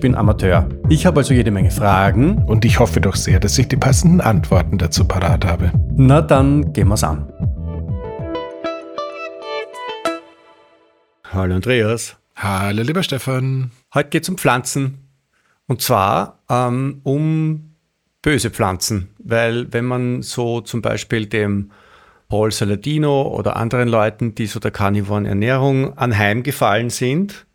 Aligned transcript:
bin 0.00 0.14
Amateur. 0.14 0.68
Ich 0.90 1.06
habe 1.06 1.20
also 1.20 1.32
jede 1.32 1.50
Menge 1.50 1.70
Fragen. 1.70 2.44
Und 2.44 2.66
ich 2.66 2.78
hoffe 2.78 3.00
doch 3.00 3.16
sehr, 3.16 3.40
dass 3.40 3.56
ich 3.58 3.66
die 3.68 3.78
passenden 3.78 4.20
Antworten 4.20 4.76
dazu 4.76 5.06
parat 5.06 5.46
habe. 5.46 5.72
Na 5.96 6.20
dann 6.20 6.74
gehen 6.74 6.88
wir's 6.88 7.02
an. 7.02 7.32
Hallo 11.32 11.54
Andreas. 11.54 12.16
Hallo 12.36 12.82
lieber 12.82 13.02
Stefan. 13.02 13.70
Heute 13.94 14.10
geht 14.10 14.24
es 14.24 14.28
um 14.28 14.36
Pflanzen. 14.36 15.08
Und 15.66 15.80
zwar 15.80 16.40
ähm, 16.50 17.00
um 17.04 17.76
böse 18.20 18.50
Pflanzen. 18.50 19.08
Weil 19.18 19.72
wenn 19.72 19.86
man 19.86 20.20
so 20.20 20.60
zum 20.60 20.82
Beispiel 20.82 21.24
dem 21.24 21.70
Paul 22.28 22.52
Saladino 22.52 23.22
oder 23.22 23.56
anderen 23.56 23.88
Leuten, 23.88 24.34
die 24.34 24.46
so 24.46 24.60
der 24.60 24.72
karnivoren 24.72 25.24
Ernährung 25.24 25.96
anheimgefallen 25.96 26.90
sind, 26.90 27.46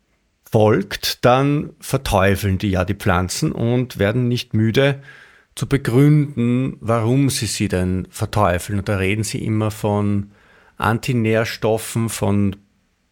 folgt, 0.50 1.24
dann 1.24 1.70
verteufeln 1.80 2.58
die 2.58 2.70
ja 2.70 2.84
die 2.84 2.94
Pflanzen 2.94 3.52
und 3.52 3.98
werden 3.98 4.28
nicht 4.28 4.54
müde 4.54 5.02
zu 5.54 5.66
begründen, 5.68 6.76
warum 6.80 7.30
sie 7.30 7.46
sie 7.46 7.68
denn 7.68 8.06
verteufeln. 8.10 8.78
Und 8.78 8.88
da 8.88 8.96
reden 8.96 9.24
sie 9.24 9.44
immer 9.44 9.70
von 9.70 10.30
Antinährstoffen, 10.76 12.08
von 12.08 12.56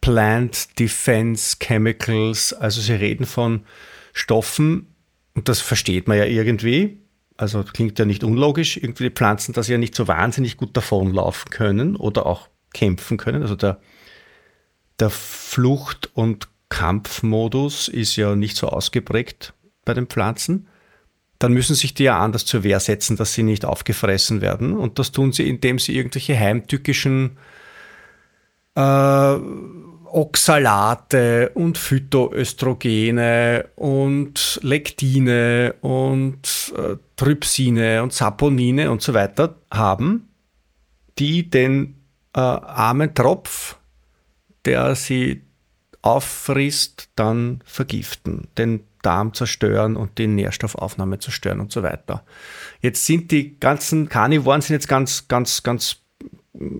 Plant 0.01 0.79
Defense 0.79 1.57
Chemicals. 1.59 2.53
Also 2.53 2.81
sie 2.81 2.93
reden 2.93 3.25
von 3.25 3.65
Stoffen, 4.13 4.87
und 5.33 5.49
das 5.49 5.59
versteht 5.59 6.07
man 6.07 6.17
ja 6.17 6.25
irgendwie. 6.25 7.01
Also 7.37 7.63
klingt 7.63 7.99
ja 7.99 8.05
nicht 8.05 8.23
unlogisch, 8.23 8.77
irgendwie 8.77 9.05
die 9.05 9.15
Pflanzen, 9.15 9.53
dass 9.53 9.65
sie 9.65 9.73
ja 9.73 9.77
nicht 9.77 9.93
so 9.93 10.07
wahnsinnig 10.07 10.55
gut 10.55 10.77
davonlaufen 10.77 11.49
können 11.51 11.97
oder 11.97 12.25
auch 12.25 12.47
kämpfen 12.73 13.17
können. 13.17 13.41
Also 13.41 13.55
der, 13.55 13.81
der 14.99 15.09
Flucht- 15.09 16.09
und 16.13 16.47
Kampfmodus 16.75 17.87
ist 17.87 18.17
ja 18.17 18.35
nicht 18.35 18.57
so 18.57 18.67
ausgeprägt 18.67 19.53
bei 19.85 19.93
den 19.93 20.07
Pflanzen. 20.07 20.67
Dann 21.39 21.53
müssen 21.53 21.73
sich 21.73 21.93
die 21.93 22.03
ja 22.03 22.19
anders 22.19 22.45
zur 22.45 22.63
Wehr 22.63 22.81
setzen, 22.81 23.15
dass 23.15 23.33
sie 23.33 23.43
nicht 23.43 23.63
aufgefressen 23.63 24.41
werden. 24.41 24.73
Und 24.73 24.99
das 24.99 25.13
tun 25.13 25.31
sie, 25.31 25.47
indem 25.47 25.79
sie 25.79 25.95
irgendwelche 25.95 26.37
heimtückischen 26.37 27.37
äh, 28.75 28.81
Oxalate 30.05 31.51
und 31.53 31.77
Phytoöstrogene 31.77 33.69
und 33.75 34.59
Lektine 34.61 35.75
und 35.79 36.73
äh, 36.77 36.97
Trypsine 37.15 38.03
und 38.03 38.11
Saponine 38.11 38.91
und 38.91 39.01
so 39.01 39.13
weiter 39.13 39.55
haben, 39.71 40.27
die 41.19 41.49
den 41.49 42.01
äh, 42.35 42.41
armen 42.41 43.13
Tropf, 43.13 43.77
der 44.65 44.95
sie 44.95 45.44
auffrisst, 46.05 47.09
dann 47.15 47.61
vergiften, 47.65 48.47
den 48.59 48.83
Darm 49.01 49.33
zerstören 49.33 49.95
und 49.95 50.19
die 50.19 50.27
Nährstoffaufnahme 50.27 51.17
zerstören 51.17 51.59
und 51.59 51.71
so 51.71 51.81
weiter. 51.81 52.23
Jetzt 52.79 53.05
sind 53.05 53.31
die 53.31 53.59
ganzen 53.59 54.07
Karnivoren 54.07 54.61
sind 54.61 54.75
jetzt 54.75 54.87
ganz, 54.87 55.27
ganz, 55.27 55.63
ganz 55.63 55.97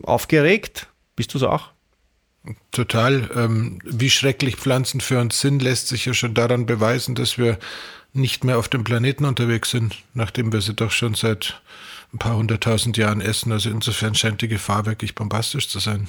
aufgeregt. 0.03 0.87
Bist 1.15 1.33
du 1.33 1.39
es 1.39 1.43
auch? 1.43 1.71
Total. 2.69 3.29
Ähm, 3.35 3.79
wie 3.83 4.11
schrecklich 4.11 4.57
Pflanzen 4.57 5.01
für 5.01 5.19
uns 5.19 5.41
sind, 5.41 5.63
lässt 5.63 5.87
sich 5.87 6.05
ja 6.05 6.13
schon 6.13 6.35
daran 6.35 6.67
beweisen, 6.67 7.15
dass 7.15 7.39
wir 7.39 7.57
nicht 8.13 8.43
mehr 8.43 8.59
auf 8.59 8.69
dem 8.69 8.83
Planeten 8.83 9.25
unterwegs 9.25 9.71
sind, 9.71 10.03
nachdem 10.13 10.53
wir 10.53 10.61
sie 10.61 10.75
doch 10.75 10.91
schon 10.91 11.15
seit 11.15 11.61
ein 12.15 12.19
paar 12.19 12.37
hunderttausend 12.37 12.97
Jahren 12.97 13.21
essen. 13.21 13.51
Also 13.51 13.69
insofern 13.69 14.15
scheint 14.15 14.41
die 14.41 14.47
Gefahr 14.47 14.85
wirklich 14.85 15.15
bombastisch 15.15 15.69
zu 15.69 15.79
sein. 15.79 16.07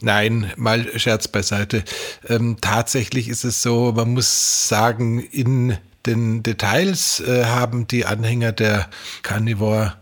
Nein, 0.00 0.52
mal 0.56 0.98
Scherz 0.98 1.28
beiseite. 1.28 1.84
Ähm, 2.28 2.58
tatsächlich 2.60 3.28
ist 3.28 3.44
es 3.44 3.62
so, 3.62 3.92
man 3.92 4.12
muss 4.12 4.68
sagen, 4.68 5.20
in 5.20 5.78
den 6.06 6.42
Details 6.42 7.20
äh, 7.20 7.44
haben 7.44 7.86
die 7.86 8.06
Anhänger 8.06 8.52
der 8.52 8.88
Carnivore 9.22 9.94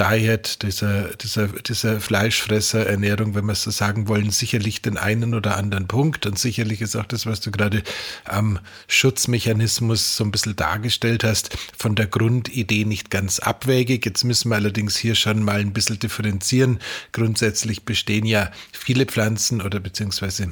Diet, 0.00 0.62
dieser, 0.62 1.14
dieser, 1.16 1.48
dieser 1.48 2.00
Fleischfresser-Ernährung, 2.00 3.34
wenn 3.34 3.44
wir 3.44 3.52
es 3.52 3.62
so 3.62 3.70
sagen 3.70 4.08
wollen, 4.08 4.30
sicherlich 4.30 4.80
den 4.80 4.96
einen 4.96 5.34
oder 5.34 5.58
anderen 5.58 5.88
Punkt. 5.88 6.24
Und 6.24 6.38
sicherlich 6.38 6.80
ist 6.80 6.96
auch 6.96 7.04
das, 7.04 7.26
was 7.26 7.40
du 7.40 7.50
gerade 7.50 7.82
am 8.24 8.58
Schutzmechanismus 8.88 10.16
so 10.16 10.24
ein 10.24 10.30
bisschen 10.30 10.56
dargestellt 10.56 11.22
hast, 11.22 11.50
von 11.76 11.96
der 11.96 12.06
Grundidee 12.06 12.86
nicht 12.86 13.10
ganz 13.10 13.40
abwägig. 13.40 14.06
Jetzt 14.06 14.24
müssen 14.24 14.48
wir 14.48 14.56
allerdings 14.56 14.96
hier 14.96 15.14
schon 15.14 15.44
mal 15.44 15.60
ein 15.60 15.74
bisschen 15.74 15.98
differenzieren. 15.98 16.78
Grundsätzlich 17.12 17.84
bestehen 17.84 18.24
ja 18.24 18.50
viele 18.72 19.04
Pflanzen 19.04 19.60
oder 19.60 19.80
beziehungsweise 19.80 20.50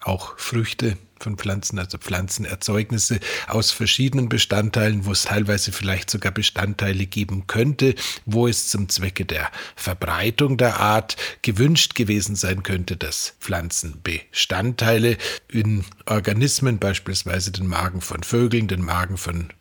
auch 0.00 0.38
Früchte 0.38 0.96
von 1.22 1.36
Pflanzen, 1.36 1.78
also 1.78 1.98
Pflanzenerzeugnisse 1.98 3.20
aus 3.46 3.70
verschiedenen 3.70 4.28
Bestandteilen, 4.28 5.04
wo 5.04 5.12
es 5.12 5.24
teilweise 5.24 5.72
vielleicht 5.72 6.10
sogar 6.10 6.32
Bestandteile 6.32 7.06
geben 7.06 7.46
könnte, 7.46 7.94
wo 8.24 8.48
es 8.48 8.68
zum 8.68 8.88
Zwecke 8.88 9.24
der 9.24 9.50
Verbreitung 9.76 10.56
der 10.56 10.80
Art 10.80 11.16
gewünscht 11.42 11.94
gewesen 11.94 12.36
sein 12.36 12.62
könnte, 12.62 12.96
dass 12.96 13.34
Pflanzenbestandteile 13.40 15.16
in 15.48 15.84
Organismen, 16.06 16.78
beispielsweise 16.78 17.52
den 17.52 17.66
Magen 17.66 18.00
von 18.00 18.22
Vögeln, 18.22 18.68
den 18.68 18.82
Magen 18.82 19.16
von 19.16 19.52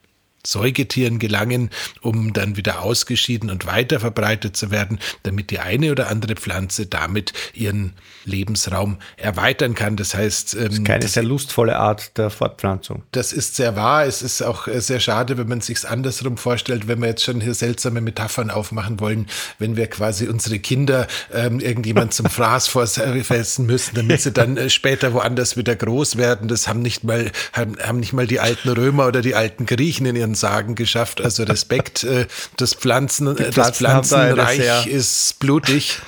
Säugetieren 0.46 1.20
gelangen, 1.20 1.70
um 2.02 2.34
dann 2.34 2.56
wieder 2.56 2.82
ausgeschieden 2.82 3.50
und 3.50 3.66
weiter 3.66 4.00
verbreitet 4.00 4.56
zu 4.56 4.72
werden, 4.72 5.00
damit 5.24 5.52
die 5.52 5.60
eine 5.60 5.92
oder 5.92 6.10
andere 6.10 6.36
Pflanze 6.36 6.86
damit 6.86 7.34
ihren 7.54 7.94
Lebensraum 8.26 8.98
erweitern 9.18 9.76
kann. 9.76 9.96
Das 9.96 10.14
heißt, 10.14 10.54
das 10.54 10.74
ist 10.74 10.86
keine 10.86 11.08
sehr 11.08 11.24
lustvolle 11.24 11.78
Art 11.78 12.18
der 12.18 12.30
Fortpflanzung. 12.30 13.04
Das 13.12 13.34
ist 13.34 13.56
sehr 13.56 13.76
wahr. 13.76 14.06
Es 14.06 14.22
ist 14.22 14.42
auch 14.42 14.68
äh, 14.68 14.82
sehr 14.82 15.00
schade, 15.00 15.38
wenn 15.38 15.48
man 15.48 15.62
sich 15.62 15.88
andersrum 15.88 16.38
vorstellt, 16.38 16.88
wenn 16.88 17.00
wir 17.02 17.08
jetzt 17.08 17.24
schon 17.24 17.42
hier 17.42 17.54
seltsame 17.54 18.02
Metaphern 18.02 18.50
aufmachen 18.50 19.00
wollen, 19.00 19.28
wenn 19.58 19.76
wir 19.76 19.88
quasi 19.88 20.28
unsere 20.28 20.60
Kinder 20.60 21.08
ähm, 21.34 21.60
irgendjemand 21.60 22.14
zum 22.14 22.26
Fraß 22.30 22.68
vorsetzen 22.68 23.66
müssen, 23.66 23.96
damit 23.96 24.22
sie 24.22 24.32
dann 24.32 24.58
äh, 24.58 24.70
später 24.80 25.14
woanders 25.14 25.58
wieder 25.58 25.76
groß 25.76 26.18
werden. 26.18 26.48
Das 26.48 26.68
haben 26.68 26.82
nicht 26.82 27.04
mal 27.04 27.32
haben, 27.54 27.78
haben 27.82 28.00
nicht 28.00 28.14
mal 28.14 28.28
die 28.28 28.40
alten 28.40 28.70
Römer 28.70 29.08
oder 29.08 29.22
die 29.22 29.36
alten 29.36 29.66
Griechen 29.66 30.06
in 30.06 30.16
ihren 30.16 30.36
Sagen 30.40 30.76
geschafft. 30.76 31.22
Also 31.22 31.44
Respekt, 31.44 32.04
äh, 32.06 32.28
das 32.58 32.74
Pflanzen, 32.74 33.36
Pflanzen 33.36 33.54
das 33.56 33.78
Pflanzenreich 33.78 34.88
ist 34.88 35.40
blutig. 35.40 36.00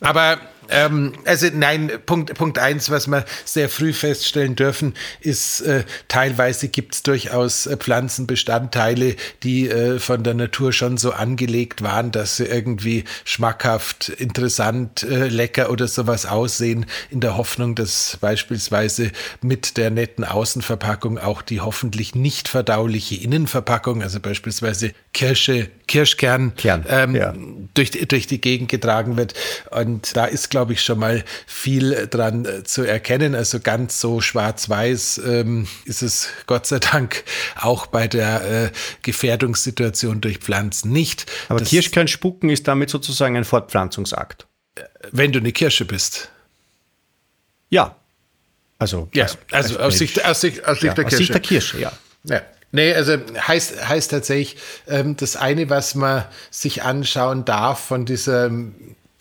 Aber 0.00 0.38
ähm, 0.72 1.12
also 1.24 1.48
nein, 1.52 1.90
Punkt, 2.06 2.34
Punkt 2.34 2.58
eins, 2.58 2.90
was 2.90 3.06
wir 3.06 3.24
sehr 3.44 3.68
früh 3.68 3.92
feststellen 3.92 4.56
dürfen, 4.56 4.94
ist, 5.20 5.60
äh, 5.60 5.84
teilweise 6.08 6.68
gibt 6.68 6.94
es 6.94 7.02
durchaus 7.02 7.66
äh, 7.66 7.76
Pflanzenbestandteile, 7.76 9.16
die 9.42 9.68
äh, 9.68 9.98
von 9.98 10.22
der 10.22 10.34
Natur 10.34 10.72
schon 10.72 10.96
so 10.96 11.12
angelegt 11.12 11.82
waren, 11.82 12.10
dass 12.10 12.36
sie 12.36 12.46
irgendwie 12.46 13.04
schmackhaft, 13.24 14.08
interessant, 14.08 15.02
äh, 15.02 15.28
lecker 15.28 15.70
oder 15.70 15.86
sowas 15.86 16.26
aussehen, 16.26 16.86
in 17.10 17.20
der 17.20 17.36
Hoffnung, 17.36 17.74
dass 17.74 18.18
beispielsweise 18.20 19.12
mit 19.40 19.76
der 19.76 19.90
netten 19.90 20.24
Außenverpackung 20.24 21.18
auch 21.18 21.42
die 21.42 21.60
hoffentlich 21.60 22.14
nicht 22.14 22.48
verdauliche 22.48 23.16
Innenverpackung, 23.16 24.02
also 24.02 24.20
beispielsweise 24.20 24.92
Kirsche, 25.12 25.68
Kirschkern, 25.92 26.54
Kern, 26.56 26.86
ähm, 26.88 27.14
ja. 27.14 27.34
durch, 27.74 27.90
durch 27.90 28.26
die 28.26 28.40
Gegend 28.40 28.70
getragen 28.70 29.18
wird. 29.18 29.34
Und 29.70 30.16
da 30.16 30.24
ist, 30.24 30.48
glaube 30.48 30.72
ich, 30.72 30.82
schon 30.82 30.98
mal 30.98 31.22
viel 31.46 32.06
dran 32.08 32.46
äh, 32.46 32.64
zu 32.64 32.82
erkennen. 32.82 33.34
Also 33.34 33.60
ganz 33.60 34.00
so 34.00 34.22
schwarz-weiß 34.22 35.20
ähm, 35.26 35.68
ist 35.84 36.00
es 36.00 36.28
Gott 36.46 36.66
sei 36.66 36.78
Dank 36.78 37.24
auch 37.56 37.84
bei 37.84 38.08
der 38.08 38.64
äh, 38.64 38.70
Gefährdungssituation 39.02 40.22
durch 40.22 40.38
Pflanzen 40.38 40.92
nicht. 40.92 41.30
Aber 41.50 41.58
das, 41.58 41.68
Kirschkern 41.68 42.08
spucken 42.08 42.48
ist 42.48 42.66
damit 42.68 42.88
sozusagen 42.88 43.36
ein 43.36 43.44
Fortpflanzungsakt. 43.44 44.46
Wenn 45.10 45.30
du 45.30 45.40
eine 45.40 45.52
Kirsche 45.52 45.84
bist. 45.84 46.30
Ja, 47.68 47.96
Also, 48.78 49.10
ja, 49.12 49.26
also, 49.50 49.78
aus, 49.78 49.98
Sicht, 49.98 50.24
aus, 50.24 50.40
Sicht, 50.40 50.64
aus 50.64 50.80
Sicht 50.80 50.84
ja, 50.84 50.94
der 50.94 51.04
Kirsche. 51.04 51.16
Aus 51.16 51.18
Sicht 51.18 51.34
der 51.34 51.40
Kirsche, 51.42 51.80
ja. 51.80 51.92
ja. 52.24 52.40
Nee, 52.72 52.94
also 52.94 53.18
heißt, 53.36 53.86
heißt 53.88 54.10
tatsächlich, 54.10 54.56
ähm, 54.88 55.14
das 55.16 55.36
eine, 55.36 55.68
was 55.68 55.94
man 55.94 56.24
sich 56.50 56.82
anschauen 56.82 57.44
darf 57.44 57.80
von 57.80 58.06
dieser 58.06 58.50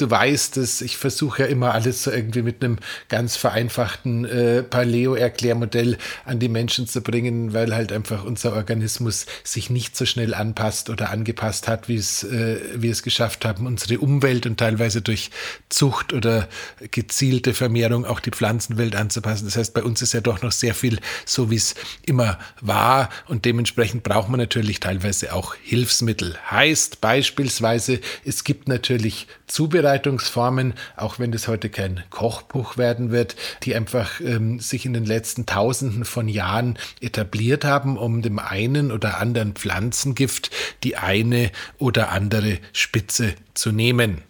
du 0.02 0.10
weißt 0.10 0.58
es, 0.58 0.82
ich 0.82 0.98
versuche 0.98 1.44
ja 1.44 1.48
immer 1.48 1.74
alles 1.74 2.04
so 2.04 2.12
irgendwie 2.12 2.42
mit 2.42 2.64
einem 2.64 2.78
ganz 3.08 3.36
vereinfachten 3.36 4.26
äh, 4.26 4.64
Paleo-Erklärmodell 4.64 5.98
an 6.26 6.40
die 6.40 6.50
Menschen 6.50 6.88
zu 6.88 7.02
bringen, 7.02 7.54
weil 7.54 7.76
halt 7.76 7.92
einfach 7.92 8.24
unser 8.24 8.54
Organismus 8.54 9.28
sich 9.44 9.70
nicht 9.70 9.96
so 9.96 10.06
schnell 10.06 10.34
anpasst 10.34 10.90
oder 10.90 11.12
angepasst 11.12 11.68
hat, 11.68 11.88
wie 11.88 11.96
es 11.96 12.24
äh, 12.24 12.60
wir 12.76 12.92
es 12.92 13.04
geschafft 13.04 13.46
haben, 13.46 13.68
unsere 13.68 14.00
Umwelt 14.00 14.46
und 14.46 14.58
teilweise 14.58 15.02
durch 15.02 15.30
Zucht 15.70 16.14
oder 16.14 16.50
gezielte 16.90 17.54
Vermehrung 17.54 18.06
auch 18.06 18.20
die 18.20 18.32
Pflanzenwelt 18.32 18.96
anzupassen. 18.96 19.46
Das 19.46 19.58
heißt, 19.58 19.74
bei 19.74 19.84
uns 19.84 20.02
ist 20.02 20.14
ja 20.14 20.22
doch 20.22 20.42
noch 20.42 20.52
sehr 20.52 20.74
viel 20.74 21.00
so, 21.26 21.52
wie 21.52 21.56
es 21.56 21.76
immer 22.06 22.40
war 22.60 23.10
und 23.28 23.46
dementsprechend 23.46 24.04
braucht 24.04 24.30
man 24.30 24.40
natürlich 24.40 24.80
teilweise 24.80 25.34
auch 25.34 25.56
Hilfsmittel. 25.62 26.38
Heißt 26.50 27.02
beispielsweise, 27.02 28.00
es 28.26 28.44
gibt 28.44 28.68
natürlich 28.68 29.28
Zubereitungsformen, 29.52 30.74
auch 30.96 31.20
wenn 31.20 31.32
das 31.32 31.48
heute 31.48 31.70
kein 31.70 32.04
Kochbuch 32.10 32.78
werden 32.78 33.12
wird, 33.12 33.36
die 33.64 33.76
einfach 33.76 34.20
ähm, 34.22 34.60
sich 34.60 34.86
in 34.86 34.94
den 34.94 35.06
letzten 35.06 35.46
Tausenden 35.46 36.06
von 36.06 36.28
Jahren 36.28 36.78
etabliert 37.02 37.66
haben, 37.66 37.98
um 37.98 38.22
dem 38.22 38.40
einen 38.40 38.92
oder 38.92 39.20
anderen 39.20 39.54
Pflanzengift 39.54 40.52
die 40.84 40.98
eine 40.98 41.52
oder 41.78 42.12
andere 42.12 42.60
Spitze 42.74 43.34
zu 43.54 43.72
nehmen. 43.72 44.24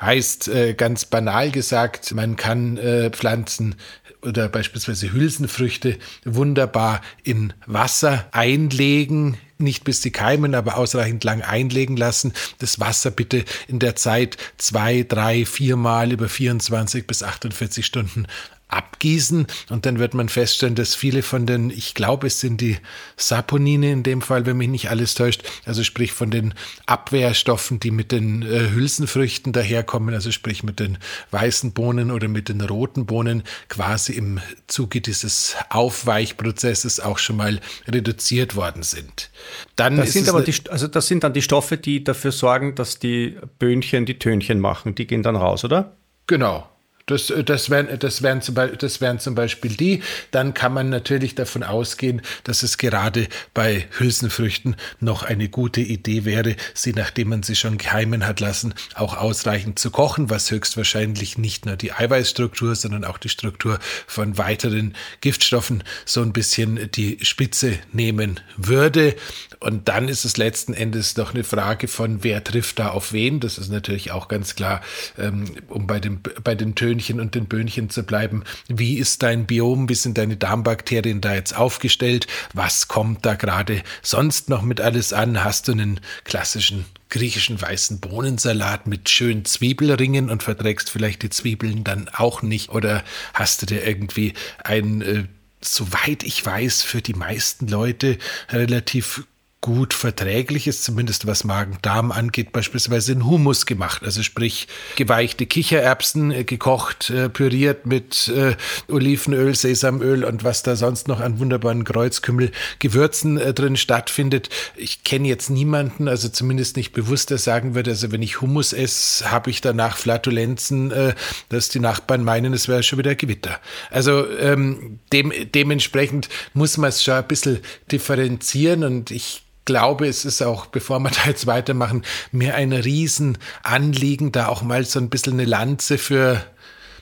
Heißt 0.00 0.48
äh, 0.48 0.74
ganz 0.74 1.04
banal 1.04 1.50
gesagt, 1.50 2.12
man 2.14 2.36
kann 2.36 2.76
äh, 2.76 3.10
Pflanzen 3.10 3.76
oder 4.24 4.48
beispielsweise 4.48 5.12
Hülsenfrüchte 5.12 5.98
wunderbar 6.24 7.00
in 7.22 7.52
Wasser 7.66 8.26
einlegen, 8.32 9.36
nicht 9.58 9.84
bis 9.84 10.02
sie 10.02 10.10
keimen, 10.10 10.54
aber 10.54 10.76
ausreichend 10.76 11.24
lang 11.24 11.42
einlegen 11.42 11.96
lassen. 11.96 12.32
Das 12.58 12.80
Wasser 12.80 13.10
bitte 13.10 13.44
in 13.68 13.78
der 13.78 13.96
Zeit 13.96 14.36
zwei, 14.58 15.04
drei, 15.08 15.46
viermal 15.46 16.12
über 16.12 16.28
24 16.28 17.06
bis 17.06 17.22
48 17.22 17.86
Stunden 17.86 18.26
abgießen 18.74 19.46
und 19.70 19.86
dann 19.86 19.98
wird 19.98 20.14
man 20.14 20.28
feststellen, 20.28 20.74
dass 20.74 20.94
viele 20.94 21.22
von 21.22 21.46
den, 21.46 21.70
ich 21.70 21.94
glaube, 21.94 22.26
es 22.26 22.40
sind 22.40 22.60
die 22.60 22.78
Saponine 23.16 23.92
in 23.92 24.02
dem 24.02 24.22
Fall, 24.22 24.46
wenn 24.46 24.56
mich 24.56 24.68
nicht 24.68 24.90
alles 24.90 25.14
täuscht, 25.14 25.42
also 25.64 25.84
sprich 25.84 26.12
von 26.12 26.30
den 26.30 26.54
Abwehrstoffen, 26.86 27.80
die 27.80 27.90
mit 27.90 28.12
den 28.12 28.42
äh, 28.42 28.70
Hülsenfrüchten 28.70 29.52
daherkommen, 29.52 30.14
also 30.14 30.30
sprich 30.30 30.62
mit 30.62 30.80
den 30.80 30.98
weißen 31.30 31.72
Bohnen 31.72 32.10
oder 32.10 32.28
mit 32.28 32.48
den 32.48 32.60
roten 32.60 33.06
Bohnen, 33.06 33.42
quasi 33.68 34.12
im 34.12 34.40
Zuge 34.66 35.00
dieses 35.00 35.56
Aufweichprozesses 35.70 37.00
auch 37.00 37.18
schon 37.18 37.36
mal 37.36 37.60
reduziert 37.86 38.56
worden 38.56 38.82
sind. 38.82 39.30
Dann 39.76 39.96
das 39.96 40.12
sind 40.12 40.28
aber 40.28 40.42
die, 40.42 40.54
also 40.68 40.88
das 40.88 41.06
sind 41.06 41.24
dann 41.24 41.32
die 41.32 41.42
Stoffe, 41.42 41.76
die 41.76 42.04
dafür 42.04 42.32
sorgen, 42.32 42.74
dass 42.74 42.98
die 42.98 43.36
Böhnchen 43.58 44.06
die 44.06 44.18
Tönchen 44.18 44.60
machen. 44.60 44.94
Die 44.94 45.06
gehen 45.06 45.22
dann 45.22 45.36
raus, 45.36 45.64
oder? 45.64 45.96
Genau. 46.26 46.68
Das, 47.06 47.28
äh, 47.30 47.44
das, 47.44 47.70
wären, 47.70 47.98
das, 47.98 48.22
wären 48.22 48.40
zum 48.40 48.54
Beispiel, 48.54 48.78
das 48.78 49.00
wären 49.00 49.18
zum 49.18 49.34
Beispiel 49.34 49.72
die. 49.76 50.02
Dann 50.30 50.54
kann 50.54 50.72
man 50.72 50.88
natürlich 50.88 51.34
davon 51.34 51.62
ausgehen, 51.62 52.22
dass 52.44 52.62
es 52.62 52.78
gerade 52.78 53.28
bei 53.52 53.86
Hülsenfrüchten 53.98 54.76
noch 55.00 55.22
eine 55.22 55.48
gute 55.48 55.80
Idee 55.80 56.24
wäre, 56.24 56.56
sie, 56.72 56.92
nachdem 56.92 57.28
man 57.28 57.42
sie 57.42 57.56
schon 57.56 57.78
keimen 57.78 58.26
hat 58.26 58.40
lassen, 58.40 58.74
auch 58.94 59.16
ausreichend 59.16 59.78
zu 59.78 59.90
kochen, 59.90 60.30
was 60.30 60.50
höchstwahrscheinlich 60.50 61.36
nicht 61.36 61.66
nur 61.66 61.76
die 61.76 61.92
Eiweißstruktur, 61.92 62.74
sondern 62.74 63.04
auch 63.04 63.18
die 63.18 63.28
Struktur 63.28 63.78
von 64.06 64.38
weiteren 64.38 64.94
Giftstoffen 65.20 65.84
so 66.06 66.22
ein 66.22 66.32
bisschen 66.32 66.90
die 66.92 67.18
Spitze 67.22 67.78
nehmen 67.92 68.40
würde. 68.56 69.14
Und 69.60 69.88
dann 69.88 70.08
ist 70.08 70.24
es 70.24 70.36
letzten 70.36 70.74
Endes 70.74 71.14
doch 71.14 71.34
eine 71.34 71.44
Frage 71.44 71.88
von, 71.88 72.22
wer 72.22 72.42
trifft 72.42 72.78
da 72.78 72.88
auf 72.88 73.12
wen. 73.12 73.40
Das 73.40 73.58
ist 73.58 73.70
natürlich 73.70 74.10
auch 74.10 74.28
ganz 74.28 74.54
klar, 74.54 74.80
ähm, 75.18 75.44
um 75.68 75.86
bei, 75.86 76.00
dem, 76.00 76.20
bei 76.42 76.54
den 76.54 76.74
Tönen 76.74 76.93
Tönchen 76.94 77.18
und 77.18 77.34
den 77.34 77.46
Böhnchen 77.46 77.90
zu 77.90 78.04
bleiben. 78.04 78.44
Wie 78.68 78.98
ist 78.98 79.24
dein 79.24 79.46
Biom? 79.46 79.88
Wie 79.88 79.96
sind 79.96 80.16
deine 80.16 80.36
Darmbakterien 80.36 81.20
da 81.20 81.34
jetzt 81.34 81.56
aufgestellt? 81.56 82.28
Was 82.52 82.86
kommt 82.86 83.26
da 83.26 83.34
gerade 83.34 83.82
sonst 84.00 84.48
noch 84.48 84.62
mit 84.62 84.80
alles 84.80 85.12
an? 85.12 85.42
Hast 85.42 85.66
du 85.66 85.72
einen 85.72 85.98
klassischen 86.22 86.84
griechischen 87.08 87.60
weißen 87.60 87.98
Bohnensalat 87.98 88.86
mit 88.86 89.08
schönen 89.08 89.44
Zwiebelringen 89.44 90.30
und 90.30 90.44
verträgst 90.44 90.88
vielleicht 90.88 91.22
die 91.22 91.30
Zwiebeln 91.30 91.82
dann 91.82 92.08
auch 92.12 92.42
nicht? 92.42 92.70
Oder 92.70 93.02
hast 93.32 93.62
du 93.62 93.66
dir 93.66 93.84
irgendwie 93.84 94.34
ein 94.62 95.02
äh, 95.02 95.24
soweit 95.60 96.22
ich 96.22 96.44
weiß, 96.44 96.82
für 96.82 97.02
die 97.02 97.14
meisten 97.14 97.66
Leute 97.66 98.18
relativ 98.50 99.26
gut 99.64 99.94
verträglich 99.94 100.66
ist, 100.66 100.84
zumindest 100.84 101.26
was 101.26 101.42
Magen-Darm 101.42 102.12
angeht, 102.12 102.52
beispielsweise 102.52 103.12
in 103.12 103.24
Humus 103.24 103.64
gemacht. 103.64 104.02
Also 104.04 104.22
sprich 104.22 104.68
geweichte 104.96 105.46
Kichererbsen, 105.46 106.32
äh, 106.32 106.44
gekocht, 106.44 107.08
äh, 107.08 107.30
püriert 107.30 107.86
mit 107.86 108.28
äh, 108.28 108.56
Olivenöl, 108.92 109.54
Sesamöl 109.54 110.24
und 110.24 110.44
was 110.44 110.64
da 110.64 110.76
sonst 110.76 111.08
noch 111.08 111.20
an 111.20 111.38
wunderbaren 111.38 111.84
Kreuzkümmel-Gewürzen 111.84 113.38
äh, 113.38 113.54
drin 113.54 113.78
stattfindet. 113.78 114.50
Ich 114.76 115.02
kenne 115.02 115.28
jetzt 115.28 115.48
niemanden, 115.48 116.08
also 116.08 116.28
zumindest 116.28 116.76
nicht 116.76 116.92
bewusst, 116.92 117.30
der 117.30 117.38
sagen 117.38 117.74
würde, 117.74 117.92
also 117.92 118.12
wenn 118.12 118.20
ich 118.20 118.42
Hummus 118.42 118.74
esse, 118.74 119.30
habe 119.30 119.48
ich 119.48 119.62
danach 119.62 119.96
Flatulenzen, 119.96 120.90
äh, 120.90 121.14
dass 121.48 121.70
die 121.70 121.80
Nachbarn 121.80 122.22
meinen, 122.22 122.52
es 122.52 122.68
wäre 122.68 122.82
schon 122.82 122.98
wieder 122.98 123.14
Gewitter. 123.14 123.58
Also 123.90 124.28
ähm, 124.28 124.98
dem, 125.10 125.32
dementsprechend 125.54 126.28
muss 126.52 126.76
man 126.76 126.90
es 126.90 127.02
schon 127.02 127.14
ein 127.14 127.26
bisschen 127.26 127.60
differenzieren 127.90 128.84
und 128.84 129.10
ich 129.10 129.40
glaube, 129.64 130.06
es 130.06 130.24
ist 130.24 130.42
auch, 130.42 130.66
bevor 130.66 130.98
wir 131.00 131.10
da 131.24 131.28
jetzt 131.28 131.46
weitermachen, 131.46 132.02
mir 132.32 132.54
ein 132.54 132.72
Riesenanliegen, 132.72 134.32
da 134.32 134.48
auch 134.48 134.62
mal 134.62 134.84
so 134.84 134.98
ein 134.98 135.10
bisschen 135.10 135.34
eine 135.34 135.44
Lanze 135.44 135.98
für 135.98 136.44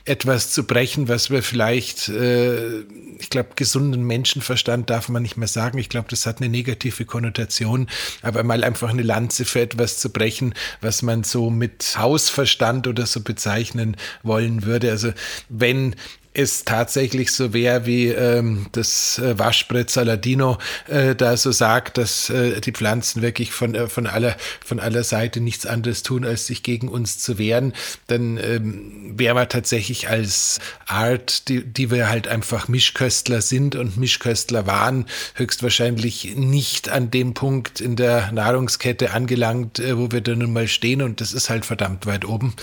etwas 0.05 0.51
zu 0.51 0.65
brechen, 0.65 1.09
was 1.09 1.31
wir 1.31 1.43
vielleicht, 1.43 2.09
äh, 2.09 2.81
ich 3.19 3.31
glaube, 3.31 3.51
gesunden 3.55 4.03
Menschenverstand 4.03 4.91
darf 4.91 5.09
man 5.09 5.23
nicht 5.23 5.37
mehr 5.37 5.47
sagen. 5.47 5.79
Ich 5.79 5.89
glaube, 5.89 6.09
das 6.11 6.27
hat 6.27 6.39
eine 6.39 6.49
negative 6.49 7.05
Konnotation, 7.05 7.89
aber 8.21 8.43
mal 8.43 8.65
einfach 8.65 8.91
eine 8.91 9.03
Lanze 9.03 9.45
für 9.45 9.61
etwas 9.61 9.99
zu 9.99 10.11
brechen, 10.11 10.55
was 10.81 11.03
man 11.03 11.23
so 11.23 11.51
mit 11.51 11.95
Hausverstand 11.97 12.89
oder 12.89 13.07
so 13.07 13.21
bezeichnen 13.21 13.97
wollen 14.25 14.65
würde. 14.65 14.91
Also 14.91 15.13
wenn 15.49 15.95
es 16.35 16.65
tatsächlich 16.65 17.33
so 17.33 17.53
wäre, 17.53 17.85
wie 17.85 18.09
ähm, 18.09 18.67
das 18.73 19.19
äh, 19.19 19.39
Waschbrett 19.39 19.91
Saladino 19.91 20.59
äh, 20.89 21.15
da 21.15 21.37
so 21.37 21.53
sagt, 21.53 21.99
dass 21.99 22.31
äh, 22.31 22.61
die 22.61 22.73
Pflanzen 22.73 23.21
wirklich 23.21 23.53
von, 23.53 23.75
äh, 23.75 23.87
von, 23.89 24.07
aller, 24.07 24.37
von 24.65 24.81
aller 24.81 25.05
Seite 25.05 25.41
nichts 25.41 25.67
anderes 25.67 26.03
tun, 26.03 26.25
als 26.25 26.47
sich 26.47 26.63
gegen 26.63 26.89
uns 26.89 27.19
zu 27.19 27.39
wehren, 27.39 27.75
dann 28.07 28.39
ähm, 28.39 29.13
wäre 29.19 29.35
man 29.35 29.49
tatsächlich 29.49 30.09
als 30.09 30.59
Art, 30.87 31.49
die, 31.49 31.65
die 31.65 31.91
wir 31.91 32.09
halt 32.09 32.29
einfach 32.29 32.67
Mischköstler 32.67 33.43
sind 33.43 33.77
und 33.77 33.99
Mischköstler 33.99 34.67
waren, 34.67 35.07
höchstwahrscheinlich 35.35 36.35
nicht 36.37 36.89
an 36.89 37.11
dem 37.11 37.35
Punkt 37.35 37.81
in 37.81 37.95
der 37.97 38.33
Nahrungskette 38.33 39.13
angelangt, 39.13 39.81
äh, 39.81 39.99
wo 39.99 40.11
wir 40.11 40.23
da 40.23 40.35
nun 40.35 40.55
mal 40.55 40.69
stehen 40.69 41.03
und 41.03 41.21
das 41.21 41.35
ist 41.35 41.51
halt 41.51 41.67
verdammt 41.67 42.07
weit 42.07 42.25
oben. 42.25 42.55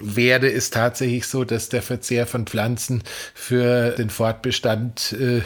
Wäre 0.00 0.50
es 0.50 0.70
tatsächlich 0.70 1.26
so, 1.26 1.44
dass 1.44 1.68
der 1.68 1.82
Verzehr 1.82 2.26
von 2.26 2.46
Pflanzen 2.46 3.02
für 3.34 3.90
den 3.90 4.10
Fortbestand 4.10 5.12
äh, 5.12 5.42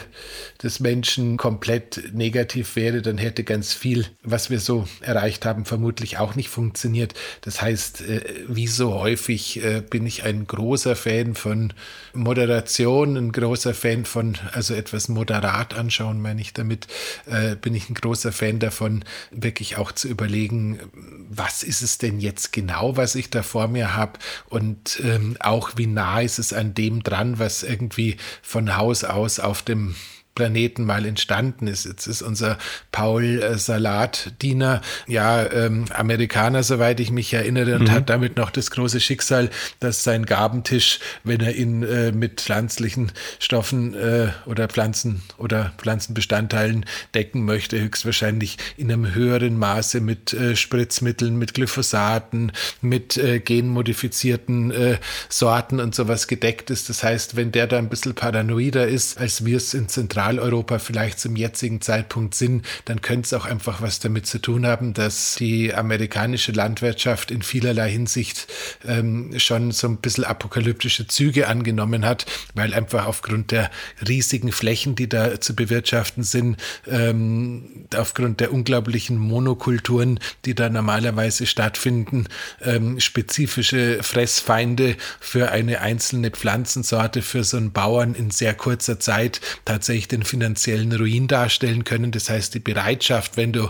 des 0.61 0.79
Menschen 0.79 1.37
komplett 1.37 2.13
negativ 2.13 2.75
wäre, 2.75 3.01
dann 3.01 3.17
hätte 3.17 3.43
ganz 3.43 3.73
viel, 3.73 4.05
was 4.23 4.49
wir 4.49 4.59
so 4.59 4.87
erreicht 5.01 5.45
haben, 5.45 5.65
vermutlich 5.65 6.17
auch 6.17 6.35
nicht 6.35 6.49
funktioniert. 6.49 7.13
Das 7.41 7.61
heißt, 7.61 8.01
äh, 8.01 8.21
wie 8.47 8.67
so 8.67 8.93
häufig 8.93 9.63
äh, 9.63 9.81
bin 9.81 10.05
ich 10.05 10.23
ein 10.23 10.47
großer 10.47 10.95
Fan 10.95 11.35
von 11.35 11.73
Moderation, 12.13 13.17
ein 13.17 13.31
großer 13.31 13.73
Fan 13.73 14.05
von, 14.05 14.37
also 14.51 14.73
etwas 14.73 15.09
moderat 15.09 15.73
anschauen, 15.73 16.21
meine 16.21 16.41
ich 16.41 16.53
damit, 16.53 16.87
äh, 17.25 17.55
bin 17.55 17.75
ich 17.75 17.89
ein 17.89 17.95
großer 17.95 18.31
Fan 18.31 18.59
davon, 18.59 19.03
wirklich 19.31 19.77
auch 19.77 19.91
zu 19.91 20.07
überlegen, 20.07 20.79
was 21.29 21.63
ist 21.63 21.81
es 21.81 21.97
denn 21.97 22.19
jetzt 22.19 22.53
genau, 22.53 22.95
was 22.95 23.15
ich 23.15 23.29
da 23.29 23.43
vor 23.43 23.67
mir 23.67 23.95
habe 23.95 24.19
und 24.49 25.01
ähm, 25.03 25.35
auch 25.39 25.71
wie 25.75 25.87
nah 25.87 26.21
ist 26.21 26.39
es 26.39 26.53
an 26.53 26.73
dem 26.73 27.03
dran, 27.03 27.39
was 27.39 27.62
irgendwie 27.63 28.17
von 28.41 28.77
Haus 28.77 29.03
aus 29.03 29.39
auf 29.39 29.61
dem 29.61 29.95
Planeten 30.35 30.83
mal 30.85 31.05
entstanden 31.05 31.67
ist. 31.67 31.85
Jetzt 31.85 32.07
ist 32.07 32.21
unser 32.23 32.57
Paul 32.91 33.41
äh, 33.41 33.57
Salatdiener 33.57 34.81
ja 35.07 35.45
ähm, 35.51 35.85
Amerikaner, 35.93 36.63
soweit 36.63 36.99
ich 36.99 37.11
mich 37.11 37.33
erinnere, 37.33 37.75
und 37.75 37.83
mhm. 37.83 37.91
hat 37.91 38.09
damit 38.09 38.37
noch 38.37 38.49
das 38.49 38.71
große 38.71 38.99
Schicksal, 38.99 39.49
dass 39.79 40.03
sein 40.03 40.25
Gabentisch, 40.25 40.99
wenn 41.23 41.39
er 41.41 41.55
ihn 41.55 41.83
äh, 41.83 42.11
mit 42.11 42.41
pflanzlichen 42.41 43.11
Stoffen 43.39 43.93
äh, 43.93 44.29
oder 44.47 44.67
Pflanzen 44.67 45.21
oder 45.37 45.73
Pflanzenbestandteilen 45.77 46.85
decken 47.13 47.45
möchte, 47.45 47.79
höchstwahrscheinlich 47.79 48.57
in 48.75 48.91
einem 48.91 49.13
höheren 49.13 49.57
Maße 49.57 50.01
mit 50.01 50.33
äh, 50.33 50.55
Spritzmitteln, 50.55 51.37
mit 51.37 51.53
Glyphosaten, 51.53 52.51
mit 52.81 53.17
äh, 53.17 53.39
genmodifizierten 53.39 54.71
äh, 54.71 54.97
Sorten 55.29 55.79
und 55.79 55.93
sowas 55.93 56.27
gedeckt 56.27 56.71
ist. 56.71 56.89
Das 56.89 57.03
heißt, 57.03 57.35
wenn 57.35 57.51
der 57.51 57.67
da 57.67 57.77
ein 57.77 57.89
bisschen 57.89 58.15
paranoider 58.15 58.87
ist, 58.87 59.19
als 59.19 59.45
wir 59.45 59.57
es 59.57 59.75
in 59.75 59.87
Zentral 59.87 60.22
Zentraleuropa 60.23 60.79
vielleicht 60.79 61.19
zum 61.19 61.35
jetzigen 61.35 61.81
Zeitpunkt 61.81 62.33
sind, 62.35 62.65
dann 62.85 63.01
könnte 63.01 63.25
es 63.25 63.33
auch 63.33 63.45
einfach 63.45 63.81
was 63.81 63.99
damit 63.99 64.25
zu 64.25 64.39
tun 64.39 64.65
haben, 64.65 64.93
dass 64.93 65.35
die 65.35 65.73
amerikanische 65.73 66.53
Landwirtschaft 66.53 67.29
in 67.29 67.41
vielerlei 67.41 67.91
Hinsicht 67.91 68.47
ähm, 68.87 69.37
schon 69.37 69.71
so 69.71 69.87
ein 69.87 69.97
bisschen 69.97 70.23
apokalyptische 70.23 71.07
Züge 71.07 71.47
angenommen 71.47 72.05
hat, 72.05 72.25
weil 72.53 72.73
einfach 72.73 73.05
aufgrund 73.05 73.51
der 73.51 73.69
riesigen 74.07 74.53
Flächen, 74.53 74.95
die 74.95 75.09
da 75.09 75.41
zu 75.41 75.55
bewirtschaften 75.55 76.23
sind, 76.23 76.57
ähm, 76.87 77.85
aufgrund 77.95 78.39
der 78.39 78.53
unglaublichen 78.53 79.17
Monokulturen, 79.17 80.19
die 80.45 80.55
da 80.55 80.69
normalerweise 80.69 81.45
stattfinden, 81.45 82.27
ähm, 82.61 82.99
spezifische 83.01 84.01
Fressfeinde 84.01 84.95
für 85.19 85.51
eine 85.51 85.81
einzelne 85.81 86.31
Pflanzensorte 86.31 87.21
für 87.21 87.43
so 87.43 87.57
einen 87.57 87.73
Bauern 87.73 88.15
in 88.15 88.31
sehr 88.31 88.53
kurzer 88.53 88.99
Zeit 88.99 89.41
tatsächlich 89.65 90.12
den 90.13 90.23
finanziellen 90.23 90.93
Ruin 90.93 91.27
darstellen 91.27 91.83
können. 91.83 92.11
Das 92.11 92.29
heißt, 92.29 92.53
die 92.53 92.59
Bereitschaft, 92.59 93.37
wenn 93.37 93.51
du, 93.51 93.69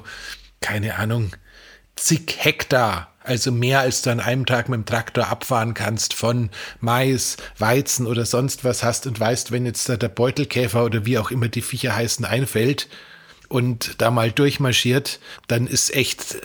keine 0.62 0.96
Ahnung, 0.96 1.32
zig 1.96 2.36
Hektar 2.38 3.14
also 3.24 3.52
mehr 3.52 3.80
als 3.80 4.02
du 4.02 4.12
an 4.12 4.20
einem 4.20 4.46
Tag 4.46 4.70
mit 4.70 4.78
dem 4.78 4.86
Traktor 4.86 5.28
abfahren 5.28 5.74
kannst 5.74 6.14
von 6.14 6.50
Mais, 6.82 7.38
Weizen 7.58 8.06
oder 8.06 8.26
sonst 8.26 8.64
was 8.64 8.84
hast 8.84 9.08
und 9.08 9.20
weißt, 9.20 9.52
wenn 9.52 9.66
jetzt 9.66 9.88
da 9.88 9.98
der 9.98 10.10
Beutelkäfer 10.10 10.84
oder 10.84 11.06
wie 11.06 11.18
auch 11.18 11.32
immer 11.32 11.48
die 11.48 11.62
Viecher 11.62 11.96
heißen 11.96 12.26
einfällt 12.26 12.90
und 13.48 14.02
da 14.02 14.12
mal 14.12 14.32
durchmarschiert, 14.32 15.20
dann 15.48 15.68
ist 15.68 15.96
echt 15.96 16.38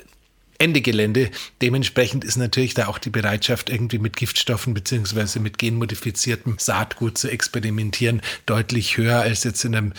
Ende 0.58 0.80
Gelände. 0.80 1.30
Dementsprechend 1.62 2.24
ist 2.24 2.36
natürlich 2.36 2.74
da 2.74 2.88
auch 2.88 2.98
die 2.98 3.10
Bereitschaft, 3.10 3.70
irgendwie 3.70 3.98
mit 3.98 4.16
Giftstoffen 4.16 4.74
beziehungsweise 4.74 5.38
mit 5.38 5.58
genmodifiziertem 5.58 6.56
Saatgut 6.58 7.16
zu 7.16 7.28
experimentieren, 7.28 8.20
deutlich 8.46 8.96
höher 8.96 9.20
als 9.20 9.44
jetzt 9.44 9.64
in 9.64 9.76
einem 9.76 9.92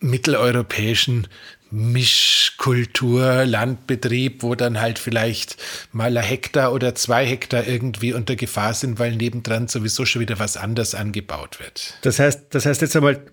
mitteleuropäischen 0.00 1.28
Mischkultur, 1.70 3.46
Landbetrieb, 3.46 4.42
wo 4.42 4.54
dann 4.54 4.80
halt 4.80 4.98
vielleicht 4.98 5.56
mal 5.92 6.16
ein 6.16 6.22
Hektar 6.22 6.72
oder 6.72 6.94
zwei 6.94 7.24
Hektar 7.26 7.66
irgendwie 7.66 8.12
unter 8.12 8.36
Gefahr 8.36 8.74
sind, 8.74 8.98
weil 8.98 9.16
nebendran 9.16 9.68
sowieso 9.68 10.04
schon 10.04 10.20
wieder 10.20 10.38
was 10.38 10.58
anders 10.58 10.94
angebaut 10.94 11.60
wird. 11.60 11.94
Das 12.02 12.18
heißt, 12.18 12.46
das 12.50 12.66
heißt 12.66 12.82
jetzt 12.82 12.94
einmal, 12.94 13.24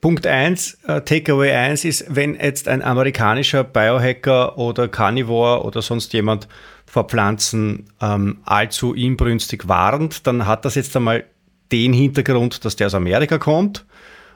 Punkt 0.00 0.26
1, 0.26 0.78
äh, 0.86 1.00
Takeaway 1.00 1.52
1 1.52 1.84
ist, 1.84 2.06
wenn 2.08 2.34
jetzt 2.34 2.68
ein 2.68 2.82
amerikanischer 2.82 3.64
Biohacker 3.64 4.58
oder 4.58 4.88
Carnivore 4.88 5.64
oder 5.64 5.82
sonst 5.82 6.12
jemand 6.12 6.48
vor 6.86 7.04
Pflanzen 7.04 7.90
ähm, 8.00 8.38
allzu 8.44 8.94
inbrünstig 8.94 9.68
warnt, 9.68 10.26
dann 10.26 10.46
hat 10.46 10.64
das 10.64 10.74
jetzt 10.74 10.96
einmal 10.96 11.24
den 11.70 11.92
Hintergrund, 11.92 12.64
dass 12.64 12.76
der 12.76 12.86
aus 12.86 12.94
Amerika 12.94 13.38
kommt 13.38 13.84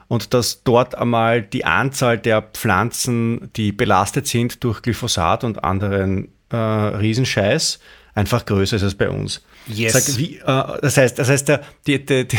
und 0.07 0.33
dass 0.33 0.63
dort 0.63 0.95
einmal 0.95 1.41
die 1.41 1.65
Anzahl 1.65 2.17
der 2.17 2.41
Pflanzen, 2.41 3.49
die 3.55 3.71
belastet 3.71 4.27
sind 4.27 4.63
durch 4.63 4.81
Glyphosat 4.81 5.43
und 5.43 5.63
anderen 5.63 6.29
äh, 6.51 6.55
Riesenscheiß, 6.55 7.79
einfach 8.13 8.45
größer 8.45 8.75
ist 8.75 8.83
als 8.83 8.95
bei 8.95 9.09
uns. 9.09 9.41
Yes. 9.67 9.93
Sag, 9.93 10.17
wie, 10.17 10.37
äh, 10.37 10.79
das 10.81 10.97
heißt, 10.97 11.17
das 11.17 11.29
heißt 11.29 11.47
der, 11.47 11.61
die, 11.87 12.05
die, 12.05 12.27
die, 12.27 12.37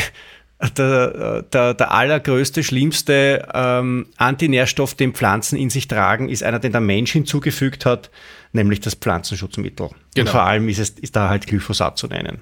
der, 0.69 1.43
der, 1.43 1.73
der 1.73 1.91
allergrößte, 1.91 2.63
schlimmste 2.63 3.47
ähm, 3.53 4.07
Antinährstoff, 4.17 4.93
den 4.93 5.13
Pflanzen 5.13 5.57
in 5.57 5.69
sich 5.69 5.87
tragen, 5.87 6.29
ist 6.29 6.43
einer, 6.43 6.59
den 6.59 6.71
der 6.71 6.81
Mensch 6.81 7.11
hinzugefügt 7.11 7.85
hat, 7.85 8.09
nämlich 8.53 8.79
das 8.79 8.95
Pflanzenschutzmittel. 8.95 9.89
Genau. 9.89 10.27
Und 10.27 10.29
vor 10.29 10.43
allem 10.43 10.69
ist, 10.69 10.79
es, 10.79 10.91
ist 10.91 11.15
da 11.15 11.29
halt 11.29 11.47
Glyphosat 11.47 11.97
zu 11.97 12.07
nennen. 12.07 12.41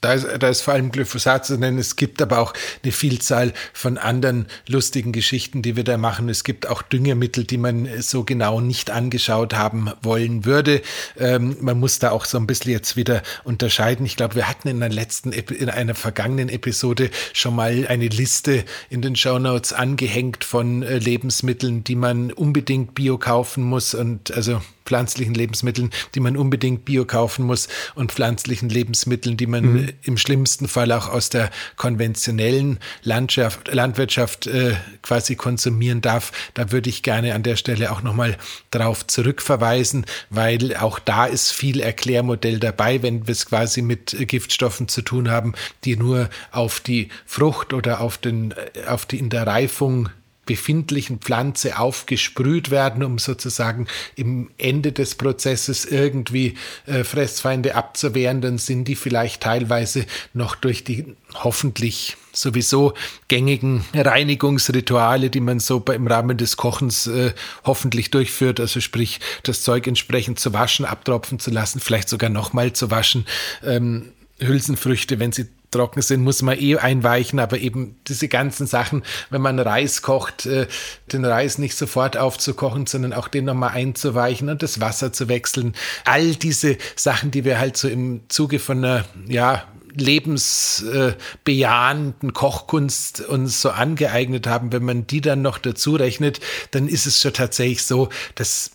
Da 0.00 0.12
ist, 0.12 0.26
da 0.38 0.48
ist 0.48 0.60
vor 0.60 0.74
allem 0.74 0.92
Glyphosat 0.92 1.46
zu 1.46 1.56
nennen. 1.58 1.78
Es 1.78 1.96
gibt 1.96 2.22
aber 2.22 2.38
auch 2.38 2.54
eine 2.82 2.92
Vielzahl 2.92 3.52
von 3.72 3.98
anderen 3.98 4.46
lustigen 4.68 5.12
Geschichten, 5.12 5.62
die 5.62 5.76
wir 5.76 5.84
da 5.84 5.98
machen. 5.98 6.28
Es 6.28 6.44
gibt 6.44 6.68
auch 6.68 6.82
Düngemittel, 6.82 7.44
die 7.44 7.58
man 7.58 7.88
so 8.00 8.22
genau 8.22 8.60
nicht 8.60 8.90
angeschaut 8.90 9.54
haben 9.54 9.90
wollen 10.02 10.44
würde. 10.44 10.82
Ähm, 11.18 11.56
man 11.60 11.80
muss 11.80 11.98
da 11.98 12.10
auch 12.10 12.26
so 12.26 12.38
ein 12.38 12.46
bisschen 12.46 12.72
jetzt 12.72 12.96
wieder 12.96 13.22
unterscheiden. 13.44 14.06
Ich 14.06 14.16
glaube, 14.16 14.36
wir 14.36 14.48
hatten 14.48 14.68
in 14.68 14.82
einer 14.82 14.94
letzten, 14.94 15.32
in 15.32 15.70
einer 15.70 15.94
vergangenen 15.94 16.48
Episode 16.48 17.10
schon 17.32 17.56
mal 17.56 17.86
eine 17.88 18.08
Liste 18.08 18.64
in 18.90 19.02
den 19.02 19.16
Show 19.16 19.38
Notes 19.38 19.72
angehängt 19.72 20.44
von 20.44 20.82
äh, 20.82 20.98
Lebensmitteln, 20.98 21.82
die 21.82 21.96
man 21.96 22.32
unbedingt 22.32 22.94
bio 22.94 23.18
kaufen 23.18 23.64
muss 23.64 23.94
und 23.94 24.30
also 24.30 24.60
pflanzlichen 24.88 25.34
Lebensmitteln, 25.34 25.90
die 26.14 26.20
man 26.20 26.34
unbedingt 26.34 26.86
bio 26.86 27.04
kaufen 27.04 27.44
muss 27.44 27.68
und 27.94 28.10
pflanzlichen 28.10 28.70
Lebensmitteln, 28.70 29.36
die 29.36 29.46
man 29.46 29.64
mhm. 29.64 29.88
im 30.02 30.16
schlimmsten 30.16 30.66
Fall 30.66 30.90
auch 30.92 31.10
aus 31.10 31.28
der 31.28 31.50
konventionellen 31.76 32.78
Landschaft, 33.02 33.72
Landwirtschaft 33.72 34.46
äh, 34.46 34.76
quasi 35.02 35.36
konsumieren 35.36 36.00
darf. 36.00 36.32
Da 36.54 36.72
würde 36.72 36.88
ich 36.88 37.02
gerne 37.02 37.34
an 37.34 37.42
der 37.42 37.56
Stelle 37.56 37.92
auch 37.92 38.02
nochmal 38.02 38.38
drauf 38.70 39.06
zurückverweisen, 39.06 40.06
weil 40.30 40.74
auch 40.76 40.98
da 40.98 41.26
ist 41.26 41.52
viel 41.52 41.80
Erklärmodell 41.80 42.58
dabei, 42.58 43.02
wenn 43.02 43.26
wir 43.26 43.32
es 43.32 43.44
quasi 43.44 43.82
mit 43.82 44.16
Giftstoffen 44.18 44.88
zu 44.88 45.02
tun 45.02 45.30
haben, 45.30 45.52
die 45.84 45.96
nur 45.96 46.30
auf 46.50 46.80
die 46.80 47.10
Frucht 47.26 47.74
oder 47.74 48.00
auf, 48.00 48.16
den, 48.16 48.52
äh, 48.52 48.86
auf 48.86 49.04
die 49.04 49.18
in 49.18 49.28
der 49.28 49.46
Reifung 49.46 50.08
befindlichen 50.48 51.18
Pflanze 51.18 51.78
aufgesprüht 51.78 52.70
werden, 52.70 53.04
um 53.04 53.18
sozusagen 53.18 53.86
im 54.16 54.50
Ende 54.56 54.92
des 54.92 55.14
Prozesses 55.14 55.84
irgendwie 55.84 56.54
äh, 56.86 57.04
Fressfeinde 57.04 57.74
abzuwehren, 57.74 58.40
dann 58.40 58.56
sind 58.56 58.88
die 58.88 58.96
vielleicht 58.96 59.42
teilweise 59.42 60.06
noch 60.32 60.54
durch 60.54 60.84
die 60.84 61.14
hoffentlich 61.34 62.16
sowieso 62.32 62.94
gängigen 63.28 63.84
Reinigungsrituale, 63.92 65.28
die 65.28 65.40
man 65.40 65.60
so 65.60 65.84
im 65.92 66.06
Rahmen 66.06 66.38
des 66.38 66.56
Kochens 66.56 67.06
äh, 67.06 67.34
hoffentlich 67.64 68.10
durchführt, 68.10 68.58
also 68.58 68.80
sprich 68.80 69.20
das 69.42 69.62
Zeug 69.62 69.86
entsprechend 69.86 70.40
zu 70.40 70.54
waschen, 70.54 70.86
abtropfen 70.86 71.38
zu 71.38 71.50
lassen, 71.50 71.78
vielleicht 71.78 72.08
sogar 72.08 72.30
nochmal 72.30 72.72
zu 72.72 72.90
waschen. 72.90 73.26
Ähm, 73.62 74.12
Hülsenfrüchte, 74.40 75.18
wenn 75.18 75.32
sie 75.32 75.46
trocken 75.70 76.02
sind, 76.02 76.22
muss 76.22 76.42
man 76.42 76.58
eh 76.58 76.76
einweichen, 76.76 77.38
aber 77.38 77.58
eben 77.58 77.96
diese 78.06 78.28
ganzen 78.28 78.66
Sachen, 78.66 79.02
wenn 79.30 79.42
man 79.42 79.58
Reis 79.58 80.02
kocht, 80.02 80.46
äh, 80.46 80.66
den 81.12 81.24
Reis 81.24 81.58
nicht 81.58 81.76
sofort 81.76 82.16
aufzukochen, 82.16 82.86
sondern 82.86 83.12
auch 83.12 83.28
den 83.28 83.44
nochmal 83.44 83.70
einzuweichen 83.70 84.48
und 84.48 84.62
das 84.62 84.80
Wasser 84.80 85.12
zu 85.12 85.28
wechseln. 85.28 85.74
All 86.04 86.34
diese 86.34 86.76
Sachen, 86.96 87.30
die 87.30 87.44
wir 87.44 87.58
halt 87.58 87.76
so 87.76 87.88
im 87.88 88.22
Zuge 88.28 88.58
von 88.58 88.84
einer, 88.84 89.04
ja, 89.26 89.64
lebensbejahenden 89.94 92.32
Kochkunst 92.32 93.20
uns 93.22 93.60
so 93.60 93.70
angeeignet 93.70 94.46
haben, 94.46 94.72
wenn 94.72 94.84
man 94.84 95.06
die 95.06 95.20
dann 95.20 95.42
noch 95.42 95.58
dazu 95.58 95.96
rechnet, 95.96 96.40
dann 96.70 96.88
ist 96.88 97.06
es 97.06 97.20
schon 97.20 97.32
tatsächlich 97.32 97.82
so, 97.82 98.08
dass 98.34 98.70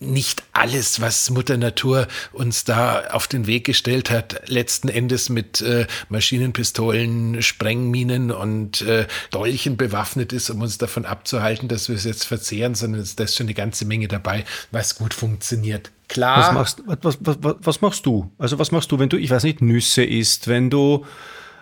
nicht 0.00 0.44
alles, 0.52 1.00
was 1.00 1.30
Mutter 1.30 1.56
Natur 1.56 2.06
uns 2.32 2.64
da 2.64 3.08
auf 3.10 3.26
den 3.26 3.46
Weg 3.46 3.64
gestellt 3.64 4.10
hat, 4.10 4.48
letzten 4.48 4.88
Endes 4.88 5.28
mit 5.28 5.60
äh, 5.60 5.86
Maschinenpistolen, 6.08 7.42
Sprengminen 7.42 8.30
und 8.30 8.82
äh, 8.82 9.06
Dolchen 9.30 9.76
bewaffnet 9.76 10.32
ist, 10.32 10.50
um 10.50 10.62
uns 10.62 10.78
davon 10.78 11.04
abzuhalten, 11.04 11.68
dass 11.68 11.88
wir 11.88 11.96
es 11.96 12.04
jetzt 12.04 12.24
verzehren, 12.24 12.74
sondern 12.74 13.04
da 13.16 13.24
ist 13.24 13.36
schon 13.36 13.46
eine 13.46 13.54
ganze 13.54 13.86
Menge 13.86 14.08
dabei, 14.08 14.44
was 14.70 14.96
gut 14.96 15.14
funktioniert. 15.14 15.90
Klar. 16.08 16.38
Was 16.38 16.52
machst, 16.52 16.82
was, 16.86 17.18
was, 17.20 17.56
was 17.60 17.80
machst 17.80 18.06
du? 18.06 18.30
Also 18.38 18.58
was 18.58 18.72
machst 18.72 18.90
du, 18.92 18.98
wenn 18.98 19.08
du, 19.08 19.16
ich 19.16 19.30
weiß 19.30 19.42
nicht, 19.42 19.60
Nüsse 19.60 20.04
isst, 20.04 20.48
wenn 20.48 20.70
du 20.70 21.04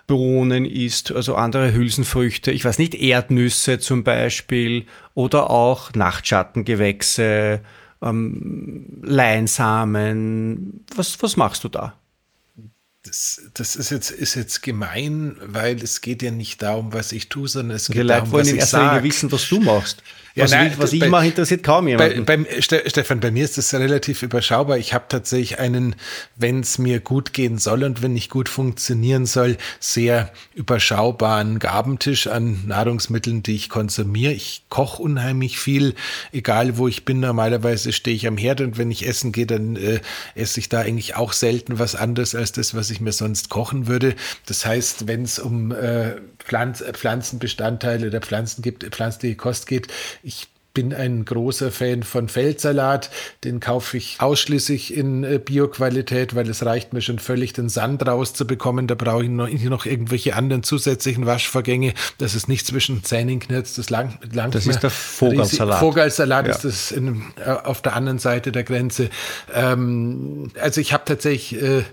Bohnen 0.07 0.65
isst, 0.65 1.11
also 1.11 1.35
andere 1.35 1.73
Hülsenfrüchte, 1.73 2.53
ich 2.53 2.65
weiß 2.65 2.79
nicht, 2.79 2.95
Erdnüsse 2.95 3.81
zum 3.81 4.05
Beispiel 4.05 4.87
oder 5.15 5.51
auch 5.51 5.93
Nachtschattengewächse, 5.95 7.61
ähm, 8.03 9.01
Leinsamen. 9.03 10.85
Was, 10.95 11.23
was 11.23 11.37
machst 11.37 11.65
du 11.65 11.69
da? 11.69 11.95
Das, 13.07 13.41
das, 13.55 13.77
ist, 13.77 13.91
jetzt, 13.91 14.11
ist 14.11 14.35
jetzt 14.35 14.63
gemein, 14.63 15.37
weil 15.41 15.77
es 15.83 16.01
geht 16.01 16.23
ja 16.23 16.31
nicht 16.31 16.61
darum, 16.63 16.93
was 16.93 17.13
ich 17.13 17.29
tue, 17.29 17.47
sondern 17.49 17.77
es 17.77 17.87
geht 17.89 18.03
Die 18.03 18.07
darum, 18.07 18.33
was 18.33 18.49
ich 18.49 18.65
sage. 18.65 19.05
wissen, 19.05 19.31
was 19.31 19.49
du 19.49 19.61
machst. 19.61 20.03
Ja, 20.35 20.45
Was, 20.45 20.51
nein, 20.51 20.67
ich- 20.73 20.79
was 20.79 20.93
ich 20.93 21.01
bei- 21.01 21.09
mache, 21.09 21.27
interessiert 21.29 21.63
kaum 21.63 21.85
Bei, 21.87 21.91
jemanden. 21.93 22.25
beim, 22.27 22.47
Ste 22.61 22.83
Stefan, 22.87 23.21
bei 23.21 23.31
mir 23.31 23.43
ist 23.45 23.57
das 23.57 23.73
relativ 23.73 24.23
überschaubar. 24.23 24.77
Ich 24.77 24.93
habe 24.93 25.07
tatsächlich 25.09 25.59
einen, 25.59 25.97
wenn 26.37 26.61
es 26.61 26.77
mir 26.77 27.01
gut 27.01 27.33
gehen 27.33 27.57
soll 27.57 27.85
und 27.85 28.03
wenn 28.03 28.15
ich 28.17 28.29
gut 28.29 28.51
funktionieren 28.51 29.25
soll, 29.25 29.57
sehr 29.81 30.31
überschaubaren 30.55 31.59
Gabentisch 31.59 32.27
an 32.27 32.65
Nahrungsmitteln, 32.67 33.43
die 33.43 33.55
ich 33.55 33.71
konsumiere. 33.71 34.33
Ich 34.33 34.65
koche 34.69 35.03
unheimlich 35.03 35.59
viel, 35.59 35.95
egal 36.33 36.77
wo 36.77 36.87
ich 36.87 37.07
bin. 37.07 37.21
Normalerweise 37.21 37.93
stehe 37.95 38.15
ich 38.15 38.27
am 38.27 38.37
Herd 38.37 38.61
und 38.61 38.77
wenn 38.77 38.91
ich 38.91 39.07
essen 39.09 39.33
gehe, 39.33 39.47
dann 39.47 39.77
äh, 39.77 40.01
esse 40.35 40.61
ich 40.61 40.69
da 40.69 40.81
eigentlich 40.81 41.17
auch 41.17 41.33
selten 41.33 41.79
was 41.79 41.95
anderes 41.95 42.35
als 42.35 42.53
das, 42.53 42.75
was 42.75 42.91
ich 42.91 42.96
mir 43.01 43.13
sonst 43.13 43.49
kochen 43.49 43.87
würde. 43.87 44.15
Das 44.47 44.67
heißt, 44.67 45.07
wenn 45.09 45.23
es 45.23 45.39
um 45.39 45.73
äh, 45.73 46.17
Pflanz 46.39 46.81
äh, 46.81 46.93
Pflanzenbestandteile 46.93 48.09
oder 48.09 48.21
Pflanzen 48.21 48.63
gibt, 48.63 48.85
pflanzliche 48.85 49.37
Kost 49.37 49.67
geht, 49.67 49.89
ich 50.23 50.49
bin 50.77 50.93
ein 50.93 51.25
großer 51.25 51.73
Fan 51.73 52.03
von 52.03 52.29
Feldsalat. 52.29 53.09
Den 53.45 53.61
kaufe 53.61 53.97
ich 53.97 54.17
ausschließlich 54.19 54.95
in 54.95 55.25
äh, 55.25 55.41
Bioqualität, 55.43 56.35
weil 56.35 56.51
es 56.51 56.67
reicht 56.67 56.93
mir 56.93 57.01
schon 57.01 57.19
völlig, 57.19 57.55
den 57.55 57.71
Sand 57.71 58.07
rauszubekommen. 58.07 58.87
Da 58.87 58.95
brauche 58.95 59.25
ich 59.25 59.31
noch, 59.31 59.49
noch 59.49 59.87
irgendwelche 59.87 60.37
anderen 60.37 60.63
zusätzlichen 60.63 61.25
Waschvorgänge. 61.25 61.95
Das 62.19 62.35
ist 62.35 62.47
nicht 62.47 62.67
zwischen 62.67 63.03
Zähnen 63.05 63.41
knirzt. 63.41 63.79
Das 63.79 63.89
lang, 63.89 64.19
langt 64.31 64.55
Das 64.55 64.67
ist 64.67 64.83
der 64.83 64.91
Vogelsalat. 64.91 65.81
Vogelsalat 65.81 66.47
Ja. 66.47 66.53
ist 66.53 66.65
das 66.67 66.93
in, 66.93 67.23
äh, 67.43 67.49
auf 67.49 67.81
der 67.81 67.97
anderen 67.97 68.19
Seite 68.19 68.53
der 68.53 68.63
Grenze. 68.63 69.09
Ähm, 69.55 70.53
also 70.61 70.83
ich 70.83 70.93
habe 70.93 71.05
tatsächlich, 71.07 71.63
äh, 71.63 71.85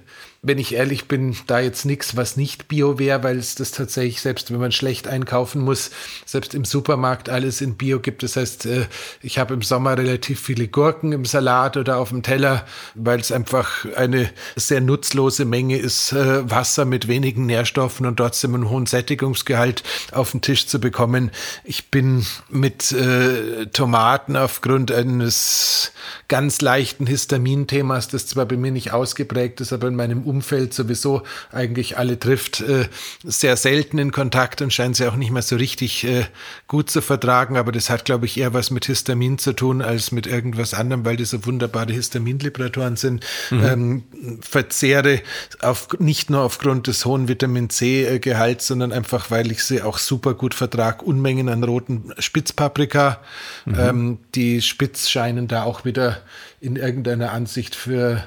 wenn 0.45 0.57
ich 0.57 0.75
ehrlich 0.75 1.07
bin, 1.07 1.37
da 1.47 1.61
jetzt 1.61 1.85
nichts, 1.85 2.17
was 2.17 2.35
nicht 2.35 2.67
Bio 2.67 2.99
wäre, 2.99 3.23
weil 3.23 3.37
es 3.37 3.55
das 3.55 3.71
tatsächlich, 3.71 4.19
selbst 4.19 4.51
wenn 4.51 4.59
man 4.59 4.73
schlecht 4.73 5.07
einkaufen 5.07 5.61
muss, 5.61 5.89
selbst 6.25 6.53
im 6.53 6.65
Supermarkt 6.65 7.29
alles 7.29 7.61
in 7.61 7.75
Bio 7.75 8.01
gibt. 8.01 8.23
Das 8.23 8.35
heißt, 8.35 8.65
äh, 8.65 8.85
ich 9.21 9.39
habe 9.39 9.53
im 9.53 9.61
Sommer 9.61 9.97
relativ 9.97 10.41
viele 10.41 10.67
Gurken 10.67 11.13
im 11.13 11.23
Salat 11.23 11.77
oder 11.77 11.97
auf 11.97 12.09
dem 12.09 12.23
Teller, 12.23 12.65
weil 12.93 13.21
es 13.21 13.31
einfach 13.31 13.85
eine 13.95 14.29
sehr 14.57 14.81
nutzlose 14.81 15.45
Menge 15.45 15.77
ist, 15.77 16.11
äh, 16.11 16.49
Wasser 16.49 16.83
mit 16.83 17.07
wenigen 17.07 17.45
Nährstoffen 17.45 18.05
und 18.05 18.17
trotzdem 18.17 18.53
einen 18.53 18.69
hohen 18.69 18.85
Sättigungsgehalt 18.85 19.81
auf 20.11 20.31
den 20.31 20.41
Tisch 20.41 20.67
zu 20.67 20.79
bekommen. 20.79 21.31
Ich 21.63 21.89
bin 21.89 22.25
mit 22.49 22.91
äh, 22.91 23.67
Tomaten 23.67 24.35
aufgrund 24.35 24.91
eines 24.91 25.93
ganz 26.27 26.59
leichten 26.59 27.07
Histaminthemas, 27.07 28.09
das 28.09 28.27
zwar 28.27 28.45
bei 28.45 28.57
mir 28.57 28.71
nicht 28.71 28.91
ausgeprägt 28.91 29.61
ist, 29.61 29.71
aber 29.71 29.87
in 29.87 29.95
meinem 29.95 30.23
Umfeld 30.33 30.73
sowieso 30.73 31.21
eigentlich 31.51 31.97
alle 31.97 32.17
trifft, 32.17 32.61
äh, 32.61 32.87
sehr 33.23 33.55
selten 33.55 33.99
in 33.99 34.11
Kontakt 34.11 34.61
und 34.61 34.73
scheint 34.73 34.95
sie 34.95 35.07
auch 35.07 35.15
nicht 35.15 35.31
mehr 35.31 35.43
so 35.43 35.55
richtig 35.55 36.03
äh, 36.05 36.25
gut 36.67 36.89
zu 36.89 37.01
vertragen. 37.01 37.55
Aber 37.55 37.71
das 37.71 37.89
hat, 37.91 38.05
glaube 38.05 38.25
ich, 38.25 38.37
eher 38.39 38.53
was 38.53 38.71
mit 38.71 38.85
Histamin 38.85 39.37
zu 39.37 39.53
tun 39.53 39.81
als 39.81 40.11
mit 40.11 40.25
irgendwas 40.25 40.73
anderem, 40.73 41.05
weil 41.05 41.17
die 41.17 41.25
so 41.25 41.45
wunderbare 41.45 41.93
Histaminliberatoren 41.93 42.95
sind. 42.95 43.25
Ähm, 43.51 44.03
verzehre 44.41 45.21
auf, 45.61 45.87
nicht 45.99 46.29
nur 46.29 46.41
aufgrund 46.41 46.87
des 46.87 47.05
hohen 47.05 47.27
Vitamin 47.27 47.69
C-Gehalts, 47.69 48.67
sondern 48.67 48.91
einfach, 48.91 49.29
weil 49.29 49.51
ich 49.51 49.63
sie 49.63 49.81
auch 49.81 49.99
super 49.99 50.33
gut 50.33 50.53
vertrage. 50.53 51.05
Unmengen 51.05 51.49
an 51.49 51.63
roten 51.63 52.13
Spitzpaprika. 52.17 53.19
Ähm, 53.67 54.17
die 54.35 54.61
Spitz 54.61 55.09
scheinen 55.09 55.47
da 55.47 55.63
auch 55.63 55.85
wieder 55.85 56.21
in 56.59 56.75
irgendeiner 56.75 57.31
Ansicht 57.31 57.75
für 57.75 58.23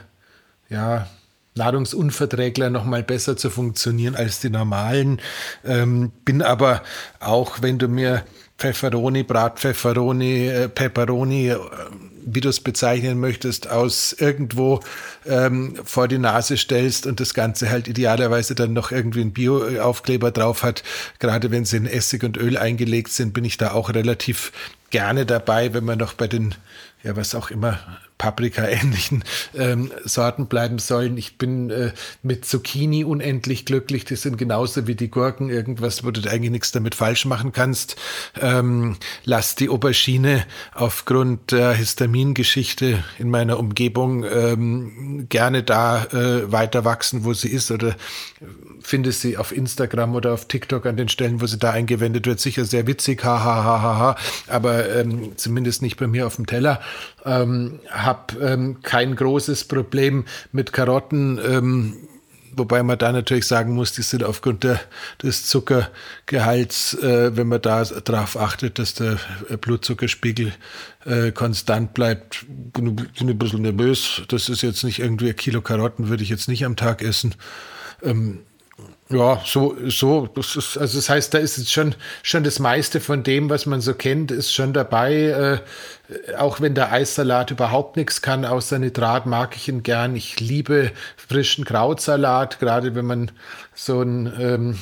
ja, 0.68 1.08
Nahrungsunverträgler 1.56 2.70
noch 2.70 2.84
mal 2.84 3.02
besser 3.02 3.36
zu 3.36 3.50
funktionieren 3.50 4.14
als 4.14 4.40
die 4.40 4.50
normalen. 4.50 5.20
Ähm, 5.64 6.12
bin 6.24 6.42
aber 6.42 6.82
auch, 7.20 7.62
wenn 7.62 7.78
du 7.78 7.88
mir 7.88 8.24
Pfefferoni, 8.58 9.22
Bratpfefferoni, 9.22 10.48
äh, 10.48 10.68
Pepperoni, 10.68 11.50
äh, 11.50 11.58
wie 12.24 12.40
du 12.40 12.48
es 12.48 12.60
bezeichnen 12.60 13.20
möchtest, 13.20 13.70
aus 13.70 14.14
irgendwo 14.18 14.80
ähm, 15.26 15.74
vor 15.84 16.08
die 16.08 16.18
Nase 16.18 16.56
stellst 16.56 17.06
und 17.06 17.20
das 17.20 17.34
Ganze 17.34 17.70
halt 17.70 17.86
idealerweise 17.86 18.54
dann 18.54 18.72
noch 18.72 18.90
irgendwie 18.90 19.20
einen 19.20 19.32
Bio-Aufkleber 19.32 20.32
drauf 20.32 20.62
hat. 20.62 20.82
Gerade 21.18 21.50
wenn 21.50 21.64
sie 21.64 21.76
in 21.76 21.86
Essig 21.86 22.24
und 22.24 22.36
Öl 22.36 22.56
eingelegt 22.56 23.12
sind, 23.12 23.32
bin 23.32 23.44
ich 23.44 23.58
da 23.58 23.72
auch 23.72 23.90
relativ 23.90 24.52
gerne 24.90 25.26
dabei, 25.26 25.72
wenn 25.74 25.84
man 25.84 25.98
noch 25.98 26.14
bei 26.14 26.26
den, 26.26 26.54
ja, 27.04 27.14
was 27.14 27.34
auch 27.34 27.50
immer, 27.50 27.78
Paprika-ähnlichen 28.18 29.24
ähm, 29.54 29.90
Sorten 30.04 30.46
bleiben 30.46 30.78
sollen. 30.78 31.16
Ich 31.18 31.38
bin 31.38 31.70
äh, 31.70 31.92
mit 32.22 32.44
Zucchini 32.44 33.04
unendlich 33.04 33.66
glücklich. 33.66 34.04
Die 34.04 34.16
sind 34.16 34.38
genauso 34.38 34.86
wie 34.86 34.94
die 34.94 35.10
Gurken. 35.10 35.50
Irgendwas, 35.50 36.04
wo 36.04 36.10
du 36.10 36.28
eigentlich 36.28 36.50
nichts 36.50 36.72
damit 36.72 36.94
falsch 36.94 37.26
machen 37.26 37.52
kannst. 37.52 37.96
Ähm, 38.40 38.96
lass 39.24 39.54
die 39.54 39.68
Aubergine 39.68 40.46
aufgrund 40.74 41.52
der 41.52 41.72
Histamingeschichte 41.74 43.04
in 43.18 43.30
meiner 43.30 43.58
Umgebung 43.58 44.24
ähm, 44.24 45.26
gerne 45.28 45.62
da 45.62 46.04
äh, 46.06 46.50
weiter 46.50 46.84
wachsen, 46.84 47.24
wo 47.24 47.34
sie 47.34 47.48
ist 47.48 47.70
oder 47.70 47.96
finde 48.80 49.12
sie 49.12 49.36
auf 49.36 49.52
Instagram 49.52 50.14
oder 50.14 50.32
auf 50.32 50.46
TikTok 50.46 50.86
an 50.86 50.96
den 50.96 51.08
Stellen, 51.08 51.40
wo 51.40 51.46
sie 51.46 51.58
da 51.58 51.72
eingewendet 51.72 52.26
wird. 52.26 52.40
Sicher 52.40 52.64
sehr 52.64 52.86
witzig, 52.86 53.24
ha, 53.24 53.42
ha, 53.42 53.64
ha, 53.64 53.82
ha, 53.82 53.98
ha. 53.98 54.16
aber 54.46 54.88
ähm, 54.94 55.32
zumindest 55.36 55.82
nicht 55.82 55.96
bei 55.96 56.06
mir 56.06 56.26
auf 56.26 56.36
dem 56.36 56.46
Teller. 56.46 56.80
Ähm, 57.24 57.80
hab 58.06 58.34
ähm, 58.40 58.80
kein 58.82 59.16
großes 59.16 59.64
Problem 59.64 60.24
mit 60.52 60.72
Karotten, 60.72 61.38
ähm, 61.44 61.96
wobei 62.56 62.82
man 62.82 62.98
da 62.98 63.12
natürlich 63.12 63.46
sagen 63.46 63.74
muss, 63.74 63.92
die 63.92 64.02
sind 64.02 64.24
aufgrund 64.24 64.64
der, 64.64 64.80
des 65.22 65.46
Zuckergehalts, 65.46 66.94
äh, 66.94 67.36
wenn 67.36 67.48
man 67.48 67.60
da 67.60 67.84
darauf 67.84 68.38
achtet, 68.38 68.78
dass 68.78 68.94
der 68.94 69.18
Blutzuckerspiegel 69.60 70.52
äh, 71.04 71.32
konstant 71.32 71.92
bleibt, 71.92 72.46
bin 72.48 73.08
ein 73.20 73.38
bisschen 73.38 73.62
nervös. 73.62 74.22
Das 74.28 74.48
ist 74.48 74.62
jetzt 74.62 74.84
nicht 74.84 75.00
irgendwie 75.00 75.28
ein 75.28 75.36
Kilo 75.36 75.60
Karotten, 75.60 76.08
würde 76.08 76.22
ich 76.22 76.30
jetzt 76.30 76.48
nicht 76.48 76.64
am 76.64 76.76
Tag 76.76 77.02
essen. 77.02 77.34
Ähm, 78.02 78.40
ja, 79.08 79.40
so, 79.44 79.76
so, 79.86 80.26
das 80.26 80.56
ist, 80.56 80.76
also 80.76 80.98
das 80.98 81.08
heißt, 81.08 81.32
da 81.32 81.38
ist 81.38 81.58
jetzt 81.58 81.72
schon, 81.72 81.94
schon 82.24 82.42
das 82.42 82.58
meiste 82.58 83.00
von 83.00 83.22
dem, 83.22 83.48
was 83.48 83.64
man 83.64 83.80
so 83.80 83.94
kennt, 83.94 84.32
ist 84.32 84.52
schon 84.52 84.72
dabei. 84.72 85.60
Äh, 86.08 86.36
auch 86.36 86.60
wenn 86.60 86.74
der 86.74 86.90
Eissalat 86.90 87.52
überhaupt 87.52 87.96
nichts 87.96 88.20
kann, 88.20 88.44
außer 88.44 88.80
Nitrat, 88.80 89.26
mag 89.26 89.54
ich 89.54 89.68
ihn 89.68 89.84
gern. 89.84 90.16
Ich 90.16 90.40
liebe 90.40 90.90
frischen 91.16 91.64
Krautsalat, 91.64 92.58
gerade 92.58 92.96
wenn 92.96 93.06
man 93.06 93.30
so 93.74 94.02
ein 94.02 94.32
ähm, 94.40 94.78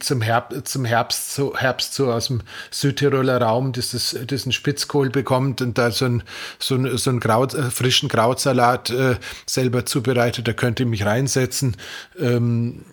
zum, 0.00 0.20
Herb, 0.20 0.54
zum 0.64 0.84
Herbst, 0.84 1.34
so, 1.34 1.56
Herbst 1.56 1.94
so 1.94 2.12
aus 2.12 2.28
dem 2.28 2.42
Südtiroler 2.70 3.40
Raum 3.40 3.72
dieses, 3.72 4.16
diesen 4.28 4.52
Spitzkohl 4.52 5.10
bekommt 5.10 5.62
und 5.62 5.78
da 5.78 5.90
so 5.90 6.06
ein, 6.06 6.22
so 6.58 6.74
ein, 6.74 6.96
so 6.98 7.10
ein 7.10 7.20
Kraut, 7.20 7.54
äh, 7.54 7.70
frischen 7.70 8.08
Krautsalat 8.08 8.90
äh, 8.90 9.16
selber 9.46 9.86
zubereitet, 9.86 10.46
da 10.46 10.52
könnt 10.52 10.78
ihr 10.80 10.86
mich 10.86 11.04
reinsetzen. 11.04 11.76
Ähm, 12.18 12.84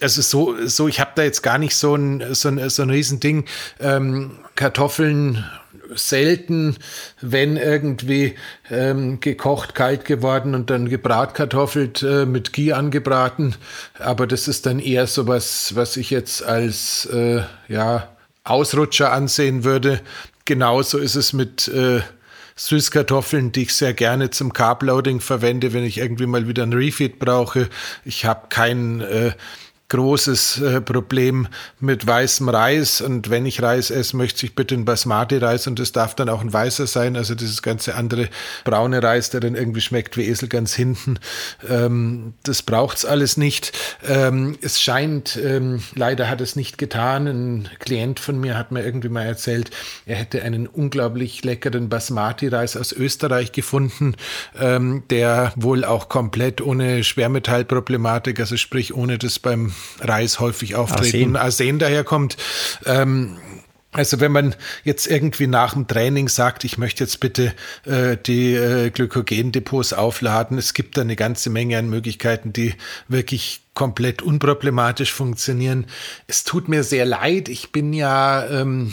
also 0.00 0.22
so, 0.22 0.66
so 0.66 0.88
ich 0.88 1.00
habe 1.00 1.12
da 1.14 1.22
jetzt 1.22 1.42
gar 1.42 1.58
nicht 1.58 1.74
so 1.74 1.94
ein, 1.94 2.34
so 2.34 2.48
ein, 2.48 2.68
so 2.68 2.82
ein 2.82 2.90
Riesending. 2.90 3.44
Ähm, 3.80 4.38
Kartoffeln 4.54 5.44
selten, 5.94 6.76
wenn 7.20 7.56
irgendwie 7.56 8.34
ähm, 8.70 9.20
gekocht, 9.20 9.74
kalt 9.74 10.04
geworden 10.04 10.54
und 10.54 10.70
dann 10.70 10.88
gebratkartoffelt 10.88 12.02
äh, 12.02 12.26
mit 12.26 12.52
Ghee 12.52 12.72
angebraten. 12.72 13.54
Aber 13.98 14.26
das 14.26 14.48
ist 14.48 14.66
dann 14.66 14.80
eher 14.80 15.06
so 15.06 15.26
was, 15.26 15.74
was 15.76 15.96
ich 15.96 16.10
jetzt 16.10 16.42
als 16.42 17.06
äh, 17.06 17.42
ja, 17.68 18.08
Ausrutscher 18.44 19.12
ansehen 19.12 19.64
würde. 19.64 20.00
Genauso 20.44 20.98
ist 20.98 21.14
es 21.14 21.32
mit 21.32 21.68
äh, 21.68 22.00
Süßkartoffeln, 22.56 23.52
die 23.52 23.62
ich 23.62 23.74
sehr 23.74 23.92
gerne 23.92 24.30
zum 24.30 24.52
Carbloading 24.52 25.20
verwende, 25.20 25.72
wenn 25.72 25.84
ich 25.84 25.98
irgendwie 25.98 26.26
mal 26.26 26.48
wieder 26.48 26.62
ein 26.62 26.72
Refeed 26.72 27.18
brauche. 27.18 27.68
Ich 28.04 28.24
habe 28.24 28.46
kein 28.48 29.02
äh, 29.02 29.32
großes 29.88 30.60
äh, 30.60 30.80
Problem 30.80 31.46
mit 31.78 32.06
weißem 32.06 32.48
Reis. 32.48 33.00
Und 33.00 33.30
wenn 33.30 33.46
ich 33.46 33.62
Reis 33.62 33.90
esse, 33.90 34.16
möchte 34.16 34.44
ich 34.44 34.54
bitte 34.54 34.74
einen 34.74 34.84
Basmati-Reis. 34.84 35.66
Und 35.66 35.78
es 35.78 35.92
darf 35.92 36.14
dann 36.14 36.28
auch 36.28 36.40
ein 36.40 36.52
weißer 36.52 36.86
sein, 36.86 37.16
also 37.16 37.34
dieses 37.34 37.62
ganze 37.62 37.94
andere 37.94 38.28
braune 38.64 39.02
Reis, 39.02 39.30
der 39.30 39.40
dann 39.40 39.54
irgendwie 39.54 39.80
schmeckt 39.80 40.16
wie 40.16 40.24
Esel 40.24 40.48
ganz 40.48 40.74
hinten, 40.74 41.18
ähm, 41.68 42.34
das 42.42 42.62
braucht's 42.62 43.04
alles 43.04 43.36
nicht. 43.36 43.72
Ähm, 44.08 44.58
es 44.60 44.80
scheint, 44.80 45.36
ähm, 45.36 45.82
leider 45.94 46.28
hat 46.28 46.40
es 46.40 46.56
nicht 46.56 46.78
getan, 46.78 47.26
ein 47.26 47.68
Klient 47.78 48.18
von 48.18 48.40
mir 48.40 48.56
hat 48.58 48.72
mir 48.72 48.84
irgendwie 48.84 49.08
mal 49.08 49.24
erzählt, 49.24 49.70
er 50.04 50.16
hätte 50.16 50.42
einen 50.42 50.66
unglaublich 50.66 51.44
leckeren 51.44 51.88
Basmati-Reis 51.88 52.76
aus 52.76 52.92
Österreich 52.92 53.52
gefunden, 53.52 54.16
ähm, 54.58 55.04
der 55.10 55.52
wohl 55.54 55.84
auch 55.84 56.08
komplett 56.08 56.60
ohne 56.60 57.04
Schwermetallproblematik, 57.04 58.40
also 58.40 58.56
sprich 58.56 58.94
ohne 58.94 59.18
das 59.18 59.38
beim 59.38 59.72
Reis 60.00 60.40
häufig 60.40 60.74
auftretenden 60.74 61.36
Arsen, 61.36 61.66
Arsen 61.66 61.78
daherkommt. 61.78 62.36
Ähm, 62.84 63.38
Also 63.92 64.20
wenn 64.20 64.32
man 64.32 64.54
jetzt 64.84 65.06
irgendwie 65.06 65.46
nach 65.46 65.72
dem 65.72 65.86
Training 65.86 66.28
sagt, 66.28 66.64
ich 66.64 66.76
möchte 66.76 67.04
jetzt 67.04 67.18
bitte 67.18 67.54
äh, 67.86 68.18
die 68.18 68.52
äh, 68.52 68.90
Glykogendepots 68.90 69.94
aufladen, 69.94 70.58
es 70.58 70.74
gibt 70.74 70.98
da 70.98 71.00
eine 71.00 71.16
ganze 71.16 71.48
Menge 71.48 71.78
an 71.78 71.88
Möglichkeiten, 71.88 72.52
die 72.52 72.74
wirklich 73.08 73.62
komplett 73.72 74.20
unproblematisch 74.20 75.12
funktionieren. 75.14 75.86
Es 76.26 76.44
tut 76.44 76.68
mir 76.68 76.84
sehr 76.84 77.06
leid, 77.06 77.48
ich 77.48 77.72
bin 77.72 77.94
ja 77.94 78.46
ähm, 78.48 78.92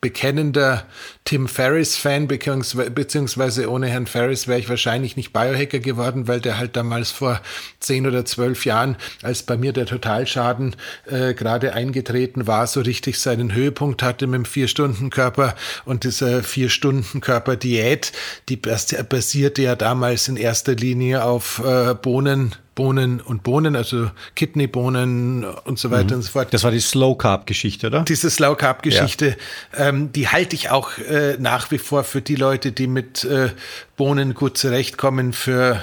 bekennender 0.00 0.86
Tim 1.24 1.46
Ferriss-Fan, 1.46 2.26
beziehungsweise 2.26 3.70
ohne 3.70 3.88
Herrn 3.88 4.06
Ferriss 4.06 4.48
wäre 4.48 4.58
ich 4.58 4.68
wahrscheinlich 4.68 5.16
nicht 5.16 5.32
Biohacker 5.32 5.78
geworden, 5.78 6.26
weil 6.26 6.40
der 6.40 6.58
halt 6.58 6.74
damals 6.74 7.10
vor 7.10 7.40
zehn 7.80 8.06
oder 8.06 8.24
zwölf 8.24 8.64
Jahren, 8.64 8.96
als 9.22 9.42
bei 9.42 9.58
mir 9.58 9.74
der 9.74 9.84
Totalschaden 9.84 10.74
äh, 11.06 11.34
gerade 11.34 11.74
eingetreten 11.74 12.46
war, 12.46 12.66
so 12.66 12.80
richtig 12.80 13.18
seinen 13.18 13.52
Höhepunkt 13.52 14.02
hatte 14.02 14.26
mit 14.26 14.38
dem 14.38 14.44
Vier-Stunden-Körper 14.46 15.54
und 15.84 16.04
dieser 16.04 16.42
Vier-Stunden-Körper-Diät, 16.42 18.12
die 18.48 18.56
basierte 18.56 19.62
ja 19.62 19.76
damals 19.76 20.28
in 20.28 20.36
erster 20.36 20.74
Linie 20.74 21.24
auf 21.24 21.62
äh, 21.62 21.94
Bohnen, 21.94 22.54
Bohnen 22.74 23.20
und 23.20 23.42
Bohnen, 23.42 23.76
also 23.76 24.10
Kidneybohnen 24.36 25.44
und 25.44 25.78
so 25.78 25.90
weiter 25.90 26.14
mhm. 26.14 26.16
und 26.16 26.22
so 26.22 26.30
fort. 26.30 26.54
Das 26.54 26.64
war 26.64 26.70
die 26.70 26.80
Slow 26.80 27.16
Carb 27.16 27.46
Geschichte, 27.46 27.88
oder? 27.88 28.02
Diese 28.04 28.30
Slow 28.30 28.56
Carb 28.56 28.82
Geschichte, 28.82 29.36
ja. 29.76 29.88
ähm, 29.88 30.12
die 30.12 30.28
halte 30.28 30.54
ich 30.54 30.70
auch 30.70 30.96
äh, 30.98 31.36
nach 31.38 31.70
wie 31.70 31.78
vor 31.78 32.04
für 32.04 32.22
die 32.22 32.36
Leute, 32.36 32.72
die 32.72 32.86
mit 32.86 33.24
äh, 33.24 33.50
Bohnen 33.96 34.34
gut 34.34 34.56
zurechtkommen, 34.56 35.32
für 35.32 35.82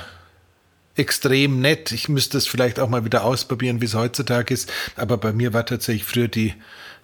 extrem 0.95 1.60
nett. 1.62 1.91
Ich 1.91 2.10
müsste 2.10 2.38
es 2.38 2.47
vielleicht 2.47 2.80
auch 2.80 2.89
mal 2.89 3.06
wieder 3.06 3.23
ausprobieren, 3.23 3.82
wie 3.82 3.86
es 3.86 3.93
heutzutage 3.93 4.54
ist. 4.54 4.71
Aber 4.95 5.17
bei 5.17 5.32
mir 5.32 5.54
war 5.54 5.65
tatsächlich 5.65 6.06
früher 6.06 6.28
die 6.28 6.54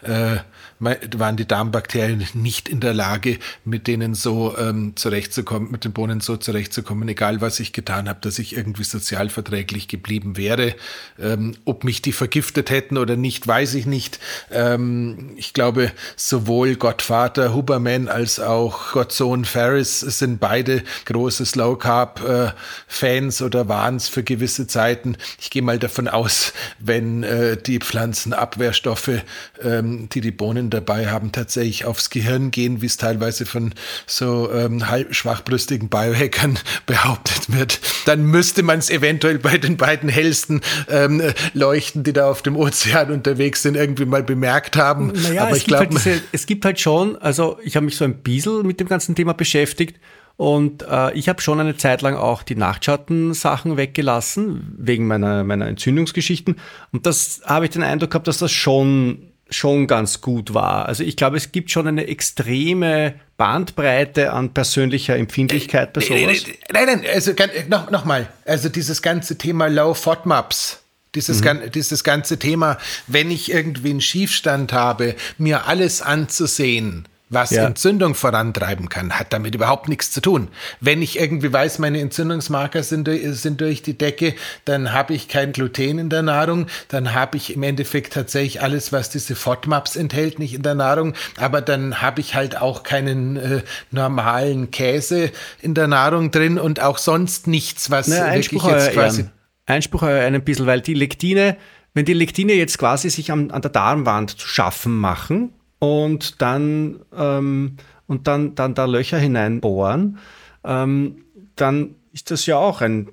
äh, 0.01 0.37
waren 0.79 1.37
die 1.37 1.47
Darmbakterien 1.47 2.25
nicht 2.33 2.69
in 2.69 2.79
der 2.79 2.93
Lage, 2.93 3.37
mit 3.65 3.87
denen 3.87 4.13
so 4.15 4.55
ähm, 4.57 4.93
zurechtzukommen, 4.95 5.71
mit 5.71 5.85
den 5.85 5.93
Bohnen 5.93 6.19
so 6.19 6.37
zurechtzukommen, 6.37 7.07
egal 7.07 7.41
was 7.41 7.59
ich 7.59 7.73
getan 7.73 8.09
habe, 8.09 8.19
dass 8.21 8.39
ich 8.39 8.55
irgendwie 8.55 8.83
sozialverträglich 8.83 9.87
geblieben 9.87 10.37
wäre. 10.37 10.75
Ähm, 11.19 11.55
ob 11.65 11.83
mich 11.83 12.01
die 12.01 12.11
vergiftet 12.11 12.69
hätten 12.69 12.97
oder 12.97 13.15
nicht, 13.15 13.47
weiß 13.47 13.75
ich 13.75 13.85
nicht. 13.85 14.19
Ähm, 14.51 15.31
ich 15.35 15.53
glaube, 15.53 15.91
sowohl 16.15 16.75
Gottvater 16.75 17.53
Huberman 17.53 18.07
als 18.07 18.39
auch 18.39 18.91
Gottsohn 18.93 19.45
Ferris 19.45 19.99
sind 19.99 20.39
beide 20.39 20.83
große 21.05 21.45
Slow 21.45 21.77
Carb 21.77 22.21
äh, 22.27 22.51
Fans 22.87 23.41
oder 23.41 23.67
waren 23.67 23.95
es 23.95 24.07
für 24.07 24.23
gewisse 24.23 24.67
Zeiten. 24.67 25.17
Ich 25.39 25.49
gehe 25.49 25.61
mal 25.61 25.79
davon 25.79 26.07
aus, 26.07 26.53
wenn 26.79 27.23
äh, 27.23 27.57
die 27.57 27.79
Pflanzenabwehrstoffe, 27.79 29.21
ähm, 29.61 30.09
die 30.09 30.21
die 30.21 30.31
Bohnen 30.31 30.62
dabei 30.69 31.09
haben, 31.09 31.31
tatsächlich 31.31 31.85
aufs 31.85 32.09
Gehirn 32.09 32.51
gehen, 32.51 32.81
wie 32.81 32.85
es 32.85 32.97
teilweise 32.97 33.45
von 33.45 33.73
so 34.05 34.51
ähm, 34.51 34.89
halb 34.89 35.13
schwachbrüstigen 35.13 35.89
Biohackern 35.89 36.59
behauptet 36.85 37.51
wird, 37.51 37.79
dann 38.05 38.25
müsste 38.25 38.63
man 38.63 38.79
es 38.79 38.89
eventuell 38.89 39.39
bei 39.39 39.57
den 39.57 39.77
beiden 39.77 40.09
hellsten 40.09 40.61
ähm, 40.89 41.21
Leuchten, 41.53 42.03
die 42.03 42.13
da 42.13 42.29
auf 42.29 42.41
dem 42.41 42.55
Ozean 42.55 43.11
unterwegs 43.11 43.61
sind, 43.61 43.75
irgendwie 43.75 44.05
mal 44.05 44.23
bemerkt 44.23 44.75
haben. 44.75 45.11
Naja, 45.13 45.43
Aber 45.43 45.57
ich 45.57 45.65
glaube, 45.65 45.95
halt 46.03 46.23
es 46.31 46.45
gibt 46.45 46.65
halt 46.65 46.79
schon, 46.79 47.17
also 47.17 47.57
ich 47.63 47.75
habe 47.75 47.85
mich 47.85 47.97
so 47.97 48.05
ein 48.05 48.15
bisschen 48.15 48.65
mit 48.65 48.79
dem 48.79 48.87
ganzen 48.87 49.15
Thema 49.15 49.33
beschäftigt. 49.33 49.99
Und 50.35 50.83
äh, 50.89 51.13
ich 51.13 51.29
habe 51.29 51.41
schon 51.41 51.59
eine 51.59 51.77
Zeit 51.77 52.01
lang 52.01 52.15
auch 52.15 52.41
die 52.41 52.55
Nachtschattensachen 52.55 53.77
weggelassen, 53.77 54.75
wegen 54.77 55.05
meiner, 55.05 55.43
meiner 55.43 55.67
Entzündungsgeschichten. 55.67 56.55
Und 56.91 57.05
das 57.05 57.41
habe 57.45 57.65
ich 57.65 57.71
den 57.71 57.83
Eindruck 57.83 58.11
gehabt, 58.11 58.27
dass 58.27 58.39
das 58.39 58.51
schon 58.51 59.32
schon 59.53 59.87
ganz 59.87 60.21
gut 60.21 60.53
war. 60.53 60.87
Also 60.87 61.03
ich 61.03 61.15
glaube, 61.15 61.37
es 61.37 61.51
gibt 61.51 61.71
schon 61.71 61.87
eine 61.87 62.07
extreme 62.07 63.15
Bandbreite 63.37 64.33
an 64.33 64.53
persönlicher 64.53 65.15
Empfindlichkeit 65.15 65.93
bei 65.93 66.01
sowas. 66.01 66.43
Nein, 66.71 66.85
nein, 66.85 67.03
also 67.13 67.33
noch, 67.69 67.89
noch 67.91 68.05
mal. 68.05 68.27
Also 68.45 68.69
dieses 68.69 69.01
ganze 69.01 69.37
Thema 69.37 69.67
Low 69.67 69.93
FODMAPs. 69.93 70.79
Dieses, 71.15 71.43
mhm. 71.43 71.69
dieses 71.71 72.03
ganze 72.03 72.39
Thema, 72.39 72.79
wenn 73.05 73.29
ich 73.29 73.51
irgendwie 73.51 73.91
einen 73.91 74.01
Schiefstand 74.01 74.73
habe, 74.73 75.15
mir 75.37 75.67
alles 75.67 76.01
anzusehen, 76.01 77.07
was 77.33 77.51
ja. 77.51 77.65
Entzündung 77.65 78.15
vorantreiben 78.15 78.89
kann, 78.89 79.17
hat 79.17 79.33
damit 79.33 79.55
überhaupt 79.55 79.89
nichts 79.89 80.11
zu 80.11 80.21
tun. 80.21 80.47
Wenn 80.79 81.01
ich 81.01 81.19
irgendwie 81.19 81.51
weiß, 81.51 81.79
meine 81.79 81.99
Entzündungsmarker 81.99 82.83
sind, 82.83 83.09
sind 83.23 83.61
durch 83.61 83.81
die 83.81 83.97
Decke, 83.97 84.35
dann 84.65 84.93
habe 84.93 85.13
ich 85.13 85.27
kein 85.27 85.51
Gluten 85.51 85.99
in 85.99 86.09
der 86.09 86.21
Nahrung, 86.21 86.67
dann 86.87 87.13
habe 87.13 87.37
ich 87.37 87.53
im 87.53 87.63
Endeffekt 87.63 88.13
tatsächlich 88.13 88.61
alles, 88.61 88.91
was 88.91 89.09
diese 89.09 89.35
FODMAPs 89.35 89.95
enthält, 89.95 90.39
nicht 90.39 90.53
in 90.53 90.63
der 90.63 90.75
Nahrung, 90.75 91.13
aber 91.37 91.61
dann 91.61 92.01
habe 92.01 92.21
ich 92.21 92.35
halt 92.35 92.61
auch 92.61 92.83
keinen 92.83 93.37
äh, 93.37 93.61
normalen 93.91 94.71
Käse 94.71 95.31
in 95.61 95.73
der 95.73 95.87
Nahrung 95.87 96.31
drin 96.31 96.57
und 96.57 96.81
auch 96.81 96.97
sonst 96.97 97.47
nichts, 97.47 97.91
was 97.91 98.07
naja, 98.07 98.25
Einspruch 98.25 98.65
wirklich 98.65 98.85
jetzt 98.85 98.93
quasi... 98.93 99.25
Einspruch 99.65 100.03
ein 100.03 100.43
bisschen, 100.43 100.65
weil 100.65 100.81
die 100.81 100.93
Lektine, 100.93 101.57
wenn 101.93 102.05
die 102.05 102.13
Lektine 102.13 102.53
jetzt 102.53 102.77
quasi 102.77 103.09
sich 103.09 103.31
an, 103.31 103.51
an 103.51 103.61
der 103.61 103.71
Darmwand 103.71 104.31
zu 104.31 104.47
schaffen 104.47 104.97
machen, 104.97 105.53
und 105.83 106.41
dann, 106.41 107.01
ähm, 107.13 107.75
und 108.07 108.27
dann, 108.27 108.55
dann 108.55 108.73
da 108.73 108.85
Löcher 108.85 109.17
hineinbohren, 109.17 110.17
ähm, 110.63 111.25
dann 111.57 111.95
ist 112.13 112.31
das 112.31 112.45
ja 112.45 112.55
auch 112.55 112.79
ein, 112.79 113.09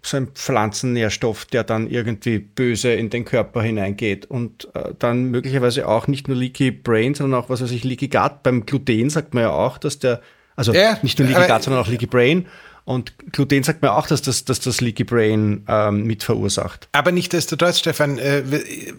so 0.00 0.16
ein 0.16 0.28
Pflanzennährstoff, 0.28 1.44
der 1.44 1.64
dann 1.64 1.86
irgendwie 1.90 2.38
böse 2.38 2.94
in 2.94 3.10
den 3.10 3.26
Körper 3.26 3.60
hineingeht. 3.60 4.24
Und 4.24 4.74
äh, 4.74 4.94
dann 4.98 5.24
möglicherweise 5.24 5.86
auch 5.86 6.06
nicht 6.06 6.28
nur 6.28 6.38
Leaky 6.38 6.70
Brain, 6.70 7.14
sondern 7.14 7.42
auch, 7.42 7.50
was 7.50 7.60
weiß 7.60 7.72
ich, 7.72 7.84
Leaky 7.84 8.08
Gut. 8.08 8.42
Beim 8.42 8.64
Gluten 8.64 9.10
sagt 9.10 9.34
man 9.34 9.42
ja 9.42 9.50
auch, 9.50 9.76
dass 9.76 9.98
der, 9.98 10.22
also 10.56 10.72
ja, 10.72 10.96
nicht 11.02 11.18
nur 11.18 11.28
Leaky 11.28 11.46
Gut, 11.46 11.62
sondern 11.62 11.82
auch 11.82 11.88
Leaky 11.88 12.06
Brain 12.06 12.46
und 12.88 13.12
Gluten 13.32 13.62
sagt 13.62 13.82
mir 13.82 13.92
auch, 13.92 14.06
dass 14.06 14.22
das, 14.22 14.46
dass 14.46 14.60
das 14.60 14.80
Leaky 14.80 15.04
Brain 15.04 15.62
ähm, 15.68 16.04
mit 16.04 16.22
verursacht. 16.22 16.88
Aber 16.92 17.12
nicht 17.12 17.34
desto 17.34 17.54
trotz, 17.54 17.80
Stefan, 17.80 18.16
äh, 18.16 18.42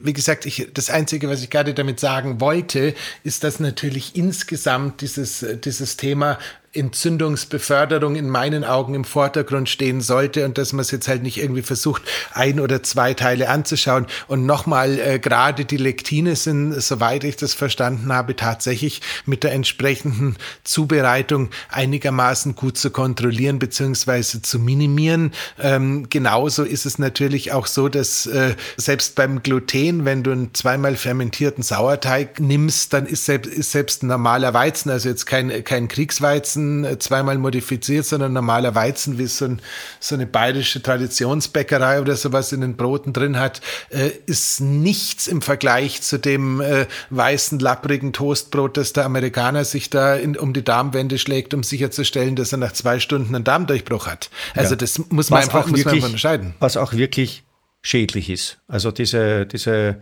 wie 0.03 0.13
gesagt, 0.13 0.45
ich, 0.45 0.67
das 0.75 0.91
Einzige, 0.91 1.27
was 1.27 1.41
ich 1.41 1.49
gerade 1.49 1.73
damit 1.73 1.99
sagen 1.99 2.39
wollte, 2.39 2.93
ist, 3.23 3.43
dass 3.43 3.59
natürlich 3.59 4.15
insgesamt 4.15 5.01
dieses, 5.01 5.43
dieses 5.63 5.97
Thema 5.97 6.37
Entzündungsbeförderung 6.73 8.15
in 8.15 8.29
meinen 8.29 8.63
Augen 8.63 8.93
im 8.93 9.03
Vordergrund 9.03 9.69
stehen 9.69 10.01
sollte 10.01 10.45
und 10.45 10.57
dass 10.57 10.71
man 10.71 10.81
es 10.81 10.91
jetzt 10.91 11.07
halt 11.07 11.23
nicht 11.23 11.37
irgendwie 11.37 11.63
versucht, 11.63 12.03
ein 12.33 12.59
oder 12.59 12.83
zwei 12.83 13.13
Teile 13.13 13.49
anzuschauen. 13.49 14.05
Und 14.27 14.45
nochmal, 14.45 14.99
äh, 14.99 15.19
gerade 15.19 15.65
die 15.65 15.77
Lektine 15.77 16.35
sind, 16.35 16.79
soweit 16.81 17.23
ich 17.23 17.37
das 17.37 17.53
verstanden 17.53 18.13
habe, 18.13 18.35
tatsächlich 18.35 19.01
mit 19.25 19.43
der 19.43 19.53
entsprechenden 19.53 20.37
Zubereitung 20.63 21.49
einigermaßen 21.69 22.55
gut 22.55 22.77
zu 22.77 22.91
kontrollieren 22.91 23.57
bzw. 23.57 24.41
zu 24.41 24.59
minimieren. 24.59 25.31
Ähm, 25.59 26.07
genauso 26.09 26.63
ist 26.63 26.85
es 26.85 26.99
natürlich 26.99 27.51
auch 27.51 27.65
so, 27.65 27.89
dass 27.89 28.27
äh, 28.27 28.55
selbst 28.77 29.15
beim 29.15 29.41
Gluten, 29.41 30.05
wenn 30.05 30.23
du 30.23 30.31
einen 30.31 30.53
zweimal 30.53 30.95
fermentierten 30.95 31.63
Sauerteig 31.63 32.39
nimmst, 32.39 32.93
dann 32.93 33.07
ist 33.07 33.25
selbst, 33.25 33.51
ist 33.51 33.71
selbst 33.71 34.03
ein 34.03 34.07
normaler 34.07 34.53
Weizen, 34.53 34.91
also 34.91 35.09
jetzt 35.09 35.25
kein, 35.25 35.63
kein 35.63 35.87
Kriegsweizen, 35.87 36.58
Weizen 36.59 36.83
äh, 36.85 36.99
zweimal 36.99 37.37
modifiziert, 37.37 38.05
sondern 38.05 38.33
normaler 38.33 38.75
Weizen, 38.75 39.17
wie 39.17 39.27
so, 39.27 39.45
ein, 39.45 39.61
so 39.99 40.15
eine 40.15 40.25
bayerische 40.25 40.81
Traditionsbäckerei 40.81 42.01
oder 42.01 42.15
sowas 42.15 42.51
in 42.51 42.61
den 42.61 42.75
Broten 42.75 43.13
drin 43.13 43.39
hat, 43.39 43.61
äh, 43.89 44.09
ist 44.25 44.61
nichts 44.61 45.27
im 45.27 45.41
Vergleich 45.41 46.01
zu 46.01 46.17
dem 46.17 46.61
äh, 46.61 46.85
weißen, 47.09 47.59
lapprigen 47.59 48.13
Toastbrot, 48.13 48.77
das 48.77 48.93
der 48.93 49.05
Amerikaner 49.05 49.65
sich 49.65 49.89
da 49.89 50.15
in, 50.15 50.37
um 50.37 50.53
die 50.53 50.63
Darmwände 50.63 51.17
schlägt, 51.17 51.53
um 51.53 51.63
sicherzustellen, 51.63 52.35
dass 52.35 52.51
er 52.51 52.57
nach 52.57 52.73
zwei 52.73 52.99
Stunden 52.99 53.35
einen 53.35 53.43
Darmdurchbruch 53.43 54.07
hat. 54.07 54.29
Also 54.55 54.71
ja. 54.71 54.77
das 54.77 55.01
muss 55.09 55.29
man, 55.29 55.43
einfach, 55.43 55.67
muss 55.67 55.79
wirklich, 55.79 56.01
man 56.01 56.11
unterscheiden. 56.11 56.53
Was 56.59 56.77
auch 56.77 56.93
wirklich 56.93 57.43
schädlich 57.81 58.29
ist. 58.29 58.59
Also 58.67 58.91
diese, 58.91 59.45
diese 59.45 60.01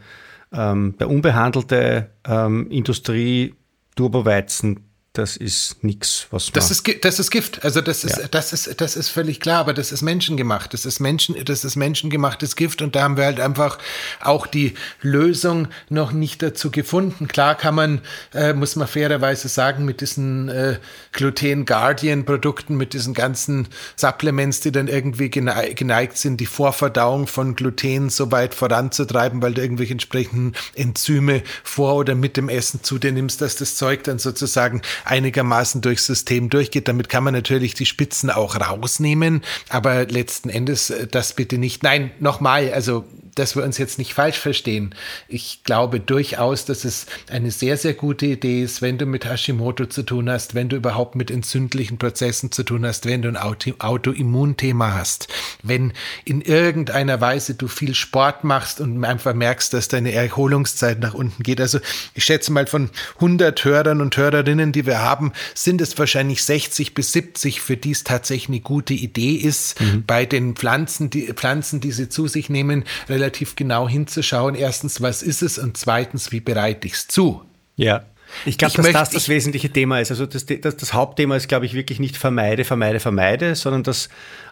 ähm, 0.52 0.96
der 1.00 1.10
unbehandelte 1.10 2.10
ähm, 2.26 2.72
Industrie 2.72 3.54
Turboweizen, 3.96 4.87
das 5.18 5.36
ist 5.36 5.84
nichts, 5.84 6.28
was 6.30 6.48
man. 6.48 6.54
Das 6.54 6.70
ist, 6.70 6.88
das 7.04 7.20
ist 7.20 7.32
Gift. 7.32 7.66
Also 7.66 7.82
das 7.82 8.04
ist, 8.04 8.18
ja. 8.18 8.28
das 8.30 8.54
ist, 8.54 8.80
das 8.80 8.96
ist 8.96 9.10
völlig 9.10 9.40
klar, 9.40 9.62
aber 9.62 9.74
das 9.74 9.92
ist 9.92 10.04
menschengemacht. 10.04 10.74
Das 10.74 10.86
ist 10.86 11.00
Menschen, 11.00 11.36
das 11.44 11.66
ist 11.66 11.76
menschengemachtes 11.76 12.56
Gift 12.56 12.82
und 12.84 12.96
da 12.96 13.02
haben 13.02 13.18
wir 13.18 13.26
halt 13.26 13.40
einfach 13.40 13.80
auch 14.20 14.46
die 14.46 14.76
Lösung 15.02 15.70
noch 15.90 16.12
nicht 16.12 16.44
dazu 16.44 16.70
gefunden. 16.70 17.28
Klar 17.28 17.56
kann 17.56 17.74
man, 17.74 18.02
äh, 18.34 18.54
muss 18.54 18.76
man 18.76 18.88
fairerweise 18.88 19.48
sagen, 19.48 19.86
mit 19.86 20.02
diesen 20.02 20.50
äh, 20.50 20.78
Gluten 21.14 21.66
Guardian 21.66 22.24
Produkten, 22.24 22.78
mit 22.78 22.94
diesen 22.94 23.16
ganzen 23.16 23.68
Supplements, 23.96 24.60
die 24.60 24.72
dann 24.72 24.88
irgendwie 24.88 25.30
geneigt 25.30 26.18
sind, 26.18 26.40
die 26.40 26.46
Vorverdauung 26.46 27.26
von 27.26 27.56
Gluten 27.56 28.10
so 28.10 28.32
weit 28.32 28.54
voranzutreiben, 28.54 29.42
weil 29.42 29.56
du 29.56 29.62
irgendwelche 29.62 29.94
entsprechenden 29.94 30.54
Enzyme 30.76 31.42
vor 31.64 31.96
oder 31.96 32.14
mit 32.14 32.38
dem 32.38 32.50
Essen 32.50 32.84
zu 32.84 33.00
dir 33.00 33.12
nimmst, 33.12 33.42
dass 33.42 33.56
das 33.56 33.76
Zeug 33.76 34.04
dann 34.04 34.20
sozusagen 34.20 34.84
einigermaßen 35.08 35.82
durchs 35.82 36.06
System 36.06 36.50
durchgeht. 36.50 36.88
Damit 36.88 37.10
kann 37.10 37.24
man 37.24 37.34
natürlich 37.34 37.74
die 37.74 37.86
Spitzen 37.86 38.30
auch 38.30 38.56
rausnehmen, 38.56 39.42
aber 39.70 40.06
letzten 40.06 40.50
Endes 40.50 40.90
äh, 40.90 41.08
das 41.08 41.34
bitte 41.34 41.58
nicht. 41.58 41.84
Nein, 41.84 42.12
nochmal, 42.20 42.72
also 42.74 43.06
dass 43.40 43.56
wir 43.56 43.64
uns 43.64 43.78
jetzt 43.78 43.98
nicht 43.98 44.14
falsch 44.14 44.40
verstehen. 44.40 44.94
Ich 45.28 45.62
glaube 45.64 46.00
durchaus, 46.00 46.66
dass 46.66 46.86
es 46.86 47.06
eine 47.30 47.52
sehr, 47.52 47.78
sehr 47.78 47.94
gute 47.94 48.26
Idee 48.26 48.64
ist, 48.64 48.82
wenn 48.82 48.98
du 48.98 49.06
mit 49.06 49.26
Hashimoto 49.26 49.86
zu 49.86 50.04
tun 50.04 50.30
hast, 50.30 50.56
wenn 50.56 50.70
du 50.70 50.76
überhaupt 50.76 51.16
mit 51.16 51.32
entzündlichen 51.32 51.98
Prozessen 51.98 52.52
zu 52.52 52.64
tun 52.64 52.86
hast, 52.86 53.06
wenn 53.06 53.22
du 53.22 53.30
ein 53.30 53.38
Auto 53.38 53.72
Autoimmunthema 53.80 54.94
hast, 54.94 55.28
wenn 55.64 55.94
in 56.26 56.42
irgendeiner 56.42 57.22
Weise 57.22 57.56
du 57.56 57.68
viel 57.68 57.96
Sport 57.96 58.44
machst 58.44 58.82
und 58.82 59.04
einfach 59.04 59.34
merkst, 59.34 59.74
dass 59.74 59.88
deine 59.88 60.12
Erholungszeit 60.14 61.00
nach 61.00 61.14
unten 61.14 61.44
geht. 61.44 61.62
Also 61.62 61.80
ich 62.14 62.24
schätze 62.24 62.52
mal 62.52 62.68
von 62.68 62.90
100 63.16 63.64
Hörern 63.64 64.02
und 64.02 64.18
Hörerinnen, 64.18 64.72
die 64.72 64.86
wir 64.86 65.00
haben, 65.02 65.32
sind 65.54 65.82
es 65.82 65.98
wahrscheinlich 65.98 66.44
60 66.44 66.94
bis 66.94 67.12
70, 67.14 67.62
für 67.62 67.78
die 67.78 67.92
es 67.92 68.04
tatsächlich 68.04 68.50
eine 68.50 68.60
gute 68.60 68.94
Idee 68.94 69.36
ist, 69.36 69.80
mhm. 69.80 70.04
bei 70.06 70.26
den 70.26 70.56
Pflanzen, 70.56 71.10
die 71.10 71.34
Pflanzen, 71.34 71.80
die 71.80 71.92
sie 71.92 72.10
zu 72.10 72.28
sich 72.28 72.50
nehmen, 72.50 72.84
relativ 73.10 73.27
genau 73.56 73.88
hinzuschauen. 73.88 74.56
Erstens, 74.56 75.02
was 75.02 75.24
ist 75.24 75.42
es? 75.42 75.58
Und 75.58 75.78
zweitens, 75.78 76.32
wie 76.32 76.40
bereite 76.40 76.88
ich 76.88 76.94
es 76.94 77.08
zu? 77.08 77.42
Ja. 77.76 78.04
Ich 78.46 78.58
glaube, 78.58 78.76
dass 78.76 78.84
möchte, 78.84 79.00
das 79.00 79.10
das 79.12 79.30
wesentliche 79.30 79.72
Thema 79.72 80.00
ist. 80.00 80.12
Also 80.12 80.26
das, 80.26 80.46
das, 80.46 80.76
das 80.76 80.94
Hauptthema 80.94 81.36
ist, 81.38 81.48
glaube 81.48 81.66
ich, 81.66 81.74
wirklich 81.74 82.00
nicht 82.00 82.18
vermeide, 82.18 82.66
vermeide, 82.66 83.00
vermeide, 83.00 83.56
sondern 83.56 83.84
das 83.84 84.10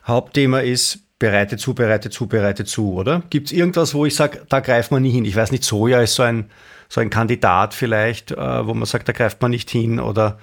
Hauptthema 0.08 0.60
ist 0.60 1.00
bereite 1.20 1.58
zu, 1.58 1.74
bereite 1.74 2.10
zu, 2.10 2.28
bereite 2.28 2.66
zu, 2.66 2.94
oder? 2.94 3.24
Gibt 3.30 3.48
es 3.48 3.54
irgendwas, 3.54 3.94
wo 3.94 4.06
ich 4.06 4.16
sage, 4.16 4.46
da 4.50 4.62
greift 4.62 4.92
man 4.92 5.02
nie 5.02 5.12
hin? 5.12 5.26
Ich 5.26 5.36
weiß 5.36 5.52
nicht, 5.52 5.64
Soja 5.64 6.02
ist 6.02 6.16
so 6.16 6.24
ein, 6.24 6.50
so 6.88 7.02
ein 7.02 7.10
Kandidat 7.10 7.74
vielleicht, 7.74 8.32
äh, 8.32 8.68
wo 8.68 8.74
man 8.74 8.86
sagt, 8.86 9.10
da 9.10 9.14
greift 9.14 9.42
man 9.42 9.52
nicht 9.52 9.70
hin 9.70 10.00
oder 10.00 10.38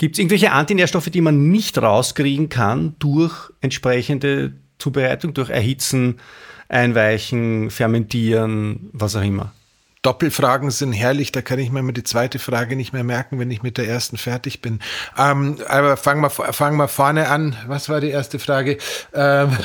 Gibt 0.00 0.14
es 0.14 0.18
irgendwelche 0.18 0.52
Antinährstoffe, 0.52 1.10
die 1.10 1.20
man 1.20 1.50
nicht 1.50 1.76
rauskriegen 1.76 2.48
kann 2.48 2.94
durch 3.00 3.50
entsprechende 3.60 4.54
Zubereitung, 4.78 5.34
durch 5.34 5.50
Erhitzen, 5.50 6.20
Einweichen, 6.70 7.70
Fermentieren, 7.70 8.90
was 8.92 9.16
auch 9.16 9.22
immer? 9.22 9.52
Doppelfragen 10.02 10.70
sind 10.70 10.92
herrlich, 10.92 11.30
da 11.30 11.42
kann 11.42 11.58
ich 11.58 11.70
mir 11.70 11.92
die 11.92 12.04
zweite 12.04 12.38
Frage 12.38 12.74
nicht 12.74 12.94
mehr 12.94 13.04
merken, 13.04 13.38
wenn 13.38 13.50
ich 13.50 13.62
mit 13.62 13.76
der 13.76 13.86
ersten 13.86 14.16
fertig 14.16 14.62
bin. 14.62 14.80
Ähm, 15.18 15.58
aber 15.68 15.98
fangen 15.98 16.22
wir, 16.22 16.30
fangen 16.30 16.88
vorne 16.88 17.28
an. 17.28 17.54
Was 17.66 17.90
war 17.90 18.00
die 18.00 18.08
erste 18.08 18.38
Frage? 18.38 18.78
Ähm, 19.12 19.58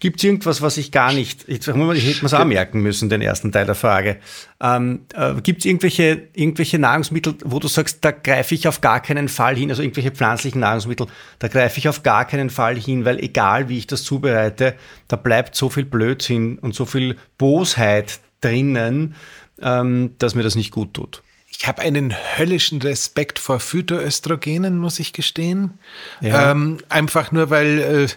Gibt 0.00 0.18
es 0.18 0.24
irgendwas, 0.24 0.62
was 0.62 0.76
ich 0.76 0.92
gar 0.92 1.12
nicht, 1.12 1.48
ich, 1.48 1.60
ich 1.60 1.66
hätte 1.66 1.76
mir 1.76 1.92
es 1.92 2.34
auch 2.34 2.44
merken 2.44 2.80
müssen, 2.80 3.08
den 3.08 3.20
ersten 3.20 3.50
Teil 3.50 3.66
der 3.66 3.74
Frage. 3.74 4.18
Ähm, 4.60 5.00
äh, 5.14 5.34
Gibt 5.42 5.60
es 5.60 5.64
irgendwelche, 5.64 6.28
irgendwelche 6.34 6.78
Nahrungsmittel, 6.78 7.34
wo 7.44 7.58
du 7.58 7.66
sagst, 7.66 7.98
da 8.02 8.12
greife 8.12 8.54
ich 8.54 8.68
auf 8.68 8.80
gar 8.80 9.00
keinen 9.00 9.28
Fall 9.28 9.56
hin, 9.56 9.70
also 9.70 9.82
irgendwelche 9.82 10.12
pflanzlichen 10.12 10.60
Nahrungsmittel, 10.60 11.08
da 11.40 11.48
greife 11.48 11.78
ich 11.78 11.88
auf 11.88 12.02
gar 12.02 12.24
keinen 12.26 12.50
Fall 12.50 12.76
hin, 12.76 13.04
weil 13.04 13.18
egal 13.18 13.68
wie 13.68 13.78
ich 13.78 13.86
das 13.88 14.04
zubereite, 14.04 14.74
da 15.08 15.16
bleibt 15.16 15.56
so 15.56 15.68
viel 15.68 15.84
Blödsinn 15.84 16.58
und 16.58 16.74
so 16.74 16.84
viel 16.84 17.16
Bosheit 17.36 18.20
drinnen, 18.40 19.16
ähm, 19.60 20.14
dass 20.18 20.34
mir 20.34 20.44
das 20.44 20.54
nicht 20.54 20.70
gut 20.70 20.94
tut. 20.94 21.22
Ich 21.50 21.66
habe 21.66 21.82
einen 21.82 22.14
höllischen 22.36 22.80
Respekt 22.82 23.40
vor 23.40 23.58
Phytoöstrogenen, 23.58 24.78
muss 24.78 25.00
ich 25.00 25.12
gestehen. 25.12 25.78
Ja. 26.20 26.52
Ähm, 26.52 26.78
einfach 26.88 27.32
nur, 27.32 27.50
weil 27.50 27.78
äh, 27.80 28.08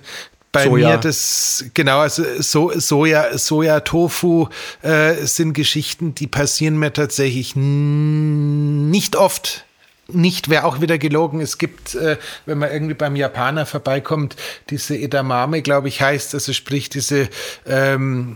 bei 0.51 0.65
Soja. 0.65 0.89
mir 0.89 0.97
das, 0.97 1.65
genau, 1.73 1.99
also 1.99 2.23
so, 2.39 2.71
Soja, 2.77 3.37
Soja, 3.37 3.79
Tofu 3.81 4.47
äh, 4.81 5.13
sind 5.25 5.53
Geschichten, 5.53 6.13
die 6.13 6.27
passieren 6.27 6.77
mir 6.77 6.91
tatsächlich 6.93 7.55
nicht 7.55 9.15
oft. 9.15 9.65
Nicht 10.13 10.49
wäre 10.49 10.65
auch 10.65 10.81
wieder 10.81 10.97
gelogen. 10.97 11.39
Es 11.39 11.57
gibt, 11.57 11.95
äh, 11.95 12.17
wenn 12.45 12.57
man 12.57 12.69
irgendwie 12.69 12.95
beim 12.95 13.15
Japaner 13.15 13.65
vorbeikommt, 13.65 14.35
diese 14.69 14.97
Edamame, 14.97 15.61
glaube 15.61 15.87
ich, 15.87 16.01
heißt, 16.01 16.33
also 16.33 16.51
sprich 16.51 16.89
diese 16.89 17.29
ähm, 17.65 18.35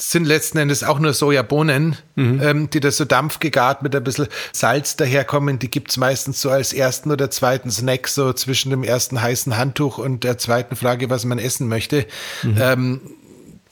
sind 0.00 0.24
letzten 0.24 0.58
Endes 0.58 0.82
auch 0.82 0.98
nur 0.98 1.12
Sojabohnen, 1.12 1.96
mhm. 2.14 2.40
ähm, 2.42 2.70
die 2.70 2.80
da 2.80 2.90
so 2.90 3.04
dampfgegart 3.04 3.82
mit 3.82 3.94
ein 3.94 4.02
bisschen 4.02 4.28
Salz 4.52 4.96
daherkommen. 4.96 5.58
Die 5.58 5.70
gibt's 5.70 5.96
meistens 5.96 6.40
so 6.40 6.50
als 6.50 6.72
ersten 6.72 7.10
oder 7.10 7.30
zweiten 7.30 7.70
Snack, 7.70 8.08
so 8.08 8.32
zwischen 8.32 8.70
dem 8.70 8.82
ersten 8.82 9.20
heißen 9.20 9.56
Handtuch 9.56 9.98
und 9.98 10.24
der 10.24 10.38
zweiten 10.38 10.76
Frage, 10.76 11.10
was 11.10 11.24
man 11.24 11.38
essen 11.38 11.68
möchte. 11.68 12.06
Mhm. 12.42 12.56
Ähm, 12.58 13.00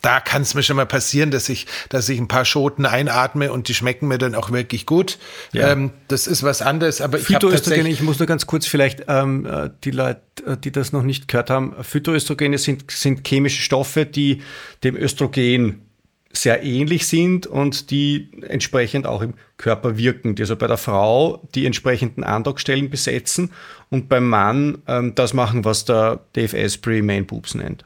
da 0.01 0.21
kann 0.21 0.43
es 0.43 0.55
mir 0.55 0.63
schon 0.63 0.77
mal 0.77 0.87
passieren, 0.87 1.31
dass 1.31 1.49
ich, 1.49 1.67
dass 1.89 2.09
ich 2.09 2.19
ein 2.21 2.29
paar 2.29 2.45
Schoten 2.45 2.87
einatme 2.87 3.51
und 3.51 3.69
die 3.69 3.75
schmecken 3.75 4.07
mir 4.07 4.19
dann 4.19 4.35
auch 4.35 4.53
wirklich 4.53 4.87
gut. 4.87 5.19
Ja. 5.53 5.73
Ähm, 5.73 5.91
das 6.07 6.27
ist 6.27 6.43
was 6.43 6.63
anderes, 6.63 7.01
aber 7.01 7.19
Phytoöstrogene, 7.19 7.89
ich, 7.89 7.97
ich 7.97 8.03
muss 8.03 8.19
nur 8.19 8.27
ganz 8.27 8.47
kurz 8.47 8.67
vielleicht 8.67 9.05
ähm, 9.09 9.45
äh, 9.45 9.71
die 9.83 9.91
Leute, 9.91 10.21
äh, 10.47 10.57
die 10.57 10.71
das 10.71 10.93
noch 10.93 11.03
nicht 11.03 11.27
gehört 11.27 11.51
haben, 11.51 11.75
Phytoöstrogene 11.83 12.59
sind, 12.59 12.91
sind 12.91 13.27
chemische 13.27 13.61
Stoffe, 13.61 14.07
die 14.07 14.43
dem 14.85 14.97
Östrogen 14.97 15.88
sehr 16.33 16.63
ähnlich 16.63 17.07
sind 17.07 17.47
und 17.47 17.91
die 17.91 18.31
entsprechend 18.43 19.07
auch 19.07 19.23
im 19.23 19.35
Körper 19.57 19.97
wirken, 19.97 20.35
die 20.35 20.43
also 20.43 20.57
bei 20.57 20.67
der 20.67 20.77
Frau 20.77 21.49
die 21.55 21.67
entsprechenden 21.67 22.23
Andockstellen 22.23 22.91
besetzen 22.91 23.51
und 23.91 24.09
beim 24.09 24.29
Mann 24.29 24.83
ähm, 24.87 25.15
das 25.15 25.33
machen, 25.35 25.65
was 25.65 25.85
der 25.85 26.21
Dave 26.35 26.57
Asprey 26.57 27.03
Main 27.03 27.27
Boobs 27.27 27.55
nennt. 27.55 27.85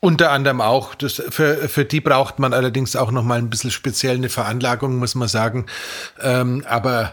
Unter 0.00 0.30
anderem 0.30 0.60
auch. 0.60 0.94
Das, 0.94 1.14
für, 1.14 1.68
für 1.68 1.84
die 1.84 2.00
braucht 2.00 2.38
man 2.38 2.52
allerdings 2.52 2.94
auch 2.94 3.10
noch 3.10 3.24
mal 3.24 3.38
ein 3.38 3.50
bisschen 3.50 3.72
speziell 3.72 4.14
eine 4.14 4.28
Veranlagung, 4.28 4.96
muss 4.96 5.16
man 5.16 5.26
sagen. 5.26 5.66
Ähm, 6.22 6.64
aber 6.68 7.12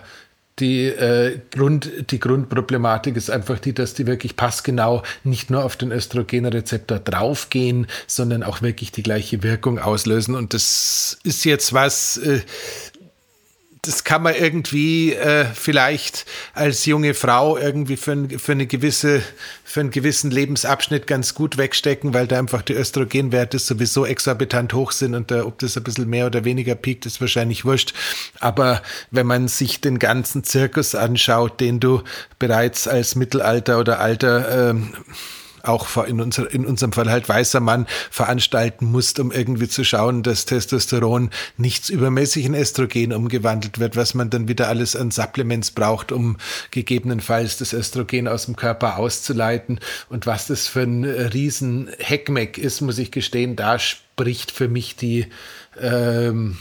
die, 0.60 0.86
äh, 0.86 1.40
Grund, 1.52 2.12
die 2.12 2.20
Grundproblematik 2.20 3.18
ist 3.18 3.30
einfach 3.30 3.60
die, 3.60 3.74
dass 3.74 3.94
die 3.94 4.08
wirklich 4.08 4.38
passgenau 4.38 5.04
nicht 5.24 5.50
nur 5.50 5.66
auf 5.66 5.76
den 5.76 5.92
Östrogenrezeptor 5.92 7.00
draufgehen, 7.00 7.88
sondern 8.08 8.44
auch 8.44 8.62
wirklich 8.62 8.92
die 8.92 9.04
gleiche 9.04 9.44
Wirkung 9.44 9.80
auslösen. 9.80 10.34
Und 10.34 10.54
das 10.54 11.18
ist 11.24 11.44
jetzt 11.44 11.74
was, 11.74 12.18
äh, 12.18 12.42
das 13.88 14.04
kann 14.04 14.24
man 14.24 14.36
irgendwie 14.36 15.14
äh, 15.14 15.46
vielleicht 15.54 16.26
als 16.54 16.86
junge 16.86 17.14
Frau 17.14 17.58
irgendwie 17.58 17.98
für, 17.98 18.28
für, 18.38 18.52
eine 18.54 18.68
gewisse, 18.68 19.22
für 19.64 19.82
einen 19.82 19.92
gewissen 19.92 20.32
Lebensabschnitt 20.32 21.08
ganz 21.08 21.34
gut 21.34 21.58
wegstecken, 21.58 22.14
weil 22.14 22.28
da 22.28 22.40
einfach 22.40 22.62
die 22.62 22.74
Östrogenwerte 22.74 23.60
sowieso 23.60 24.06
exorbitant 24.06 24.74
hoch 24.74 24.92
sind 24.92 25.16
und 25.16 25.32
da, 25.32 25.46
ob 25.46 25.60
das 25.60 25.78
ein 25.78 25.84
bisschen 25.84 26.10
mehr 26.10 26.26
oder 26.26 26.46
weniger 26.46 26.76
piekt, 26.76 27.06
ist 27.06 27.22
wahrscheinlich 27.22 27.66
wurscht. 27.66 27.94
Aber 28.40 28.82
wenn 29.12 29.28
man 29.28 29.48
sich 29.48 29.82
den 29.82 30.00
ganzen 30.00 30.44
Zirkus 30.44 30.96
anschaut, 30.96 31.60
den 31.60 31.80
du 31.80 32.02
bereits 32.40 32.88
als 32.88 33.16
Mittelalter 33.16 33.80
oder 33.80 34.00
Alter 34.00 34.70
ähm, 34.70 34.94
auch 35.68 36.06
in, 36.06 36.22
unser, 36.22 36.52
in 36.52 36.66
unserem 36.66 36.92
Fall 36.92 37.10
halt 37.10 37.28
weißer 37.28 37.60
Mann 37.60 37.88
veranstalten 38.12 38.86
musst, 38.86 39.20
um 39.20 39.32
irgendwie 39.32 39.68
zu 39.68 39.84
schauen, 39.84 40.24
dass 40.24 40.46
Testosteron 40.46 41.30
nichts 41.58 41.90
übermäßig 41.90 42.46
in 42.46 42.56
Östrogen 42.56 43.14
umgewandelt 43.14 43.80
wird, 43.80 43.96
was 43.96 44.14
man 44.14 44.30
dann 44.30 44.48
wieder 44.48 44.68
alles 44.68 44.96
an 44.96 45.12
Supplements 45.12 45.72
braucht, 45.72 46.12
um 46.12 46.38
gegebenenfalls 46.72 47.58
das 47.58 47.74
Östrogen 47.74 48.28
aus 48.28 48.46
dem 48.46 48.56
Körper 48.56 48.98
auszuleiten. 48.98 49.80
Und 50.10 50.26
was 50.26 50.48
das 50.48 50.68
für 50.68 50.84
ein 50.84 51.04
riesen 51.04 51.90
Heckmeck 52.00 52.58
ist, 52.58 52.82
muss 52.82 52.98
ich 52.98 53.12
gestehen, 53.12 53.56
da 53.56 53.80
spricht 53.80 54.52
für 54.52 54.68
mich 54.68 54.96
die 54.96 55.28
ähm, 55.80 56.58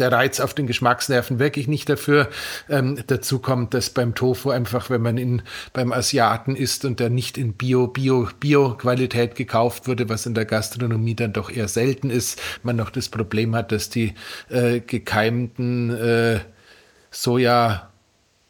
der 0.00 0.12
Reiz 0.12 0.40
auf 0.40 0.54
den 0.54 0.66
Geschmacksnerven 0.66 1.38
wirklich 1.38 1.68
nicht 1.68 1.88
dafür. 1.88 2.28
Ähm, 2.68 2.98
dazu 3.06 3.38
kommt, 3.38 3.74
dass 3.74 3.90
beim 3.90 4.14
Tofu 4.14 4.50
einfach, 4.50 4.90
wenn 4.90 5.02
man 5.02 5.18
ihn 5.18 5.42
beim 5.72 5.92
Asiaten 5.92 6.56
isst 6.56 6.84
und 6.84 7.00
der 7.00 7.10
nicht 7.10 7.38
in 7.38 7.52
Bio, 7.52 7.86
Bio, 7.86 8.28
Bio-Qualität 8.40 9.34
gekauft 9.34 9.86
wurde, 9.86 10.08
was 10.08 10.26
in 10.26 10.34
der 10.34 10.46
Gastronomie 10.46 11.14
dann 11.14 11.32
doch 11.32 11.50
eher 11.50 11.68
selten 11.68 12.10
ist, 12.10 12.40
man 12.62 12.76
noch 12.76 12.90
das 12.90 13.08
Problem 13.08 13.54
hat, 13.54 13.72
dass 13.72 13.90
die 13.90 14.14
äh, 14.48 14.80
gekeimten 14.80 15.90
äh, 15.90 16.40
Soja 17.10 17.89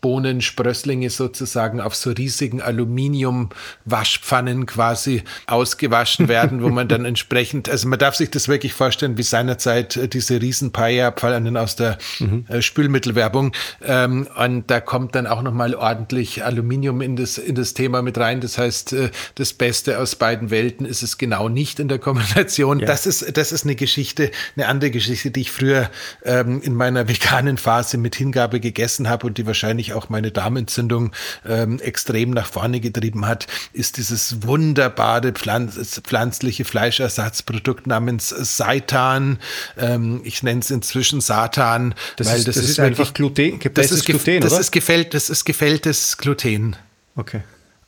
Bohnensprösslinge 0.00 1.10
sozusagen 1.10 1.80
auf 1.80 1.94
so 1.94 2.10
riesigen 2.10 2.62
Aluminium-Waschpfannen 2.62 4.66
quasi 4.66 5.22
ausgewaschen 5.46 6.28
werden, 6.28 6.62
wo 6.62 6.68
man 6.68 6.88
dann 6.88 7.04
entsprechend, 7.04 7.68
also 7.68 7.88
man 7.88 7.98
darf 7.98 8.14
sich 8.14 8.30
das 8.30 8.48
wirklich 8.48 8.72
vorstellen, 8.72 9.18
wie 9.18 9.22
seinerzeit 9.22 9.96
äh, 9.96 10.08
diese 10.08 10.40
riesen 10.40 10.72
Paella-Pfannen 10.72 11.56
aus 11.56 11.76
der 11.76 11.98
mhm. 12.18 12.44
Äh, 12.48 12.62
Spülmittelwerbung. 12.62 13.52
Ähm, 13.82 14.26
und 14.36 14.70
da 14.70 14.80
kommt 14.80 15.14
dann 15.14 15.26
auch 15.26 15.42
nochmal 15.42 15.74
ordentlich 15.74 16.44
Aluminium 16.44 17.02
in 17.02 17.16
das, 17.16 17.38
in 17.38 17.54
das 17.54 17.74
Thema 17.74 18.02
mit 18.02 18.18
rein. 18.18 18.40
Das 18.40 18.58
heißt, 18.58 18.92
äh, 18.94 19.10
das 19.34 19.52
Beste 19.52 19.98
aus 19.98 20.16
beiden 20.16 20.50
Welten 20.50 20.86
ist 20.86 21.02
es 21.02 21.18
genau 21.18 21.48
nicht 21.48 21.78
in 21.78 21.88
der 21.88 21.98
Kombination. 21.98 22.80
Ja. 22.80 22.86
Das, 22.86 23.06
ist, 23.06 23.36
das 23.36 23.52
ist 23.52 23.64
eine 23.64 23.74
Geschichte, 23.74 24.30
eine 24.56 24.66
andere 24.66 24.90
Geschichte, 24.90 25.30
die 25.30 25.42
ich 25.42 25.50
früher 25.50 25.90
ähm, 26.24 26.62
in 26.62 26.74
meiner 26.74 27.08
veganen 27.08 27.58
Phase 27.58 27.98
mit 27.98 28.16
Hingabe 28.16 28.60
gegessen 28.60 29.08
habe 29.08 29.26
und 29.26 29.38
die 29.38 29.46
wahrscheinlich 29.46 29.89
auch 29.92 30.08
meine 30.08 30.30
Darmentzündung 30.30 31.12
ähm, 31.46 31.80
extrem 31.80 32.30
nach 32.30 32.46
vorne 32.46 32.80
getrieben 32.80 33.26
hat, 33.26 33.46
ist 33.72 33.96
dieses 33.96 34.42
wunderbare 34.42 35.32
Pflanz 35.32 36.00
pflanzliche 36.02 36.64
Fleischersatzprodukt 36.64 37.86
namens 37.86 38.28
Seitan. 38.28 39.38
Ähm, 39.78 40.20
ich 40.24 40.42
nenne 40.42 40.60
es 40.60 40.70
inzwischen 40.70 41.20
Satan, 41.20 41.94
das 42.16 42.28
weil 42.28 42.38
ist, 42.38 42.48
das, 42.48 42.54
das 42.56 42.64
ist, 42.64 42.70
ist 42.70 42.80
einfach 42.80 43.14
Gluten. 43.14 43.58
Das 43.74 43.90
ist, 43.90 44.04
Gluten, 44.04 44.40
das 44.40 44.58
ist 44.58 44.70
gefällt, 44.70 45.14
das 45.14 45.30
ist 45.30 45.44
gefälltes 45.44 46.16
Gluten. 46.16 46.76
Okay. 47.16 47.42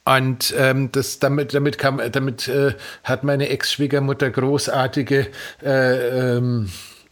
Und 0.05 0.53
ähm, 0.59 0.91
das, 0.91 1.21
damit, 1.21 1.55
damit, 1.55 1.79
kam, 1.79 2.01
damit 2.11 2.49
äh, 2.49 2.75
hat 3.05 3.23
meine 3.23 3.49
Ex-Schwiegermutter 3.51 4.31
großartige 4.31 5.29
äh, 5.63 6.37
ähm, 6.37 6.69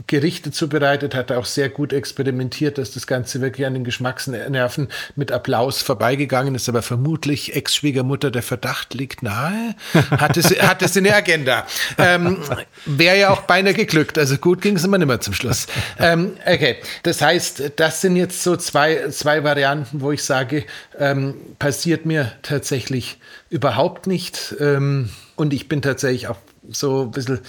Gerichte 0.06 0.50
zubereitet, 0.50 1.14
hat 1.14 1.32
auch 1.32 1.44
sehr 1.44 1.68
gut 1.68 1.92
experimentiert, 1.92 2.78
dass 2.78 2.92
das 2.92 3.06
Ganze 3.06 3.40
wirklich 3.40 3.66
an 3.66 3.74
den 3.74 3.84
Geschmacksnerven 3.84 4.88
mit 5.16 5.32
Applaus 5.32 5.82
vorbeigegangen 5.82 6.54
ist, 6.54 6.68
aber 6.68 6.82
vermutlich 6.82 7.54
Ex-Schwiegermutter, 7.54 8.30
der 8.30 8.42
Verdacht 8.42 8.94
liegt 8.94 9.22
nahe, 9.22 9.74
hat 10.10 10.36
es, 10.36 10.50
hat 10.60 10.82
es 10.82 10.96
in 10.96 11.04
der 11.04 11.16
Agenda. 11.16 11.66
Ähm, 11.98 12.38
Wäre 12.86 13.18
ja 13.18 13.30
auch 13.30 13.42
beinahe 13.42 13.74
geglückt, 13.74 14.18
also 14.18 14.36
gut 14.36 14.62
ging 14.62 14.76
es 14.76 14.84
immer 14.84 14.98
nicht 14.98 15.08
mehr 15.08 15.20
zum 15.20 15.34
Schluss. 15.34 15.66
Ähm, 15.98 16.32
okay, 16.46 16.76
das 17.02 17.22
heißt, 17.22 17.72
das 17.76 18.00
sind 18.00 18.16
jetzt 18.16 18.42
so 18.42 18.56
zwei, 18.56 19.08
zwei 19.10 19.44
Varianten, 19.44 20.00
wo 20.00 20.12
ich 20.12 20.22
sage, 20.22 20.64
ähm, 20.98 21.34
passiert 21.58 22.06
mir 22.06 22.32
tatsächlich 22.42 23.18
überhaupt 23.50 24.06
nicht. 24.06 24.54
Ähm, 24.60 25.10
und 25.36 25.52
ich 25.54 25.68
bin 25.68 25.82
tatsächlich 25.82 26.28
auch 26.28 26.36
so 26.72 27.02
ein 27.02 27.10
bisschen, 27.10 27.40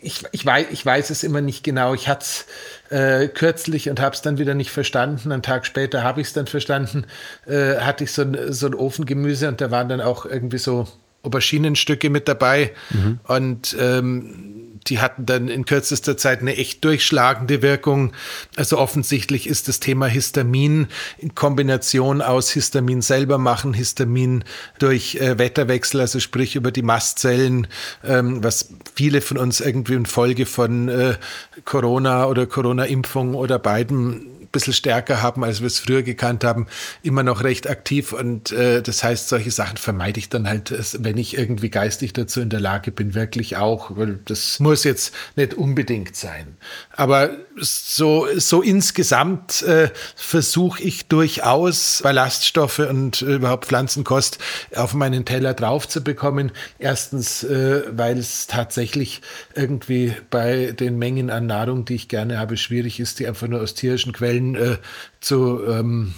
ich, 0.00 0.24
ich, 0.32 0.44
weiß, 0.44 0.66
ich 0.70 0.84
weiß 0.84 1.10
es 1.10 1.22
immer 1.22 1.40
nicht 1.40 1.64
genau. 1.64 1.94
Ich 1.94 2.08
hatte 2.08 2.24
es 2.24 2.46
äh, 2.90 3.28
kürzlich 3.28 3.90
und 3.90 4.00
habe 4.00 4.14
es 4.14 4.22
dann 4.22 4.38
wieder 4.38 4.54
nicht 4.54 4.70
verstanden. 4.70 5.32
Einen 5.32 5.42
Tag 5.42 5.66
später 5.66 6.02
habe 6.02 6.20
ich 6.20 6.28
es 6.28 6.32
dann 6.32 6.46
verstanden. 6.46 7.04
Äh, 7.46 7.76
hatte 7.76 8.04
ich 8.04 8.12
so 8.12 8.22
ein, 8.22 8.52
so 8.52 8.66
ein 8.66 8.74
Ofengemüse 8.74 9.48
und 9.48 9.60
da 9.60 9.70
waren 9.70 9.88
dann 9.88 10.00
auch 10.00 10.24
irgendwie 10.26 10.58
so 10.58 10.88
Auberginenstücke 11.22 12.10
mit 12.10 12.28
dabei. 12.28 12.72
Mhm. 12.90 13.20
Und 13.24 13.76
ähm, 13.78 14.57
die 14.90 15.00
hatten 15.00 15.26
dann 15.26 15.48
in 15.48 15.64
kürzester 15.64 16.16
Zeit 16.16 16.40
eine 16.40 16.56
echt 16.56 16.84
durchschlagende 16.84 17.62
Wirkung. 17.62 18.12
Also 18.56 18.78
offensichtlich 18.78 19.46
ist 19.46 19.68
das 19.68 19.80
Thema 19.80 20.06
Histamin 20.06 20.88
in 21.18 21.34
Kombination 21.34 22.22
aus 22.22 22.50
Histamin 22.50 23.02
selber 23.02 23.38
machen, 23.38 23.74
Histamin 23.74 24.44
durch 24.78 25.16
äh, 25.16 25.38
Wetterwechsel, 25.38 26.00
also 26.00 26.20
sprich 26.20 26.56
über 26.56 26.70
die 26.70 26.82
Mastzellen, 26.82 27.66
ähm, 28.04 28.42
was 28.42 28.70
viele 28.94 29.20
von 29.20 29.38
uns 29.38 29.60
irgendwie 29.60 29.94
in 29.94 30.06
Folge 30.06 30.46
von 30.46 30.88
äh, 30.88 31.14
Corona 31.64 32.26
oder 32.26 32.46
Corona-Impfung 32.46 33.34
oder 33.34 33.58
beiden 33.58 34.37
bisschen 34.58 34.74
stärker 34.74 35.22
haben, 35.22 35.44
als 35.44 35.60
wir 35.60 35.68
es 35.68 35.78
früher 35.78 36.02
gekannt 36.02 36.44
haben, 36.44 36.66
immer 37.02 37.22
noch 37.22 37.42
recht 37.42 37.68
aktiv. 37.68 38.12
Und 38.12 38.52
äh, 38.52 38.82
das 38.82 39.04
heißt, 39.04 39.28
solche 39.28 39.50
Sachen 39.50 39.76
vermeide 39.76 40.18
ich 40.18 40.28
dann 40.28 40.48
halt, 40.48 40.74
wenn 41.02 41.16
ich 41.16 41.38
irgendwie 41.38 41.70
geistig 41.70 42.12
dazu 42.12 42.40
in 42.40 42.50
der 42.50 42.60
Lage 42.60 42.90
bin, 42.90 43.14
wirklich 43.14 43.56
auch, 43.56 43.96
weil 43.96 44.18
das 44.24 44.58
muss 44.60 44.84
jetzt 44.84 45.14
nicht 45.36 45.54
unbedingt 45.54 46.16
sein. 46.16 46.56
Aber 46.92 47.30
so, 47.56 48.26
so 48.36 48.62
insgesamt 48.62 49.62
äh, 49.62 49.90
versuche 50.16 50.82
ich 50.82 51.06
durchaus 51.06 52.00
Ballaststoffe 52.02 52.80
und 52.80 53.22
äh, 53.22 53.36
überhaupt 53.36 53.66
Pflanzenkost 53.66 54.38
auf 54.74 54.94
meinen 54.94 55.24
Teller 55.24 55.54
drauf 55.54 55.88
zu 55.88 56.02
bekommen. 56.02 56.52
Erstens, 56.78 57.44
äh, 57.44 57.82
weil 57.90 58.18
es 58.18 58.46
tatsächlich 58.46 59.20
irgendwie 59.54 60.14
bei 60.30 60.72
den 60.72 60.98
Mengen 60.98 61.30
an 61.30 61.46
Nahrung, 61.46 61.84
die 61.84 61.94
ich 61.94 62.08
gerne 62.08 62.38
habe, 62.38 62.56
schwierig 62.56 63.00
ist, 63.00 63.18
die 63.20 63.26
einfach 63.26 63.48
nur 63.48 63.60
aus 63.60 63.74
tierischen 63.74 64.12
Quellen 64.12 64.47
Äh, 64.54 64.78
zu 65.20 65.64
ähm, 65.66 66.14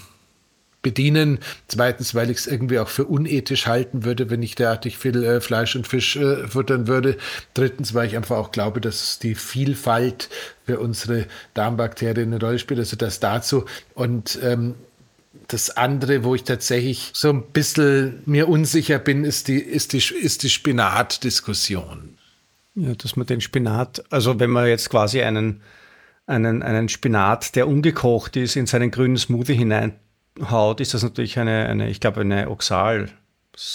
bedienen. 0.82 1.38
Zweitens, 1.68 2.14
weil 2.14 2.30
ich 2.30 2.38
es 2.38 2.46
irgendwie 2.46 2.78
auch 2.78 2.88
für 2.88 3.04
unethisch 3.04 3.66
halten 3.66 4.04
würde, 4.04 4.30
wenn 4.30 4.42
ich 4.42 4.54
derartig 4.54 4.98
viel 4.98 5.22
äh, 5.22 5.40
Fleisch 5.40 5.76
und 5.76 5.86
Fisch 5.86 6.16
äh, 6.16 6.46
futtern 6.48 6.86
würde. 6.86 7.16
Drittens, 7.54 7.94
weil 7.94 8.06
ich 8.06 8.16
einfach 8.16 8.36
auch 8.36 8.52
glaube, 8.52 8.80
dass 8.80 9.18
die 9.18 9.34
Vielfalt 9.34 10.30
für 10.64 10.80
unsere 10.80 11.26
Darmbakterien 11.54 12.32
eine 12.32 12.40
Rolle 12.40 12.58
spielt. 12.58 12.80
Also 12.80 12.96
das 12.96 13.20
dazu. 13.20 13.64
Und 13.94 14.38
ähm, 14.42 14.74
das 15.48 15.70
andere, 15.76 16.24
wo 16.24 16.34
ich 16.34 16.44
tatsächlich 16.44 17.10
so 17.14 17.30
ein 17.30 17.42
bisschen 17.42 18.22
mir 18.24 18.48
unsicher 18.48 18.98
bin, 18.98 19.24
ist 19.24 19.48
die, 19.48 19.58
ist 19.58 19.92
die, 19.92 19.98
ist 19.98 20.42
die 20.42 20.50
Spinat-Diskussion. 20.50 22.16
Ja, 22.76 22.94
dass 22.94 23.16
man 23.16 23.26
den 23.26 23.40
Spinat, 23.40 24.04
also 24.10 24.38
wenn 24.38 24.50
man 24.50 24.66
jetzt 24.66 24.90
quasi 24.90 25.22
einen 25.22 25.60
einen, 26.30 26.62
einen 26.62 26.88
Spinat, 26.88 27.56
der 27.56 27.68
ungekocht 27.68 28.36
ist, 28.36 28.56
in 28.56 28.66
seinen 28.66 28.90
grünen 28.90 29.16
Smoothie 29.16 29.54
hineinhaut, 29.54 30.80
ist 30.80 30.94
das 30.94 31.02
natürlich 31.02 31.38
eine, 31.38 31.66
eine 31.66 31.90
ich 31.90 32.00
glaube, 32.00 32.20
eine 32.20 32.50
Oxal. 32.50 33.10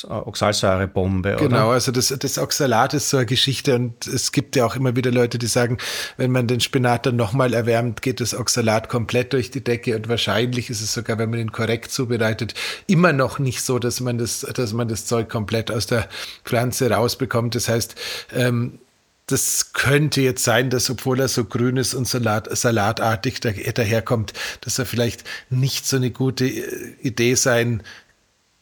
Oxalsäurebombe, 0.08 1.36
Genau, 1.38 1.70
also 1.70 1.92
das, 1.92 2.08
das 2.08 2.40
Oxalat 2.40 2.96
ist 2.96 3.10
so 3.10 3.18
eine 3.18 3.26
Geschichte 3.28 3.76
und 3.76 4.08
es 4.08 4.32
gibt 4.32 4.56
ja 4.56 4.66
auch 4.66 4.76
immer 4.76 4.96
wieder 4.96 5.12
Leute, 5.12 5.38
die 5.38 5.46
sagen, 5.46 5.78
wenn 6.18 6.32
man 6.32 6.48
den 6.48 6.60
Spinat 6.60 7.06
dann 7.06 7.18
nochmal 7.18 7.54
erwärmt, 7.54 8.02
geht 8.02 8.20
das 8.20 8.34
Oxalat 8.34 8.90
komplett 8.90 9.34
durch 9.34 9.52
die 9.52 9.64
Decke 9.64 9.96
und 9.96 10.08
wahrscheinlich 10.08 10.72
ist 10.72 10.82
es 10.82 10.94
sogar, 10.94 11.20
wenn 11.20 11.30
man 11.30 11.40
ihn 11.40 11.52
korrekt 11.52 11.92
zubereitet, 11.92 12.56
immer 12.88 13.14
noch 13.14 13.38
nicht 13.38 13.62
so, 13.62 13.78
dass 13.78 14.00
man 14.00 14.18
das, 14.18 14.40
dass 14.40 14.74
man 14.74 14.88
das 14.88 15.06
Zeug 15.06 15.30
komplett 15.30 15.70
aus 15.70 15.86
der 15.86 16.08
Pflanze 16.46 16.90
rausbekommt. 16.90 17.54
Das 17.54 17.70
heißt, 17.70 17.96
ähm, 18.34 18.80
das 19.28 19.74
könnte 19.74 20.22
jetzt 20.22 20.44
sein, 20.44 20.70
dass 20.70 20.90
obwohl 20.90 21.20
er 21.20 21.28
so 21.28 21.46
grün 21.46 21.78
ist 21.78 21.94
und 21.94 22.08
Salat, 22.08 22.56
salatartig 22.56 23.40
daherkommt, 23.40 24.34
dass 24.62 24.78
er 24.78 24.86
vielleicht 24.86 25.24
nicht 25.50 25.88
so 25.88 25.98
eine 25.98 26.12
gute 26.12 26.46
äh, 26.46 26.96
Idee 27.02 27.36
sein 27.36 27.82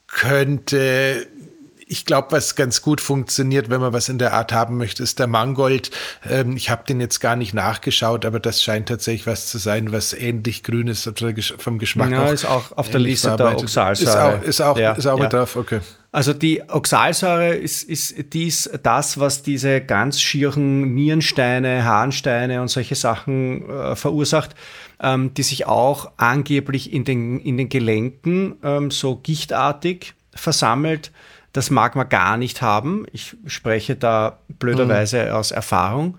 könnte. 0.07 1.27
Ich 1.93 2.05
glaube, 2.07 2.31
was 2.31 2.55
ganz 2.55 2.81
gut 2.81 3.01
funktioniert, 3.01 3.69
wenn 3.69 3.79
man 3.79 3.93
was 3.93 4.09
in 4.09 4.17
der 4.17 4.33
Art 4.33 4.51
haben 4.51 4.77
möchte, 4.77 5.03
ist 5.03 5.19
der 5.19 5.27
Mangold. 5.27 5.91
Ähm, 6.27 6.57
ich 6.57 6.71
habe 6.71 6.85
den 6.87 6.99
jetzt 6.99 7.19
gar 7.19 7.35
nicht 7.35 7.53
nachgeschaut, 7.53 8.25
aber 8.25 8.39
das 8.39 8.63
scheint 8.63 8.89
tatsächlich 8.89 9.27
was 9.27 9.45
zu 9.45 9.59
sein, 9.59 9.91
was 9.91 10.11
ähnlich 10.11 10.63
grün 10.63 10.87
ist 10.87 11.07
vom 11.59 11.77
Geschmack. 11.77 12.09
Ja, 12.09 12.29
ist 12.29 12.45
auch 12.45 12.75
auf 12.75 12.89
der 12.89 12.99
Liste 12.99 13.35
der 13.35 13.55
Oxalsäure. 13.59 14.09
Ist 14.09 14.17
auch, 14.17 14.41
ist 14.41 14.61
auch, 14.61 14.77
ja, 14.79 14.93
ist 14.93 15.05
auch 15.05 15.19
ja. 15.19 15.29
drauf, 15.29 15.55
okay. 15.55 15.81
Also 16.11 16.33
die 16.33 16.63
Oxalsäure 16.67 17.53
ist, 17.53 17.83
ist 17.83 18.33
dies, 18.33 18.67
das, 18.81 19.19
was 19.19 19.43
diese 19.43 19.79
ganz 19.79 20.19
schieren 20.19 20.95
Nierensteine, 20.95 21.85
Harnsteine 21.85 22.59
und 22.63 22.69
solche 22.69 22.95
Sachen 22.95 23.69
äh, 23.69 23.95
verursacht, 23.95 24.55
ähm, 24.99 25.35
die 25.35 25.43
sich 25.43 25.67
auch 25.67 26.11
angeblich 26.17 26.91
in 26.91 27.03
den, 27.03 27.39
in 27.39 27.57
den 27.57 27.69
Gelenken 27.69 28.55
ähm, 28.63 28.89
so 28.89 29.17
gichtartig 29.17 30.15
versammelt. 30.33 31.11
Das 31.53 31.69
mag 31.69 31.95
man 31.95 32.09
gar 32.09 32.37
nicht 32.37 32.61
haben. 32.61 33.05
Ich 33.11 33.37
spreche 33.45 33.95
da 33.95 34.39
blöderweise 34.59 35.25
mhm. 35.25 35.31
aus 35.31 35.51
Erfahrung. 35.51 36.17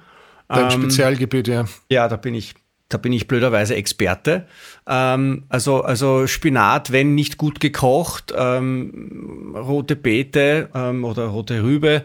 Dein 0.48 0.64
ähm, 0.64 0.70
Spezialgebiet, 0.70 1.48
ja. 1.48 1.64
Ja, 1.90 2.08
da 2.08 2.16
bin 2.16 2.34
ich 2.34 2.54
da 2.88 2.98
bin 2.98 3.12
ich 3.12 3.26
blöderweise 3.26 3.74
Experte. 3.74 4.46
Ähm, 4.86 5.44
also, 5.48 5.82
also 5.82 6.26
Spinat, 6.26 6.92
wenn 6.92 7.14
nicht 7.14 7.38
gut 7.38 7.58
gekocht, 7.58 8.32
ähm, 8.36 9.54
rote 9.56 9.96
Beete 9.96 10.68
ähm, 10.74 11.04
oder 11.04 11.26
rote 11.26 11.62
Rübe, 11.62 12.04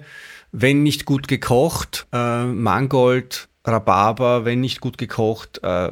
wenn 0.52 0.82
nicht 0.82 1.06
gut 1.06 1.28
gekocht, 1.28 2.08
äh, 2.12 2.46
Mangold, 2.46 3.50
Rhabarber, 3.65 4.46
wenn 4.46 4.62
nicht 4.62 4.82
gut 4.82 4.98
gekocht, 4.98 5.62
äh, 5.63 5.92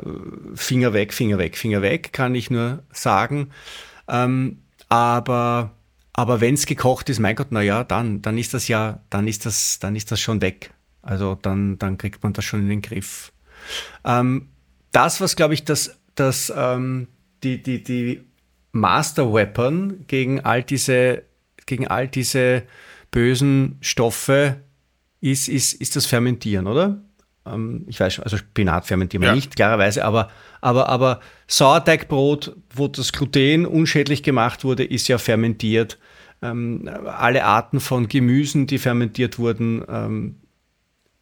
Finger 0.56 0.94
weg, 0.94 1.14
Finger 1.14 1.38
weg, 1.38 1.58
Finger 1.58 1.82
weg, 1.82 2.12
kann 2.12 2.34
ich 2.34 2.50
nur 2.50 2.84
sagen. 2.92 3.52
Ähm, 4.08 4.64
aber 4.90 5.72
aber 6.18 6.42
wenn 6.42 6.56
es 6.56 6.66
gekocht 6.66 7.10
ist, 7.10 7.20
mein 7.20 7.36
Gott, 7.36 7.50
na 7.52 7.62
ja, 7.62 7.84
dann, 7.84 8.24
dann 8.24 8.40
ist 8.40 8.56
das 8.56 8.68
ja, 8.68 9.02
dann 9.12 9.28
ist 9.28 9.46
das, 9.46 9.78
dann 9.78 9.96
ist 9.96 10.12
das 10.12 10.20
schon 10.20 10.42
weg. 10.42 10.74
Also 11.04 11.38
dann, 11.40 11.78
dann 11.78 12.00
kriegt 12.00 12.24
man 12.24 12.34
das 12.34 12.44
schon 12.44 12.62
in 12.62 12.70
den 12.70 12.82
Griff. 12.82 13.32
Ähm, 14.04 14.50
das, 14.92 15.22
was, 15.22 15.36
glaube 15.36 15.54
ich, 15.54 15.64
das, 15.64 15.96
das, 16.16 16.52
ähm, 16.56 17.08
die, 17.44 17.62
die, 17.62 17.84
die 17.84 18.24
Master 18.72 19.32
Weapon 19.32 20.06
gegen 20.08 20.40
all 20.40 20.64
diese, 20.64 21.22
gegen 21.68 21.88
all 21.88 22.08
diese 22.08 22.64
bösen 23.12 23.78
Stoffe 23.82 24.58
ist, 25.22 25.48
ist, 25.48 25.74
ist 25.74 25.96
das 25.96 26.08
Fermentieren, 26.08 26.66
oder? 26.66 27.00
Ähm, 27.46 27.86
ich 27.88 28.00
weiß 28.00 28.16
schon, 28.16 28.24
also 28.24 28.38
Spinat 28.38 28.88
fermentieren 28.88 29.22
wir 29.22 29.30
ja. 29.30 29.36
nicht, 29.36 29.56
klarerweise, 29.56 30.04
aber, 30.04 30.32
aber, 30.62 30.90
aber 30.90 31.20
Sauerteigbrot, 31.46 32.56
wo 32.74 32.88
das 32.88 33.14
Gluten 33.14 33.68
unschädlich 33.68 34.24
gemacht 34.24 34.64
wurde, 34.64 34.84
ist 34.84 35.08
ja 35.10 35.20
fermentiert. 35.20 36.00
Ähm, 36.42 36.88
alle 37.06 37.46
Arten 37.46 37.80
von 37.80 38.08
Gemüsen, 38.08 38.68
die 38.68 38.78
fermentiert 38.78 39.40
wurden, 39.40 39.84
ähm, 39.90 40.36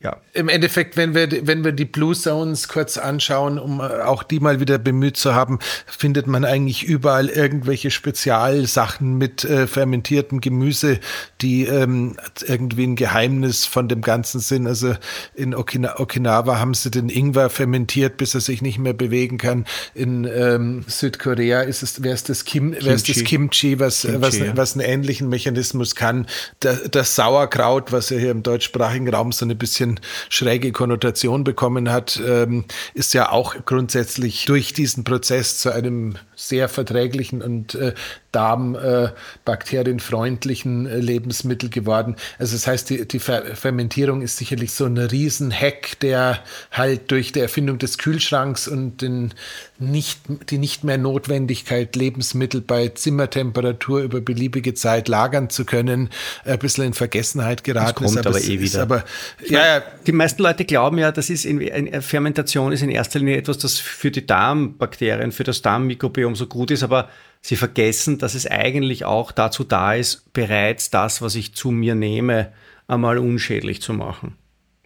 ja. 0.05 0.17
Im 0.33 0.49
Endeffekt, 0.49 0.97
wenn 0.97 1.15
wir, 1.15 1.47
wenn 1.47 1.63
wir 1.63 1.71
die 1.71 1.85
Blue 1.85 2.15
Zones 2.15 2.67
kurz 2.67 2.97
anschauen, 2.97 3.57
um 3.57 3.79
äh, 3.79 4.01
auch 4.03 4.21
die 4.21 4.39
mal 4.39 4.59
wieder 4.59 4.77
bemüht 4.77 5.17
zu 5.17 5.33
haben, 5.33 5.57
findet 5.87 6.27
man 6.27 6.45
eigentlich 6.45 6.83
überall 6.83 7.27
irgendwelche 7.27 7.89
Spezialsachen 7.89 9.17
mit 9.17 9.43
äh, 9.45 9.65
fermentiertem 9.65 10.41
Gemüse, 10.41 10.99
die 11.41 11.63
ähm, 11.63 12.17
irgendwie 12.45 12.85
ein 12.85 12.95
Geheimnis 12.95 13.65
von 13.65 13.87
dem 13.87 14.01
Ganzen 14.01 14.39
sind. 14.41 14.67
Also 14.67 14.93
in 15.33 15.55
Okina 15.55 15.99
Okinawa 15.99 16.59
haben 16.59 16.75
sie 16.75 16.91
den 16.91 17.09
Ingwer 17.09 17.49
fermentiert, 17.49 18.17
bis 18.17 18.35
er 18.35 18.41
sich 18.41 18.61
nicht 18.61 18.77
mehr 18.77 18.93
bewegen 18.93 19.39
kann. 19.39 19.65
In 19.95 20.25
ähm, 20.25 20.85
Südkorea 20.87 21.61
ist 21.61 21.81
es, 21.81 22.03
wäre 22.03 22.13
es 22.13 22.23
das, 22.23 22.45
Kim, 22.45 22.73
Kimchi. 22.73 22.85
das 22.85 23.03
Kimchi, 23.23 23.79
was, 23.79 24.01
Kimchi, 24.01 24.21
was, 24.21 24.37
ja. 24.37 24.55
was 24.55 24.73
einen 24.73 24.87
ähnlichen 24.87 25.29
Mechanismus 25.29 25.95
kann. 25.95 26.27
Das, 26.59 26.83
das 26.91 27.15
Sauerkraut, 27.15 27.91
was 27.91 28.11
ja 28.11 28.19
hier 28.19 28.29
im 28.29 28.43
deutschsprachigen 28.43 29.09
Raum 29.09 29.31
so 29.31 29.45
ein 29.47 29.57
bisschen 29.57 29.94
schräge 30.29 30.71
Konnotation 30.71 31.43
bekommen 31.43 31.91
hat, 31.91 32.21
ähm, 32.25 32.65
ist 32.93 33.13
ja 33.13 33.31
auch 33.31 33.55
grundsätzlich 33.65 34.45
durch 34.45 34.73
diesen 34.73 35.03
Prozess 35.03 35.59
zu 35.59 35.71
einem 35.71 36.15
sehr 36.35 36.69
verträglichen 36.69 37.41
und 37.41 37.73
äh, 37.75 37.93
darmbakterienfreundlichen 38.31 40.87
äh, 40.87 40.99
Lebensmittel 40.99 41.69
geworden. 41.69 42.15
Also 42.37 42.55
das 42.55 42.67
heißt, 42.67 42.89
die, 42.89 43.07
die 43.07 43.19
Fer 43.19 43.55
Fermentierung 43.55 44.21
ist 44.21 44.35
sicherlich 44.37 44.73
so 44.73 44.85
ein 44.85 44.97
Riesenhack, 44.97 45.99
der 46.01 46.39
halt 46.71 47.11
durch 47.11 47.31
die 47.31 47.39
Erfindung 47.39 47.77
des 47.77 47.97
Kühlschranks 47.97 48.67
und 48.67 49.01
den 49.01 49.33
nicht, 49.77 50.19
die 50.49 50.57
nicht 50.57 50.83
mehr 50.83 50.97
Notwendigkeit, 50.97 51.95
Lebensmittel 51.95 52.61
bei 52.61 52.89
Zimmertemperatur 52.89 54.01
über 54.01 54.21
beliebige 54.21 54.73
Zeit 54.73 55.07
lagern 55.07 55.49
zu 55.49 55.65
können, 55.65 56.09
ein 56.45 56.59
bisschen 56.59 56.85
in 56.85 56.93
Vergessenheit 56.93 57.63
geraten 57.63 58.03
das 58.03 58.13
kommt 58.13 58.15
ist. 58.25 58.25
Aber, 58.25 58.37
aber 58.37 58.45
eh 58.45 58.59
wieder. 58.59 58.81
Aber, 58.81 59.03
ja, 59.47 59.81
die 60.07 60.11
meisten 60.11 60.43
Leute 60.43 60.65
glauben 60.65 60.97
ja, 60.97 61.11
das 61.11 61.29
ist 61.29 61.45
in, 61.45 62.01
Fermentation 62.01 62.71
ist 62.71 62.83
in 62.83 62.89
erster 62.89 63.19
Linie 63.19 63.37
etwas, 63.37 63.57
das 63.57 63.77
für 63.77 64.11
die 64.11 64.25
Darmbakterien, 64.25 65.31
für 65.31 65.43
das 65.43 65.61
Darmmikrobiom 65.61 66.24
so 66.33 66.47
gut 66.47 66.71
ist, 66.71 66.81
aber 66.81 67.09
sie 67.41 67.55
vergessen, 67.55 68.17
dass 68.17 68.33
es 68.33 68.47
eigentlich 68.47 69.05
auch 69.05 69.31
dazu 69.31 69.63
da 69.63 69.93
ist, 69.93 70.33
bereits 70.33 70.89
das, 70.89 71.21
was 71.21 71.35
ich 71.35 71.53
zu 71.53 71.69
mir 71.69 71.93
nehme, 71.93 72.51
einmal 72.87 73.19
unschädlich 73.19 73.81
zu 73.81 73.93
machen. 73.93 74.35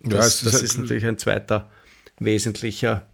Das, 0.01 0.41
ja, 0.41 0.49
das 0.49 0.61
ist, 0.61 0.63
ist 0.63 0.77
natürlich 0.77 1.05
ein 1.05 1.17
zweiter 1.17 1.69
wesentlicher. 2.19 3.05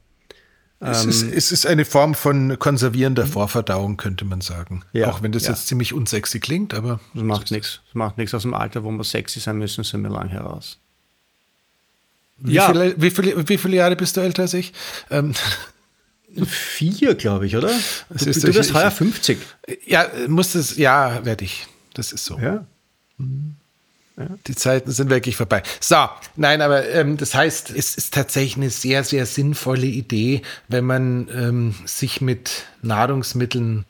Es, 0.79 1.03
ähm, 1.03 1.09
ist, 1.09 1.23
es 1.23 1.51
ist 1.51 1.65
eine 1.65 1.85
Form 1.85 2.15
von 2.15 2.59
konservierender 2.59 3.25
Vorverdauung, 3.25 3.97
könnte 3.97 4.25
man 4.25 4.41
sagen. 4.41 4.83
Ja, 4.93 5.07
auch 5.09 5.21
wenn 5.21 5.31
das 5.31 5.43
ja. 5.43 5.51
jetzt 5.51 5.67
ziemlich 5.67 5.93
unsexy 5.93 6.39
klingt, 6.39 6.73
aber. 6.73 6.99
Das 7.13 7.23
macht 7.23 7.51
nichts. 7.51 7.81
Das 7.85 7.95
macht 7.95 8.17
nichts 8.17 8.33
aus 8.33 8.41
dem 8.41 8.53
Alter, 8.53 8.83
wo 8.83 8.91
wir 8.91 9.03
sexy 9.03 9.39
sein 9.39 9.57
müssen, 9.57 9.83
sind 9.83 10.01
wir 10.01 10.09
lang 10.09 10.29
heraus. 10.29 10.79
Wie, 12.37 12.53
ja. 12.53 12.67
viele, 12.67 13.01
wie, 13.01 13.09
viele, 13.09 13.47
wie 13.47 13.57
viele 13.57 13.77
Jahre 13.77 13.95
bist 13.95 14.17
du 14.17 14.21
älter 14.21 14.43
als 14.43 14.53
ich? 14.53 14.73
Ähm, 15.09 15.33
Vier, 16.43 17.15
glaube 17.15 17.45
ich, 17.45 17.55
oder? 17.55 17.71
Du, 18.09 18.25
du 18.25 18.53
wirst 18.53 18.73
heuer 18.73 18.91
50. 18.91 19.37
Ja, 19.85 20.07
muss 20.27 20.55
es, 20.55 20.75
ja, 20.77 21.23
werde 21.25 21.45
ich. 21.45 21.67
Das 21.93 22.11
ist 22.11 22.25
so. 22.25 22.37
Ja. 22.37 22.65
ja. 24.17 24.27
Die 24.47 24.55
Zeiten 24.55 24.91
sind 24.91 25.09
wirklich 25.09 25.37
vorbei. 25.37 25.63
So, 25.79 26.07
nein, 26.35 26.61
aber 26.61 26.87
ähm, 26.89 27.17
das 27.17 27.33
heißt, 27.35 27.71
es 27.71 27.95
ist 27.95 28.13
tatsächlich 28.13 28.57
eine 28.57 28.69
sehr, 28.69 29.03
sehr 29.03 29.25
sinnvolle 29.25 29.87
Idee, 29.87 30.41
wenn 30.67 30.85
man 30.85 31.29
ähm, 31.33 31.75
sich 31.85 32.21
mit 32.21 32.65
Nahrungsmitteln 32.81 33.85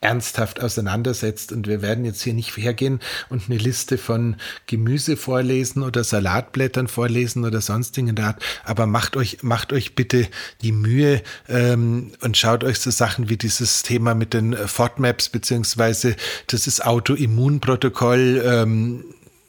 ernsthaft 0.00 0.60
auseinandersetzt. 0.62 1.52
Und 1.52 1.66
wir 1.66 1.82
werden 1.82 2.04
jetzt 2.04 2.22
hier 2.22 2.34
nicht 2.34 2.56
hergehen 2.56 3.00
und 3.28 3.44
eine 3.48 3.58
Liste 3.58 3.98
von 3.98 4.36
Gemüse 4.66 5.16
vorlesen 5.16 5.82
oder 5.82 6.04
Salatblättern 6.04 6.88
vorlesen 6.88 7.44
oder 7.44 7.60
sonstigen 7.60 8.18
Art. 8.18 8.42
Aber 8.64 8.86
macht 8.86 9.16
euch, 9.16 9.42
macht 9.42 9.72
euch 9.72 9.94
bitte 9.94 10.28
die 10.62 10.72
Mühe 10.72 11.22
ähm, 11.48 12.12
und 12.20 12.36
schaut 12.36 12.62
euch 12.62 12.78
so 12.78 12.90
Sachen 12.90 13.28
wie 13.28 13.36
dieses 13.36 13.82
Thema 13.82 14.14
mit 14.14 14.34
den 14.34 14.54
FODMAPs 14.54 15.30
beziehungsweise 15.30 16.16
das 16.46 16.66
ist 16.66 16.84
Autoimmunprotokoll 16.84 18.42
ähm, 18.44 19.04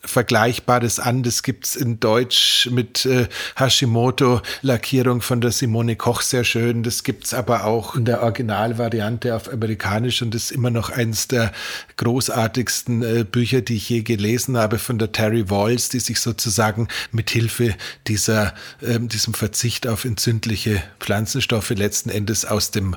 Vergleichbares 0.07 0.99
an. 0.99 1.23
Das 1.23 1.43
gibt's 1.43 1.75
in 1.75 1.99
Deutsch 1.99 2.69
mit 2.71 3.05
äh, 3.05 3.27
Hashimoto-Lackierung 3.55 5.21
von 5.21 5.41
der 5.41 5.51
Simone 5.51 5.95
Koch 5.95 6.21
sehr 6.21 6.43
schön. 6.43 6.83
Das 6.83 7.03
gibt's 7.03 7.33
aber 7.33 7.65
auch 7.65 7.95
in 7.95 8.05
der 8.05 8.23
Originalvariante 8.23 9.35
auf 9.35 9.51
Amerikanisch 9.51 10.21
und 10.21 10.33
ist 10.33 10.51
immer 10.51 10.69
noch 10.69 10.89
eines 10.89 11.27
der 11.27 11.51
großartigsten 11.97 13.03
äh, 13.03 13.23
Bücher, 13.23 13.61
die 13.61 13.75
ich 13.75 13.89
je 13.89 14.01
gelesen 14.01 14.57
habe 14.57 14.79
von 14.79 14.97
der 14.97 15.11
Terry 15.11 15.49
Walls, 15.49 15.89
die 15.89 15.99
sich 15.99 16.19
sozusagen 16.19 16.87
mit 17.11 17.29
Hilfe 17.29 17.75
dieser, 18.07 18.53
äh, 18.81 18.99
diesem 18.99 19.33
Verzicht 19.33 19.87
auf 19.87 20.05
entzündliche 20.05 20.81
Pflanzenstoffe 20.99 21.69
letzten 21.71 22.09
Endes 22.09 22.45
aus 22.45 22.71
dem 22.71 22.95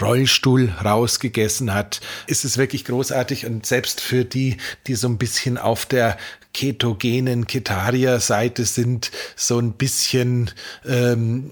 Rollstuhl 0.00 0.72
rausgegessen 0.84 1.74
hat, 1.74 2.00
ist 2.26 2.44
es 2.44 2.58
wirklich 2.58 2.84
großartig 2.84 3.46
und 3.46 3.66
selbst 3.66 4.00
für 4.00 4.24
die, 4.24 4.56
die 4.86 4.94
so 4.94 5.08
ein 5.08 5.18
bisschen 5.18 5.58
auf 5.58 5.86
der 5.86 6.16
ketogenen 6.52 7.46
Ketaria-Seite 7.46 8.64
sind, 8.64 9.10
so 9.36 9.58
ein 9.58 9.72
bisschen 9.72 10.50
ähm, 10.86 11.50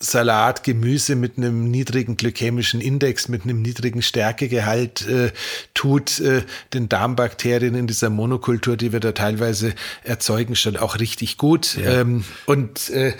Salat, 0.00 0.62
Gemüse 0.62 1.16
mit 1.16 1.38
einem 1.38 1.70
niedrigen 1.72 2.16
glykämischen 2.16 2.80
Index, 2.80 3.28
mit 3.28 3.42
einem 3.42 3.62
niedrigen 3.62 4.00
Stärkegehalt 4.00 5.06
äh, 5.08 5.32
tut 5.74 6.20
äh, 6.20 6.42
den 6.72 6.88
Darmbakterien 6.88 7.74
in 7.74 7.88
dieser 7.88 8.08
Monokultur, 8.08 8.76
die 8.76 8.92
wir 8.92 9.00
da 9.00 9.10
teilweise 9.10 9.74
erzeugen, 10.04 10.54
schon 10.54 10.76
auch 10.76 11.00
richtig 11.00 11.36
gut. 11.36 11.76
Ja. 11.76 12.02
Ähm, 12.02 12.24
und 12.46 12.90
äh, 12.90 13.14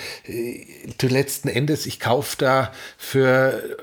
zu 0.99 1.09
letzten 1.09 1.49
Endes, 1.49 1.85
ich 1.87 1.99
kaufe 1.99 2.37
da 2.39 2.73
für 2.97 3.77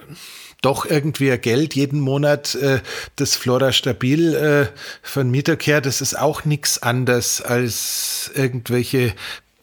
doch 0.62 0.86
irgendwie 0.86 1.38
Geld 1.38 1.76
jeden 1.76 2.00
Monat. 2.00 2.56
Äh, 2.56 2.80
das 3.16 3.36
Flora 3.36 3.72
Stabil 3.72 4.34
äh, 4.34 4.68
von 5.02 5.30
Mietercare, 5.30 5.82
das 5.82 6.02
ist 6.02 6.18
auch 6.18 6.46
nichts 6.46 6.82
anderes 6.82 7.42
als 7.42 8.32
irgendwelche 8.34 9.14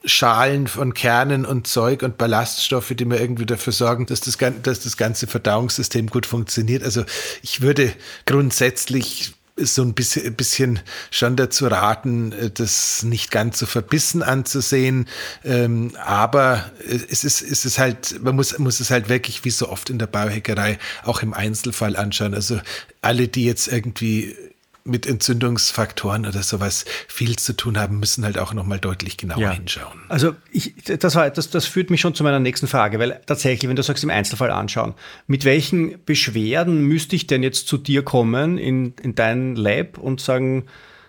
Schalen 0.04 0.66
von 0.66 0.94
Kernen 0.94 1.44
und 1.44 1.66
Zeug 1.66 2.02
und 2.02 2.18
Ballaststoffe, 2.18 2.92
die 2.94 3.04
mir 3.04 3.20
irgendwie 3.20 3.46
dafür 3.46 3.72
sorgen, 3.72 4.06
dass 4.06 4.20
das, 4.20 4.36
dass 4.62 4.80
das 4.80 4.96
ganze 4.96 5.26
Verdauungssystem 5.26 6.08
gut 6.08 6.26
funktioniert. 6.26 6.82
Also 6.82 7.04
ich 7.42 7.60
würde 7.60 7.92
grundsätzlich 8.26 9.34
so 9.56 9.82
ein 9.82 9.94
bisschen, 9.94 10.34
bisschen 10.34 10.80
schon 11.10 11.36
dazu 11.36 11.66
raten, 11.66 12.32
äh, 12.32 12.50
das 12.50 13.02
nicht 13.02 13.30
ganz 13.30 13.58
so 13.58 13.66
verbissen 13.66 14.22
anzusehen. 14.22 15.08
Ähm, 15.44 15.92
aber 16.02 16.70
es 16.88 17.24
ist, 17.24 17.42
es 17.42 17.64
ist 17.64 17.78
halt, 17.78 18.22
man 18.22 18.34
muss, 18.36 18.58
muss 18.58 18.80
es 18.80 18.90
halt 18.90 19.08
wirklich 19.08 19.44
wie 19.44 19.50
so 19.50 19.68
oft 19.68 19.90
in 19.90 19.98
der 19.98 20.06
Bauheckerei 20.06 20.78
auch 21.04 21.22
im 21.22 21.34
Einzelfall 21.34 21.96
anschauen. 21.96 22.34
Also 22.34 22.60
alle, 23.00 23.28
die 23.28 23.44
jetzt 23.44 23.68
irgendwie 23.68 24.36
mit 24.84 25.06
Entzündungsfaktoren 25.06 26.26
oder 26.26 26.42
sowas 26.42 26.84
viel 27.08 27.36
zu 27.36 27.54
tun 27.54 27.78
haben, 27.78 28.00
müssen 28.00 28.24
halt 28.24 28.38
auch 28.38 28.52
nochmal 28.52 28.78
deutlich 28.78 29.16
genauer 29.16 29.40
ja. 29.40 29.50
hinschauen. 29.52 30.00
Also 30.08 30.34
ich, 30.50 30.74
das, 30.84 31.14
war, 31.14 31.30
das, 31.30 31.50
das 31.50 31.66
führt 31.66 31.90
mich 31.90 32.00
schon 32.00 32.14
zu 32.14 32.24
meiner 32.24 32.40
nächsten 32.40 32.66
Frage, 32.66 32.98
weil 32.98 33.20
tatsächlich, 33.26 33.68
wenn 33.68 33.76
du 33.76 33.82
sagst, 33.82 34.02
im 34.04 34.10
Einzelfall 34.10 34.50
anschauen, 34.50 34.94
mit 35.26 35.44
welchen 35.44 36.04
Beschwerden 36.04 36.82
müsste 36.82 37.16
ich 37.16 37.26
denn 37.26 37.42
jetzt 37.42 37.68
zu 37.68 37.78
dir 37.78 38.02
kommen 38.02 38.58
in, 38.58 38.94
in 39.02 39.14
dein 39.14 39.56
Lab 39.56 39.98
und 39.98 40.20
sagen, 40.20 40.66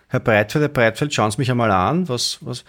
Herr 0.08 0.20
Breitfeld, 0.20 0.62
Herr 0.62 0.68
Breitfeld, 0.68 1.12
schauen 1.12 1.32
Sie 1.32 1.38
mich 1.38 1.50
einmal 1.50 1.72
an, 1.72 2.08
was, 2.08 2.38
was, 2.40 2.64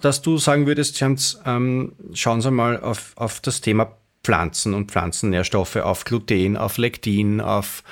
dass 0.00 0.22
du 0.22 0.38
sagen 0.38 0.66
würdest, 0.66 1.02
ähm, 1.44 1.92
schauen 2.14 2.40
Sie 2.40 2.50
mal 2.52 2.80
auf, 2.80 3.12
auf 3.16 3.40
das 3.40 3.60
Thema 3.60 3.96
Pflanzen 4.22 4.74
und 4.74 4.90
Pflanzennährstoffe, 4.90 5.76
auf 5.76 6.04
Gluten, 6.04 6.56
auf 6.56 6.76
Lektin, 6.76 7.40
auf 7.40 7.82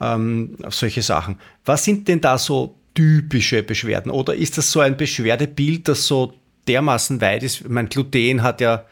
ähm, 0.00 0.56
solche 0.68 1.02
Sachen. 1.02 1.38
Was 1.64 1.84
sind 1.84 2.08
denn 2.08 2.20
da 2.20 2.38
so 2.38 2.76
typische 2.94 3.62
Beschwerden? 3.62 4.10
Oder 4.10 4.34
ist 4.34 4.58
das 4.58 4.70
so 4.70 4.80
ein 4.80 4.96
Beschwerdebild, 4.96 5.88
das 5.88 6.06
so 6.06 6.34
dermaßen 6.68 7.20
weit 7.20 7.42
ist? 7.42 7.68
Mein 7.68 7.88
Gluten 7.88 8.42
hat 8.42 8.60
ja, 8.60 8.84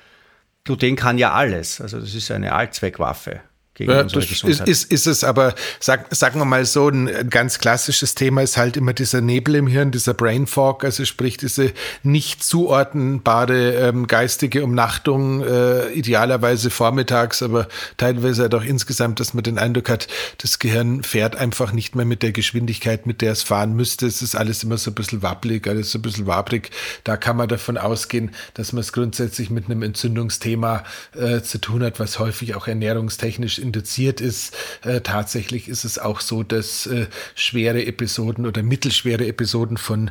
Gluten 0.65 0.97
kann 0.97 1.19
ja 1.19 1.33
alles. 1.33 1.81
Also 1.81 2.01
das 2.01 2.15
ist 2.15 2.31
eine 2.31 2.53
Allzweckwaffe 2.53 3.41
gegen 3.79 3.93
ja, 3.93 4.03
unsere 4.03 4.26
Gesundheit. 4.26 4.68
Ist, 4.68 4.85
ist, 4.85 4.93
ist 4.93 5.07
es 5.07 5.24
aber, 5.24 5.55
sag, 5.79 6.14
sagen 6.14 6.41
wir 6.41 6.45
mal 6.45 6.64
so, 6.64 6.89
ein 6.89 7.31
ganz 7.31 7.59
klassisches 7.59 8.16
Thema 8.16 8.43
ist 8.43 8.57
halt 8.57 8.76
immer 8.76 8.93
dieser 8.93 9.20
Nebel 9.20 9.55
im 9.55 9.68
Hirn, 9.68 9.93
dieser 9.93 10.14
Brain 10.14 10.47
Fog, 10.49 10.85
also 10.85 11.05
sprich 11.05 11.37
diese 11.37 11.72
nicht 12.03 12.43
zuordnenbare 12.43 13.74
ähm, 13.74 14.09
geistige 14.09 14.64
Umnachtung, 14.64 15.45
äh, 15.45 15.91
idealerweise 15.93 16.70
vormittags, 16.70 17.41
aber 17.41 17.68
teilweise 17.97 18.43
halt 18.43 18.55
auch 18.57 18.64
insgesamt, 18.64 19.20
dass 19.20 19.33
man 19.33 19.45
den 19.45 19.59
Eindruck 19.59 19.89
hat, 19.89 20.09
das 20.39 20.59
Gehirn 20.59 21.05
fährt 21.05 21.37
einfach 21.37 21.72
nicht 21.72 21.95
mehr 21.95 22.05
mit 22.05 22.24
der 22.24 22.33
Geschwindigkeit, 22.33 23.07
mit 23.07 23.22
der 23.22 23.33
es 23.33 23.45
fahren 23.45 23.74
müsste. 23.74 24.07
Es 24.07 24.22
ist 24.22 24.35
alles 24.35 24.64
immer 24.64 24.76
so 24.76 24.91
ein 24.91 24.95
bisschen 24.95 25.22
wabbelig, 25.22 25.68
alles 25.68 25.93
so 25.93 25.99
ein 25.99 26.03
bisschen 26.03 26.26
wabrig. 26.26 26.70
Da 27.05 27.16
kann 27.16 27.37
man 27.37 27.49
davon 27.49 27.79
ausgehen, 27.79 28.33
dass 28.55 28.72
man 28.72 28.81
es 28.81 28.93
grundsätzlich 28.93 29.51
mit 29.51 29.66
einem 29.66 29.83
Entzündungsthema 29.83 30.83
äh, 31.14 31.43
zu 31.43 31.59
tun 31.59 31.85
hat, 31.85 32.01
was 32.01 32.18
häufig 32.18 32.57
auch 32.57 32.66
ernährungstechnisch 32.66 33.61
induziert 33.69 34.21
ist. 34.21 34.55
Äh, 34.83 35.01
tatsächlich 35.03 35.69
ist 35.69 35.85
es 35.85 35.99
auch 35.99 36.21
so, 36.21 36.43
dass 36.43 36.87
äh, 36.87 37.07
schwere 37.35 37.85
Episoden 37.85 38.47
oder 38.47 38.62
mittelschwere 38.62 39.27
Episoden 39.27 39.77
von 39.77 40.11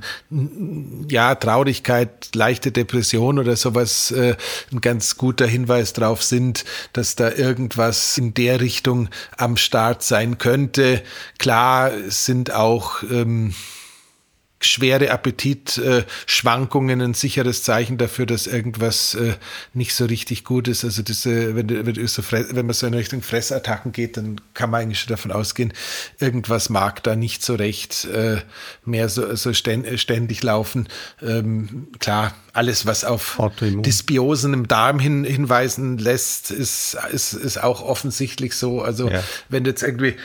ja, 1.10 1.36
Traurigkeit, 1.36 2.30
leichte 2.36 2.72
Depression 2.72 3.40
oder 3.40 3.56
sowas 3.56 4.12
äh, 4.12 4.36
ein 4.72 4.82
ganz 4.82 5.18
guter 5.18 5.48
Hinweis 5.48 5.94
darauf 5.94 6.24
sind, 6.24 6.66
dass 6.94 7.16
da 7.16 7.32
irgendwas 7.32 8.18
in 8.18 8.34
der 8.34 8.62
Richtung 8.62 9.10
am 9.38 9.58
Start 9.58 10.04
sein 10.04 10.38
könnte. 10.38 11.02
Klar 11.40 11.92
sind 12.08 12.54
auch 12.54 13.04
ähm, 13.04 13.54
schwere 14.60 15.12
Appetitschwankungen 15.12 17.02
ein 17.02 17.14
sicheres 17.14 17.62
Zeichen 17.64 17.98
dafür, 17.98 18.26
dass 18.26 18.48
irgendwas 18.48 19.14
äh, 19.14 19.34
nicht 19.74 19.94
so 19.94 20.06
richtig 20.06 20.44
gut 20.44 20.68
ist. 20.68 20.84
Also 20.84 21.04
diese, 21.04 21.56
wenn, 21.56 21.86
wenn, 21.86 22.08
so 22.08 22.24
wenn 22.32 22.66
man 22.66 22.74
so 22.74 22.88
in 22.88 22.94
Richtung 22.96 23.22
Fressattacken 23.22 23.92
geht, 23.92 24.18
dann 24.18 24.42
kann 24.56 24.72
man 24.72 24.82
eigentlich 24.82 25.00
schon 25.00 25.10
davon 25.10 25.32
ausgehen, 25.32 25.74
irgendwas 26.20 26.70
mag 26.70 27.04
da 27.04 27.16
nicht 27.16 27.44
so 27.44 27.56
recht 27.56 28.06
äh, 28.06 28.38
mehr 28.84 29.10
so, 29.10 29.36
so 29.36 29.54
ständig 29.54 30.44
laufen. 30.44 30.88
Ähm, 31.22 31.88
klar, 32.00 32.34
alles, 32.54 32.88
was 32.88 33.04
auf 33.04 33.40
Autoimmun. 33.40 33.84
Dysbiosen 33.84 34.54
im 34.54 34.68
Darm 34.68 35.00
hin, 35.00 35.24
hinweisen 35.24 36.00
lässt, 36.00 36.50
ist, 36.50 36.98
ist, 37.12 37.34
ist 37.34 37.64
auch 37.64 37.84
offensichtlich 37.84 38.56
so. 38.56 38.82
Also 38.82 39.10
ja. 39.10 39.24
wenn 39.50 39.66
jetzt 39.66 39.84
irgendwie 39.84 40.16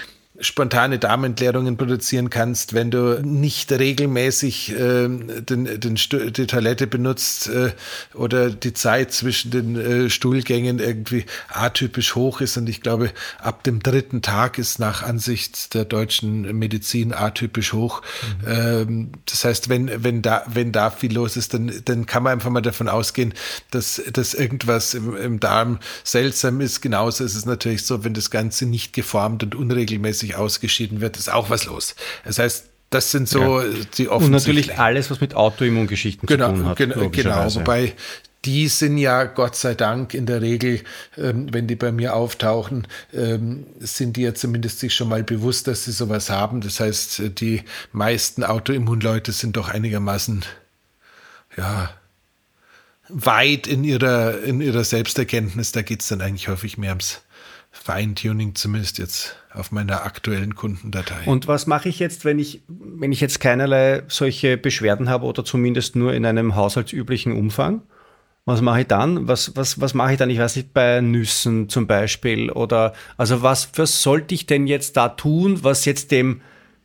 spontane 0.43 0.99
Darmentleerungen 0.99 1.77
produzieren 1.77 2.29
kannst, 2.29 2.75
wenn 2.75 2.91
du 2.91 3.21
nicht 3.25 3.71
regelmäßig 3.71 4.73
äh, 4.73 5.09
den, 5.09 5.81
den 5.81 5.95
die 5.95 6.47
Toilette 6.47 6.87
benutzt 6.87 7.49
äh, 7.49 7.73
oder 8.13 8.51
die 8.51 8.75
Zeit 8.75 9.13
zwischen 9.13 9.53
den 9.53 9.77
äh, 9.77 10.11
Stuhlgängen 10.11 10.81
irgendwie 10.81 11.25
atypisch 11.49 12.17
hoch 12.17 12.41
ist. 12.41 12.57
Und 12.57 12.69
ich 12.69 12.81
glaube, 12.81 13.13
ab 13.39 13.63
dem 13.63 13.83
dritten 13.83 14.21
Tag 14.21 14.59
ist 14.59 14.81
nach 14.81 15.03
Ansicht 15.03 15.75
der 15.75 15.85
deutschen 15.85 16.59
Medizin 16.59 17.15
atypisch 17.15 17.73
hoch. 17.73 18.03
Mhm. 18.43 18.49
Ähm, 18.49 19.13
das 19.27 19.45
heißt, 19.45 19.69
wenn, 19.69 20.03
wenn, 20.03 20.23
da, 20.23 20.43
wenn 20.53 20.73
da 20.73 20.91
viel 20.91 21.15
los 21.15 21.37
ist, 21.37 21.55
dann, 21.55 21.73
dann 21.85 22.07
kann 22.07 22.25
man 22.25 22.33
einfach 22.33 22.51
mal 22.51 22.63
davon 22.63 22.89
ausgehen, 22.89 23.33
dass, 23.71 24.03
dass 24.13 24.35
irgendwas 24.35 24.95
im, 24.95 25.17
im 25.17 25.41
Darm 25.41 25.79
seltsam 26.03 26.61
ist. 26.61 26.81
Genauso 26.81 27.25
ist 27.25 27.37
es 27.37 27.47
natürlich 27.47 27.87
so, 27.87 28.03
wenn 28.03 28.15
das 28.15 28.31
Ganze 28.31 28.67
nicht 28.67 28.93
geformt 28.93 29.45
und 29.45 29.55
unregelmäßig 29.55 30.32
ausgeschieden 30.35 31.01
wird, 31.01 31.17
ist 31.17 31.33
auch 31.33 31.51
was 31.51 31.67
los. 31.67 31.95
Das 32.25 32.39
heißt, 32.39 32.67
das 32.91 33.11
sind 33.11 33.29
so 33.29 33.61
ja. 33.61 33.69
die 33.97 34.09
Und 34.09 34.31
natürlich 34.31 34.79
alles, 34.79 35.11
was 35.11 35.21
mit 35.21 35.35
Autoimmungeschichten 35.35 36.27
genau, 36.27 36.51
zu 36.51 36.57
tun 36.57 36.67
hat. 36.67 36.77
Genau, 36.77 37.09
genau, 37.09 37.55
wobei 37.55 37.95
die 38.45 38.69
sind 38.69 38.99
ja 38.99 39.25
Gott 39.25 39.55
sei 39.57 39.75
Dank 39.75 40.15
in 40.15 40.27
der 40.27 40.43
Regel, 40.43 40.83
ähm, 41.17 41.53
wenn 41.53 41.69
die 41.69 41.77
bei 41.77 41.93
mir 41.93 42.15
auftauchen, 42.15 42.89
ähm, 43.13 43.67
sind 43.79 44.17
die 44.17 44.23
ja 44.23 44.35
zumindest 44.35 44.81
sich 44.81 44.95
schon 44.95 45.09
mal 45.09 45.23
bewusst, 45.23 45.69
dass 45.69 45.85
sie 45.85 45.93
sowas 45.93 46.29
haben. 46.29 46.61
Das 46.61 46.81
heißt, 46.81 47.23
die 47.39 47.63
meisten 47.93 48.43
Autoimmunleute 48.43 49.33
sind 49.33 49.57
doch 49.57 49.69
einigermaßen, 49.69 50.45
ja, 51.57 51.91
weit 53.09 53.67
in 53.67 53.85
ihrer, 53.85 54.43
in 54.43 54.61
ihrer 54.61 54.85
Selbsterkenntnis. 54.85 55.73
Da 55.73 55.83
geht 55.83 56.03
es 56.03 56.09
dann 56.09 56.21
eigentlich 56.21 56.49
häufig 56.49 56.79
mehr 56.79 56.91
ums 56.91 57.23
Feintuning, 57.75 58.55
zumindest 58.55 58.99
jetzt 58.99 59.37
auf 59.53 59.73
meiner 59.73 60.05
aktuellen 60.05 60.55
Kundendatei. 60.55 61.25
Und 61.25 61.49
was 61.49 61.67
mache 61.67 61.89
ich 61.89 61.99
jetzt, 61.99 62.25
wenn 62.25 62.39
ich, 62.39 62.63
wenn 62.69 63.13
ich 63.13 63.21
jetzt 63.21 63.41
keinerlei 63.41 64.03
solche 64.09 64.59
Beschwerden 64.59 65.09
habe 65.09 65.25
oder 65.25 65.45
zumindest 65.45 65.97
nur 65.97 66.13
in 66.13 66.27
einem 66.27 66.55
haushaltsüblichen 66.55 67.33
Umfang? 67.33 67.83
Was 68.45 68.61
mache 68.61 68.83
ich 68.83 68.87
dann? 68.89 69.27
Was, 69.27 69.57
was, 69.57 69.81
was 69.81 69.95
mache 69.95 70.13
ich 70.13 70.19
dann? 70.19 70.29
Ich 70.29 70.39
weiß 70.39 70.57
nicht, 70.57 70.75
bei 70.75 71.01
Nüssen 71.01 71.69
zum 71.69 71.87
Beispiel 71.87 72.51
oder, 72.51 72.93
also 73.17 73.43
was, 73.43 73.71
was 73.77 74.03
sollte 74.03 74.35
ich 74.35 74.47
denn 74.47 74.67
jetzt 74.67 74.97
da 74.97 75.09
tun, 75.09 75.65
was 75.65 75.85
jetzt 75.87 76.11
dem 76.11 76.43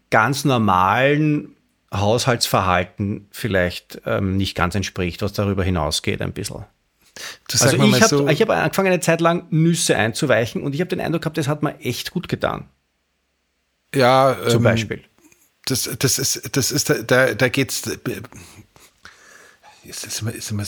ganz 0.09 0.45
normalen 0.45 1.55
Haushaltsverhalten 1.93 3.27
vielleicht 3.31 4.01
ähm, 4.05 4.37
nicht 4.37 4.55
ganz 4.55 4.73
entspricht, 4.75 5.21
was 5.21 5.33
darüber 5.33 5.63
hinausgeht 5.63 6.21
ein 6.21 6.33
bisschen? 6.33 6.65
Das 7.47 7.61
also 7.61 7.77
ich 7.83 8.01
habe 8.01 8.07
so 8.07 8.27
hab 8.27 8.49
angefangen, 8.49 8.87
eine 8.87 8.99
Zeit 8.99 9.21
lang 9.21 9.47
Nüsse 9.49 9.95
einzuweichen 9.95 10.63
und 10.63 10.75
ich 10.75 10.81
habe 10.81 10.89
den 10.89 10.99
Eindruck 10.99 11.23
gehabt, 11.23 11.37
das 11.37 11.47
hat 11.47 11.63
mir 11.63 11.79
echt 11.79 12.11
gut 12.11 12.27
getan. 12.27 12.69
Ja, 13.95 14.37
zum 14.47 14.57
ähm, 14.57 14.63
Beispiel. 14.63 15.03
Das, 15.65 15.89
das 15.99 16.19
ist, 16.19 16.55
das 16.55 16.71
ist, 16.71 16.89
da, 17.07 17.33
da 17.33 17.49
geht's. 17.49 17.83
Ist, 19.83 20.05
ist 20.05 20.21
immer, 20.21 20.33
ist 20.33 20.51
immer, 20.51 20.63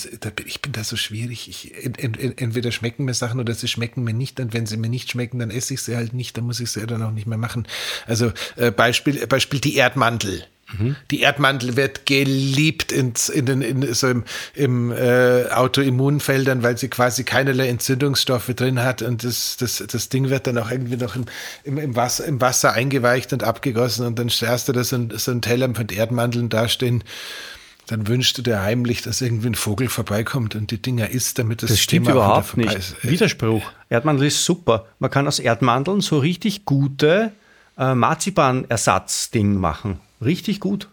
ich 0.46 0.62
bin 0.62 0.72
da 0.72 0.84
so 0.84 0.96
schwierig. 0.96 1.50
Ich, 1.50 1.74
entweder 1.98 2.72
schmecken 2.72 3.04
mir 3.04 3.14
Sachen 3.14 3.40
oder 3.40 3.54
sie 3.54 3.68
schmecken 3.68 4.04
mir 4.04 4.14
nicht. 4.14 4.40
Und 4.40 4.54
wenn 4.54 4.66
sie 4.66 4.78
mir 4.78 4.90
nicht 4.90 5.12
schmecken, 5.12 5.40
dann 5.40 5.52
esse 5.52 5.74
ich 5.74 5.82
sie 5.82 5.96
halt 5.96 6.14
nicht. 6.14 6.38
Dann 6.38 6.46
muss 6.46 6.60
ich 6.60 6.72
sie 6.72 6.86
dann 6.86 7.04
auch 7.04 7.12
nicht 7.12 7.28
mehr 7.28 7.38
machen. 7.38 7.68
Also 8.08 8.32
äh, 8.56 8.72
Beispiel, 8.72 9.26
Beispiel 9.28 9.60
die 9.60 9.76
Erdmantel. 9.76 10.46
Die 11.10 11.22
Erdmantel 11.22 11.76
wird 11.76 12.06
geliebt 12.06 12.92
ins, 12.92 13.30
in 13.30 13.46
den, 13.46 13.62
in, 13.62 13.94
so 13.94 14.08
im, 14.08 14.24
im 14.54 14.92
äh, 14.92 15.46
Autoimmunfeldern, 15.50 16.62
weil 16.62 16.78
sie 16.78 16.90
quasi 16.90 17.24
keinerlei 17.24 17.68
Entzündungsstoffe 17.68 18.54
drin 18.56 18.84
hat 18.84 19.02
und 19.02 19.24
das, 19.24 19.58
das, 19.58 19.84
das 19.86 20.10
Ding 20.10 20.30
wird 20.30 20.48
dann 20.48 20.58
auch 20.58 20.70
irgendwie 20.70 20.98
noch 20.98 21.16
im, 21.16 21.26
im, 21.64 21.78
im, 21.78 21.96
Wasser, 21.96 22.26
im 22.26 22.40
Wasser 22.40 22.74
eingeweicht 22.74 23.34
und 23.34 23.44
abgegossen 23.44 24.06
und 24.06 24.20
dann 24.20 24.30
stellst 24.30 24.68
du 24.68 24.74
da 24.74 24.84
so 24.84 24.96
ein, 24.96 25.12
so 25.16 25.32
ein 25.32 25.42
Teller 25.42 25.68
mit 25.68 25.92
Erdmanteln 25.92 26.50
dastehen 26.50 27.04
dann 27.88 28.08
wünschst 28.08 28.38
du 28.38 28.44
dir 28.44 28.62
heimlich, 28.62 29.02
dass 29.02 29.20
irgendwie 29.20 29.48
ein 29.48 29.56
Vogel 29.56 29.90
vorbeikommt 29.90 30.56
und 30.56 30.70
die 30.70 30.80
Dinger 30.80 31.10
isst, 31.10 31.40
damit 31.40 31.64
das, 31.64 31.72
das 31.72 31.80
stimmt 31.80 32.06
Thema 32.06 32.18
überhaupt 32.18 32.56
nicht. 32.56 32.72
Ist. 32.72 32.96
Widerspruch. 33.04 33.64
Erdmandel 33.90 34.28
ist 34.28 34.46
super. 34.46 34.86
Man 35.00 35.10
kann 35.10 35.28
aus 35.28 35.40
Erdmandeln 35.40 36.02
so 36.02 36.20
richtig 36.20 36.66
gute 36.66 37.32
äh, 37.80 37.96
Marzipanersatzding 37.96 39.56
machen. 39.56 40.00
Richtig 40.22 40.60
gut. 40.60 40.90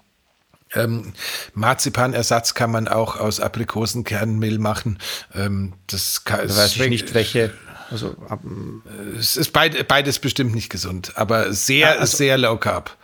Ähm, 0.74 1.12
Marzipanersatz 1.54 2.54
kann 2.54 2.70
man 2.70 2.88
auch 2.88 3.16
aus 3.16 3.40
Aprikosenkernmehl 3.40 4.58
machen. 4.58 4.98
Ähm, 5.34 5.74
das 5.86 6.24
kann, 6.24 6.46
da 6.46 6.56
weiß 6.56 6.76
ich 6.76 6.88
nicht, 6.88 7.14
welche. 7.14 7.52
Also, 7.90 8.16
ähm, 8.30 8.82
es 9.18 9.36
ist 9.36 9.52
beid, 9.52 9.86
beides 9.86 10.18
bestimmt 10.18 10.54
nicht 10.54 10.70
gesund, 10.70 11.12
aber 11.14 11.52
sehr, 11.52 12.00
also, 12.00 12.16
sehr 12.16 12.36
low 12.38 12.56
carb. 12.56 12.96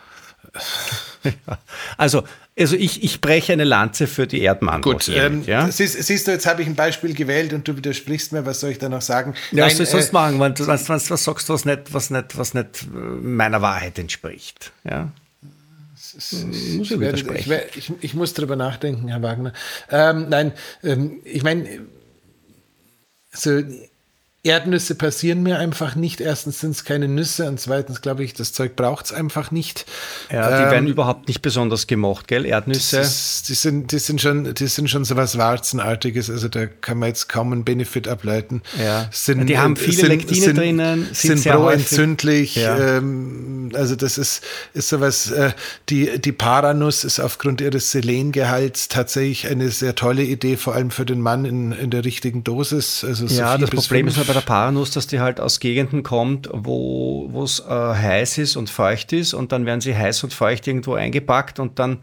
Also, 1.96 2.24
also 2.58 2.74
ich, 2.74 3.04
ich 3.04 3.20
breche 3.20 3.52
eine 3.52 3.62
Lanze 3.62 4.08
für 4.08 4.26
die 4.26 4.40
Erdmantel. 4.40 4.92
Gut, 4.92 5.08
ähm, 5.08 5.44
ja? 5.46 5.70
siehst, 5.70 6.02
siehst, 6.02 6.26
du, 6.26 6.32
jetzt 6.32 6.46
habe 6.46 6.62
ich 6.62 6.68
ein 6.68 6.74
Beispiel 6.74 7.14
gewählt 7.14 7.52
und 7.52 7.68
du 7.68 7.76
widersprichst 7.76 8.32
mir, 8.32 8.44
was 8.44 8.58
soll 8.58 8.70
ich 8.70 8.78
da 8.78 8.88
noch 8.88 9.02
sagen? 9.02 9.34
Ja, 9.52 9.66
was 9.66 9.76
soll 9.76 9.84
ich 9.84 9.90
sonst 9.90 10.08
äh, 10.08 10.12
machen? 10.12 10.40
Was, 10.40 10.66
was, 10.66 10.88
was, 10.88 11.10
was 11.10 11.24
sagst 11.24 11.48
du, 11.48 11.52
was 11.52 11.64
nicht, 11.64 11.94
was 11.94 12.10
nicht, 12.10 12.36
was 12.36 12.54
nicht 12.54 12.82
äh, 12.82 12.96
meiner 12.96 13.62
Wahrheit 13.62 14.00
entspricht? 14.00 14.72
Ja? 14.82 15.12
Muss 16.76 16.90
ich, 16.90 17.00
werde, 17.00 17.36
ich, 17.36 17.50
ich, 17.76 17.92
ich, 18.00 18.14
muss 18.14 18.34
darüber 18.34 18.56
nachdenken, 18.56 19.08
Herr 19.08 19.22
Wagner. 19.22 19.52
Ähm, 19.90 20.28
nein, 20.28 20.52
ähm, 20.82 21.20
ich 21.24 21.42
meine, 21.42 21.86
so 23.30 23.62
Erdnüsse 24.44 24.96
passieren 24.96 25.44
mir 25.44 25.60
einfach 25.60 25.94
nicht. 25.94 26.20
Erstens 26.20 26.58
sind 26.58 26.72
es 26.72 26.84
keine 26.84 27.06
Nüsse 27.06 27.48
und 27.48 27.60
zweitens 27.60 28.00
glaube 28.00 28.24
ich, 28.24 28.34
das 28.34 28.52
Zeug 28.52 28.74
braucht 28.74 29.06
es 29.06 29.12
einfach 29.12 29.52
nicht. 29.52 29.86
Ja, 30.32 30.56
die 30.56 30.64
ähm, 30.64 30.70
werden 30.72 30.86
überhaupt 30.88 31.28
nicht 31.28 31.42
besonders 31.42 31.86
gemocht, 31.86 32.26
gell? 32.26 32.44
Erdnüsse. 32.44 32.98
Ist, 32.98 33.48
die, 33.48 33.54
sind, 33.54 33.92
die, 33.92 34.00
sind 34.00 34.20
schon, 34.20 34.52
die 34.52 34.66
sind 34.66 34.90
schon 34.90 35.04
so 35.04 35.14
was 35.14 35.38
Warzenartiges, 35.38 36.28
also 36.28 36.48
da 36.48 36.66
kann 36.66 36.98
man 36.98 37.10
jetzt 37.10 37.28
kaum 37.28 37.52
einen 37.52 37.64
Benefit 37.64 38.08
ableiten. 38.08 38.62
Ja. 38.82 39.08
Sind, 39.12 39.46
die 39.46 39.58
haben 39.58 39.76
viele 39.76 39.92
sind, 39.92 40.08
Lektine 40.08 40.40
sind, 40.40 40.58
drinnen, 40.58 41.08
sind, 41.12 41.38
sind 41.38 41.52
proentzündlich. 41.52 42.56
Ja. 42.56 42.96
Ähm, 42.96 43.70
also 43.74 43.94
das 43.94 44.18
ist, 44.18 44.42
ist 44.74 44.88
sowas, 44.88 45.30
äh, 45.30 45.52
die, 45.88 46.20
die 46.20 46.32
Paranuss 46.32 47.04
ist 47.04 47.20
aufgrund 47.20 47.60
ihres 47.60 47.92
Selengehalts 47.92 48.88
tatsächlich 48.88 49.46
eine 49.46 49.70
sehr 49.70 49.94
tolle 49.94 50.24
Idee, 50.24 50.56
vor 50.56 50.74
allem 50.74 50.90
für 50.90 51.06
den 51.06 51.20
Mann 51.20 51.44
in, 51.44 51.70
in 51.70 51.90
der 51.90 52.04
richtigen 52.04 52.42
Dosis. 52.42 53.04
Also 53.04 53.26
ja, 53.26 53.56
das 53.56 53.70
Problem 53.70 54.08
ist 54.08 54.18
bei 54.32 54.40
der 54.40 54.46
Paranuss, 54.46 54.92
dass 54.92 55.06
die 55.06 55.20
halt 55.20 55.40
aus 55.40 55.60
Gegenden 55.60 56.02
kommt, 56.02 56.48
wo 56.50 57.42
es 57.44 57.60
äh, 57.60 57.64
heiß 57.68 58.38
ist 58.38 58.56
und 58.56 58.70
feucht 58.70 59.12
ist 59.12 59.34
und 59.34 59.52
dann 59.52 59.66
werden 59.66 59.82
sie 59.82 59.94
heiß 59.94 60.24
und 60.24 60.32
feucht 60.32 60.66
irgendwo 60.66 60.94
eingepackt 60.94 61.60
und 61.60 61.78
dann, 61.78 61.98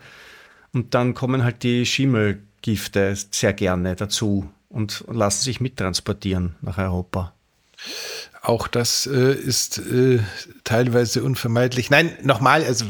und 0.72 0.94
dann 0.94 1.16
kommen 1.16 1.44
halt 1.44 1.64
die 1.64 1.88
Schimmelgifte 1.88 3.16
sehr 3.32 3.54
gerne 3.54 3.96
dazu 3.96 4.48
und 4.70 5.04
lassen 5.12 5.44
sich 5.44 5.60
mittransportieren 5.60 6.56
nach 6.62 6.78
Europa. 6.78 7.34
Auch 8.44 8.68
das 8.68 9.08
äh, 9.08 9.34
ist 9.34 9.80
äh, 9.80 10.20
teilweise 10.64 11.24
unvermeidlich. 11.24 11.90
Nein, 11.90 12.12
nochmal, 12.22 12.64
also 12.64 12.86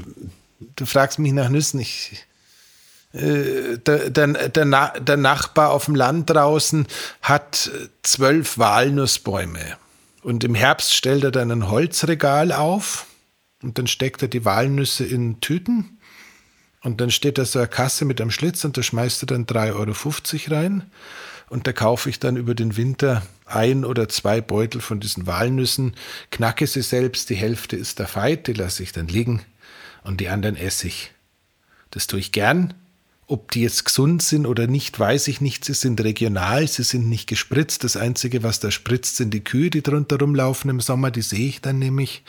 du 0.76 0.86
fragst 0.86 1.18
mich 1.18 1.32
nach 1.32 1.48
Nüssen, 1.48 1.80
ich 1.80 2.26
äh, 3.14 3.78
der, 3.80 4.10
der, 4.10 5.00
der, 5.00 5.18
Nachbar 5.18 5.72
auf 5.72 5.86
dem 5.86 5.96
Land 5.96 6.30
draußen 6.30 6.88
hat 7.22 7.72
zwölf 8.04 8.58
Walnussbäume. 8.58 9.78
Und 10.22 10.44
im 10.44 10.54
Herbst 10.54 10.94
stellt 10.94 11.24
er 11.24 11.32
dann 11.32 11.52
ein 11.52 11.70
Holzregal 11.70 12.52
auf 12.52 13.08
und 13.64 13.78
dann 13.78 13.88
steckt 13.88 14.22
er 14.22 14.28
die 14.28 14.46
Walnüsse 14.46 15.06
in 15.06 15.42
Tüten. 15.42 15.98
Und 16.82 17.02
dann 17.02 17.12
steht 17.12 17.38
da 17.38 17.46
so 17.46 17.60
eine 17.60 17.68
Kasse 17.68 18.06
mit 18.06 18.22
einem 18.22 18.32
Schlitz 18.32 18.64
und 18.64 18.78
da 18.78 18.84
schmeißt 18.84 19.24
er 19.24 19.28
dann 19.28 19.46
3,50 19.46 20.52
Euro 20.52 20.56
rein. 20.56 20.92
Und 21.50 21.66
da 21.66 21.74
kaufe 21.74 22.10
ich 22.10 22.20
dann 22.20 22.38
über 22.38 22.54
den 22.54 22.78
Winter 22.78 23.24
ein 23.46 23.84
oder 23.84 24.08
zwei 24.08 24.40
Beutel 24.40 24.82
von 24.82 25.00
diesen 25.00 25.26
Walnüssen, 25.26 25.96
knacke 26.30 26.68
sie 26.68 26.84
selbst, 26.84 27.30
die 27.32 27.36
Hälfte 27.36 27.76
ist 27.76 27.98
der 27.98 28.08
Feit, 28.08 28.46
die 28.46 28.54
lasse 28.54 28.84
ich 28.84 28.92
dann 28.92 29.08
liegen 29.08 29.42
und 30.04 30.22
die 30.22 30.30
anderen 30.30 30.56
esse 30.56 30.88
ich. 30.88 31.12
Das 31.90 32.06
tue 32.06 32.20
ich 32.20 32.32
gern, 32.32 32.76
ob 33.30 33.52
die 33.52 33.62
jetzt 33.62 33.86
gesund 33.86 34.24
sind 34.24 34.48
oder 34.48 34.66
nicht, 34.66 35.00
weiß 35.00 35.28
ich 35.28 35.40
nicht. 35.40 35.64
Sie 35.64 35.76
sind 35.76 36.02
regional, 36.02 36.68
sie 36.68 36.84
sind 36.84 37.08
nicht 37.08 37.28
gespritzt. 37.28 37.84
Das 37.84 37.96
Einzige, 37.96 38.42
was 38.42 38.60
da 38.60 38.72
spritzt, 38.72 39.18
sind 39.18 39.34
die 39.34 39.44
Kühe, 39.44 39.70
die 39.70 39.84
drunter 39.84 40.18
rumlaufen 40.18 40.70
im 40.70 40.80
Sommer. 40.80 41.12
Die 41.12 41.22
sehe 41.22 41.48
ich 41.48 41.62
dann 41.62 41.78
nämlich. 41.78 42.24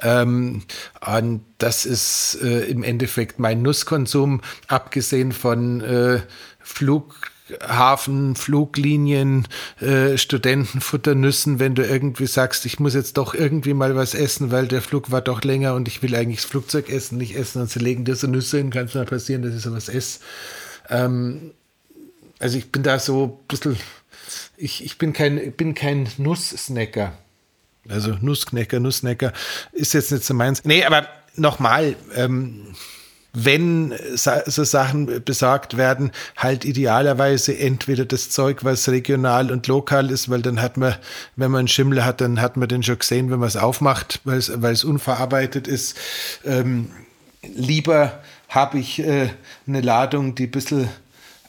Ähm, 0.00 0.62
und 1.06 1.42
das 1.58 1.84
ist 1.84 2.38
äh, 2.42 2.64
im 2.64 2.82
Endeffekt 2.82 3.38
mein 3.38 3.60
Nusskonsum, 3.60 4.40
abgesehen 4.66 5.32
von 5.32 5.82
äh, 5.82 6.22
Flug 6.58 7.14
Hafen, 7.62 8.36
Fluglinien, 8.36 9.46
äh, 9.80 10.16
Studentenfutternüssen, 10.16 11.58
wenn 11.58 11.74
du 11.74 11.86
irgendwie 11.86 12.26
sagst, 12.26 12.66
ich 12.66 12.80
muss 12.80 12.94
jetzt 12.94 13.16
doch 13.16 13.34
irgendwie 13.34 13.74
mal 13.74 13.96
was 13.96 14.14
essen, 14.14 14.50
weil 14.50 14.68
der 14.68 14.82
Flug 14.82 15.10
war 15.10 15.20
doch 15.20 15.42
länger 15.42 15.74
und 15.74 15.88
ich 15.88 16.02
will 16.02 16.14
eigentlich 16.14 16.40
das 16.40 16.50
Flugzeug 16.50 16.88
essen, 16.88 17.18
nicht 17.18 17.36
essen 17.36 17.62
und 17.62 17.70
sie 17.70 17.80
legen 17.80 18.04
dir 18.04 18.16
so 18.16 18.26
Nüsse 18.26 18.58
hin, 18.58 18.70
kann 18.70 18.86
es 18.86 18.94
mal 18.94 19.04
passieren, 19.04 19.42
dass 19.42 19.54
ich 19.54 19.62
sowas 19.62 19.88
esse. 19.88 20.20
Ähm, 20.88 21.52
also 22.38 22.58
ich 22.58 22.72
bin 22.72 22.82
da 22.82 22.98
so 22.98 23.40
ein 23.42 23.46
bisschen, 23.48 23.76
ich, 24.56 24.84
ich 24.84 24.98
bin 24.98 25.12
kein, 25.12 25.52
bin 25.52 25.74
kein 25.74 26.08
Nusssnacker. 26.18 27.12
Also 27.88 28.16
Nussknacker, 28.20 28.78
Nusssnacker 28.78 29.32
ist 29.72 29.94
jetzt 29.94 30.12
nicht 30.12 30.24
so 30.24 30.34
meins. 30.34 30.64
Nee, 30.64 30.84
aber 30.84 31.08
nochmal, 31.36 31.96
ähm, 32.14 32.74
wenn 33.32 33.94
so 34.46 34.64
Sachen 34.64 35.24
besorgt 35.24 35.76
werden, 35.76 36.10
halt 36.36 36.64
idealerweise 36.64 37.56
entweder 37.56 38.04
das 38.04 38.30
Zeug, 38.30 38.64
was 38.64 38.88
regional 38.88 39.52
und 39.52 39.66
lokal 39.66 40.10
ist, 40.10 40.28
weil 40.30 40.42
dann 40.42 40.60
hat 40.60 40.76
man, 40.76 40.96
wenn 41.36 41.50
man 41.50 41.60
einen 41.60 41.68
Schimmel 41.68 42.04
hat, 42.04 42.20
dann 42.20 42.40
hat 42.40 42.56
man 42.56 42.68
den 42.68 42.82
schon 42.82 42.98
gesehen, 42.98 43.30
wenn 43.30 43.38
man 43.38 43.48
es 43.48 43.56
aufmacht, 43.56 44.20
weil 44.24 44.38
es, 44.38 44.50
weil 44.60 44.72
es 44.72 44.84
unverarbeitet 44.84 45.68
ist. 45.68 45.96
Ähm, 46.44 46.90
lieber 47.42 48.20
habe 48.48 48.78
ich 48.78 48.98
äh, 48.98 49.30
eine 49.66 49.80
Ladung, 49.80 50.34
die 50.34 50.44
ein 50.44 50.50
bisschen 50.50 50.88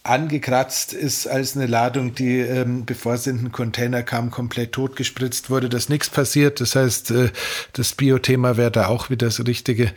angekratzt 0.03 0.93
ist 0.93 1.27
als 1.27 1.55
eine 1.55 1.67
Ladung, 1.67 2.15
die, 2.15 2.39
ähm, 2.39 2.85
bevor 2.85 3.17
sie 3.17 3.29
in 3.29 3.37
den 3.37 3.51
Container 3.51 4.01
kam, 4.01 4.31
komplett 4.31 4.71
totgespritzt 4.71 5.51
wurde, 5.51 5.69
dass 5.69 5.89
nichts 5.89 6.09
passiert. 6.09 6.59
Das 6.59 6.75
heißt, 6.75 7.11
äh, 7.11 7.29
das 7.73 7.93
Bio-Thema 7.93 8.57
wäre 8.57 8.71
da 8.71 8.87
auch 8.87 9.11
wieder 9.11 9.27
das 9.27 9.45
Richtige. 9.45 9.91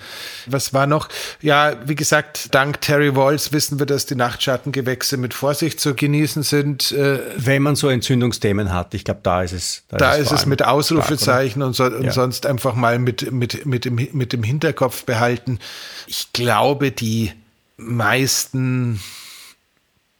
Was 0.47 0.75
war 0.75 0.87
noch? 0.87 1.09
Ja, 1.41 1.77
wie 1.87 1.95
gesagt, 1.95 2.55
dank 2.55 2.83
Terry 2.83 3.17
Walls 3.17 3.53
wissen 3.53 3.79
wir, 3.79 3.87
dass 3.87 4.05
die 4.05 4.15
Nachtschattengewächse 4.15 5.17
mit 5.17 5.33
Vorsicht 5.33 5.81
zu 5.81 5.95
genießen 5.95 6.43
sind. 6.43 6.93
Äh, 6.93 7.21
Wenn 7.37 7.63
man 7.63 7.75
so 7.75 7.89
Entzündungsthemen 7.89 8.75
hat, 8.75 8.93
ich 8.93 9.05
glaube, 9.05 9.21
da 9.23 9.43
ist 9.43 9.53
es. 9.53 9.85
Da, 9.89 9.97
da 9.97 10.13
ist, 10.13 10.27
es, 10.27 10.33
ist 10.33 10.41
es 10.41 10.47
mit 10.47 10.63
Ausrufezeichen 10.63 11.63
stark, 11.63 11.67
und, 11.67 11.73
so, 11.73 11.85
und 11.85 12.05
ja. 12.05 12.13
sonst 12.13 12.45
einfach 12.45 12.75
mal 12.75 12.99
mit, 12.99 13.33
mit, 13.33 13.65
mit, 13.65 13.87
dem, 13.87 13.95
mit 14.13 14.35
dem 14.35 14.43
Hinterkopf 14.43 15.05
behalten. 15.05 15.61
Ich 16.07 16.31
glaube, 16.35 16.91
die 16.91 17.33
meisten 17.79 19.01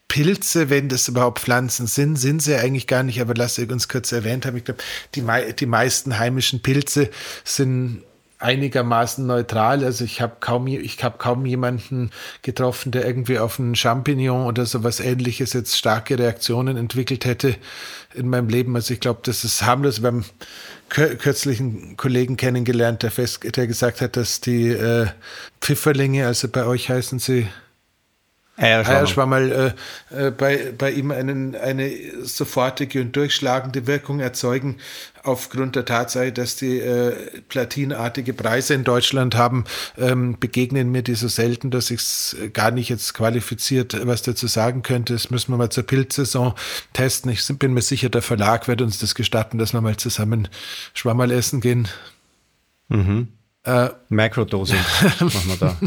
Pilze, 0.07 0.69
wenn 0.69 0.87
das 0.89 1.07
überhaupt 1.07 1.39
Pflanzen 1.39 1.87
sind, 1.87 2.15
sind 2.17 2.41
sie 2.41 2.55
eigentlich 2.55 2.87
gar 2.87 3.03
nicht, 3.03 3.19
aber 3.21 3.33
lass 3.33 3.57
ich 3.57 3.69
uns 3.69 3.89
kurz 3.89 4.11
erwähnt 4.11 4.45
haben. 4.45 4.57
Ich 4.57 4.65
glaube, 4.65 4.81
die, 5.15 5.23
die 5.59 5.65
meisten 5.65 6.17
heimischen 6.17 6.61
Pilze 6.61 7.09
sind 7.43 8.03
einigermaßen 8.39 9.25
neutral. 9.25 9.83
Also 9.83 10.03
ich 10.03 10.21
habe 10.21 10.37
kaum, 10.39 10.67
ich 10.67 10.97
kaum 10.97 11.45
jemanden 11.45 12.11
getroffen, 12.41 12.91
der 12.91 13.05
irgendwie 13.05 13.39
auf 13.39 13.59
einen 13.59 13.75
Champignon 13.75 14.45
oder 14.45 14.65
sowas 14.65 14.99
ähnliches 14.99 15.53
jetzt 15.53 15.77
starke 15.77 16.19
Reaktionen 16.19 16.77
entwickelt 16.77 17.25
hätte 17.25 17.55
in 18.13 18.29
meinem 18.29 18.49
Leben. 18.49 18.75
Also 18.75 18.93
ich 18.93 18.99
glaube, 18.99 19.21
das 19.23 19.43
ist 19.43 19.63
harmlos. 19.63 20.01
Wir 20.01 20.07
haben 20.07 20.25
kürzlichen 20.89 21.97
Kollegen 21.97 22.37
kennengelernt, 22.37 23.03
der, 23.03 23.11
fest, 23.11 23.43
der 23.55 23.67
gesagt 23.67 24.01
hat, 24.01 24.17
dass 24.17 24.41
die 24.41 24.67
äh, 24.69 25.07
Pfifferlinge, 25.61 26.27
also 26.27 26.47
bei 26.47 26.65
euch 26.65 26.89
heißen 26.89 27.19
sie 27.19 27.47
Eierschwammerl 28.57 29.75
äh, 30.11 30.27
äh, 30.27 30.31
bei, 30.31 30.73
bei 30.77 30.91
ihm 30.91 31.11
einen, 31.11 31.55
eine 31.55 31.91
sofortige 32.23 33.01
und 33.01 33.15
durchschlagende 33.15 33.85
Wirkung 33.85 34.21
erzeugen, 34.21 34.77
aufgrund 35.23 35.75
der 35.75 35.83
Tatsache, 35.83 36.31
dass 36.31 36.55
die 36.55 36.79
äh, 36.79 37.41
platinartige 37.49 38.33
Preise 38.33 38.73
in 38.73 38.85
Deutschland 38.85 39.35
haben, 39.35 39.65
ähm, 39.97 40.37
begegnen 40.39 40.89
mir 40.89 41.01
die 41.01 41.15
so 41.15 41.27
selten, 41.27 41.69
dass 41.69 41.91
ich 41.91 41.99
es 41.99 42.37
gar 42.53 42.71
nicht 42.71 42.89
jetzt 42.89 43.13
qualifiziert 43.13 44.05
was 44.07 44.21
dazu 44.21 44.47
sagen 44.47 44.83
könnte. 44.83 45.13
Das 45.13 45.31
müssen 45.31 45.51
wir 45.51 45.57
mal 45.57 45.69
zur 45.69 45.83
Pilzsaison 45.83 46.53
testen. 46.93 47.31
Ich 47.31 47.45
bin 47.59 47.73
mir 47.73 47.81
sicher, 47.81 48.09
der 48.09 48.21
Verlag 48.21 48.69
wird 48.69 48.81
uns 48.81 48.99
das 48.99 49.15
gestatten, 49.15 49.57
dass 49.57 49.73
wir 49.73 49.81
mal 49.81 49.97
zusammen 49.97 50.47
Schwammerl 50.93 51.31
essen 51.31 51.59
gehen. 51.59 51.89
Mhm. 52.87 53.29
Äh, 53.63 53.89
Mikrodosing 54.09 54.79
machen 55.19 55.49
wir 55.49 55.57
da. 55.57 55.77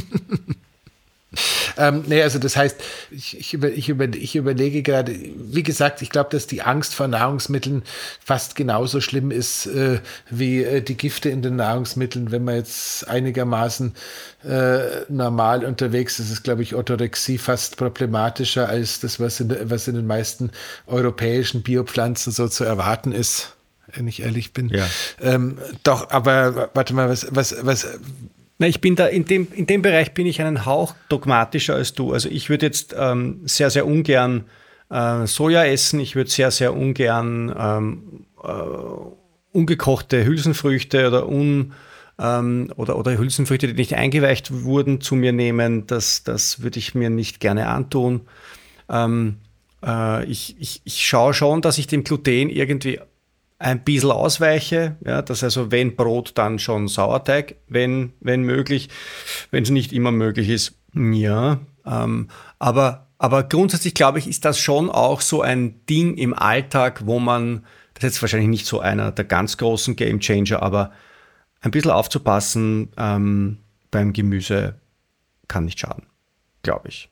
Ähm, 1.78 2.02
nee, 2.06 2.22
also 2.22 2.38
das 2.38 2.56
heißt, 2.56 2.76
ich, 3.10 3.38
ich, 3.38 3.54
über, 3.54 3.70
ich, 3.70 3.88
über, 3.88 4.04
ich 4.04 4.34
überlege 4.36 4.82
gerade, 4.82 5.14
wie 5.36 5.62
gesagt, 5.62 6.02
ich 6.02 6.10
glaube, 6.10 6.30
dass 6.30 6.46
die 6.46 6.62
Angst 6.62 6.94
vor 6.94 7.06
Nahrungsmitteln 7.06 7.84
fast 8.24 8.56
genauso 8.56 9.00
schlimm 9.00 9.30
ist 9.30 9.66
äh, 9.66 10.00
wie 10.28 10.64
äh, 10.64 10.82
die 10.82 10.96
Gifte 10.96 11.30
in 11.30 11.40
den 11.40 11.56
Nahrungsmitteln. 11.56 12.32
Wenn 12.32 12.44
man 12.44 12.56
jetzt 12.56 13.06
einigermaßen 13.08 13.94
äh, 14.44 14.78
normal 15.08 15.64
unterwegs 15.64 16.18
ist, 16.18 16.30
ist, 16.30 16.42
glaube 16.42 16.62
ich, 16.62 16.74
Orthorexie 16.74 17.38
fast 17.38 17.76
problematischer 17.76 18.68
als 18.68 19.00
das, 19.00 19.20
was 19.20 19.38
in, 19.38 19.56
was 19.70 19.86
in 19.86 19.94
den 19.94 20.06
meisten 20.06 20.50
europäischen 20.86 21.62
Biopflanzen 21.62 22.32
so 22.32 22.48
zu 22.48 22.64
erwarten 22.64 23.12
ist 23.12 23.54
wenn 23.94 24.06
ich 24.06 24.20
ehrlich 24.20 24.52
bin. 24.52 24.68
Ja. 24.68 24.86
Ähm, 25.18 25.56
doch, 25.82 26.10
aber 26.10 26.68
warte 26.74 26.92
mal, 26.92 27.08
was, 27.08 27.26
was, 27.30 27.56
was, 27.62 27.86
na, 28.58 28.66
ich 28.66 28.80
bin 28.80 28.96
da, 28.96 29.06
in 29.06 29.24
dem, 29.24 29.46
in 29.52 29.66
dem 29.66 29.82
Bereich 29.82 30.14
bin 30.14 30.26
ich 30.26 30.40
einen 30.40 30.66
Hauch 30.66 30.94
dogmatischer 31.08 31.76
als 31.76 31.94
du. 31.94 32.12
Also 32.12 32.28
ich 32.28 32.50
würde 32.50 32.66
jetzt 32.66 32.94
ähm, 32.98 33.40
sehr, 33.44 33.70
sehr 33.70 33.86
ungern 33.86 34.44
äh, 34.90 35.26
Soja 35.26 35.64
essen. 35.64 36.00
Ich 36.00 36.16
würde 36.16 36.28
sehr, 36.28 36.50
sehr 36.50 36.74
ungern 36.74 37.54
ähm, 37.56 38.26
äh, 38.42 38.48
ungekochte 39.52 40.24
Hülsenfrüchte 40.24 41.06
oder 41.06 41.28
un 41.28 41.72
ähm, 42.18 42.72
oder, 42.76 42.98
oder 42.98 43.16
Hülsenfrüchte, 43.16 43.68
die 43.68 43.74
nicht 43.74 43.94
eingeweicht 43.94 44.64
wurden, 44.64 45.00
zu 45.00 45.14
mir 45.14 45.32
nehmen. 45.32 45.86
Das, 45.86 46.24
das 46.24 46.60
würde 46.60 46.80
ich 46.80 46.96
mir 46.96 47.10
nicht 47.10 47.38
gerne 47.38 47.68
antun. 47.68 48.22
Ähm, 48.88 49.36
äh, 49.84 50.24
ich, 50.24 50.56
ich, 50.58 50.82
ich 50.84 51.06
schaue 51.06 51.32
schon, 51.32 51.62
dass 51.62 51.78
ich 51.78 51.86
dem 51.86 52.02
Gluten 52.02 52.50
irgendwie 52.50 52.98
ein 53.58 53.82
bisschen 53.82 54.12
ausweiche, 54.12 54.96
ja, 55.04 55.20
dass 55.22 55.42
also 55.42 55.70
wenn 55.70 55.96
Brot, 55.96 56.32
dann 56.36 56.58
schon 56.58 56.86
Sauerteig, 56.88 57.56
wenn, 57.66 58.12
wenn 58.20 58.42
möglich, 58.42 58.88
wenn 59.50 59.64
es 59.64 59.70
nicht 59.70 59.92
immer 59.92 60.12
möglich 60.12 60.48
ist, 60.48 60.74
ja. 60.94 61.58
Ähm, 61.84 62.28
aber, 62.58 63.08
aber 63.18 63.42
grundsätzlich 63.42 63.94
glaube 63.94 64.20
ich, 64.20 64.28
ist 64.28 64.44
das 64.44 64.60
schon 64.60 64.90
auch 64.90 65.20
so 65.20 65.42
ein 65.42 65.84
Ding 65.86 66.16
im 66.16 66.34
Alltag, 66.34 67.02
wo 67.06 67.18
man, 67.18 67.64
das 67.94 68.04
ist 68.04 68.14
jetzt 68.14 68.22
wahrscheinlich 68.22 68.48
nicht 68.48 68.66
so 68.66 68.80
einer 68.80 69.10
der 69.10 69.24
ganz 69.24 69.56
großen 69.56 69.96
Game 69.96 70.20
Changer, 70.20 70.62
aber 70.62 70.92
ein 71.60 71.72
bisschen 71.72 71.90
aufzupassen 71.90 72.90
ähm, 72.96 73.58
beim 73.90 74.12
Gemüse 74.12 74.76
kann 75.48 75.64
nicht 75.64 75.80
schaden, 75.80 76.06
glaube 76.62 76.88
ich. 76.88 77.10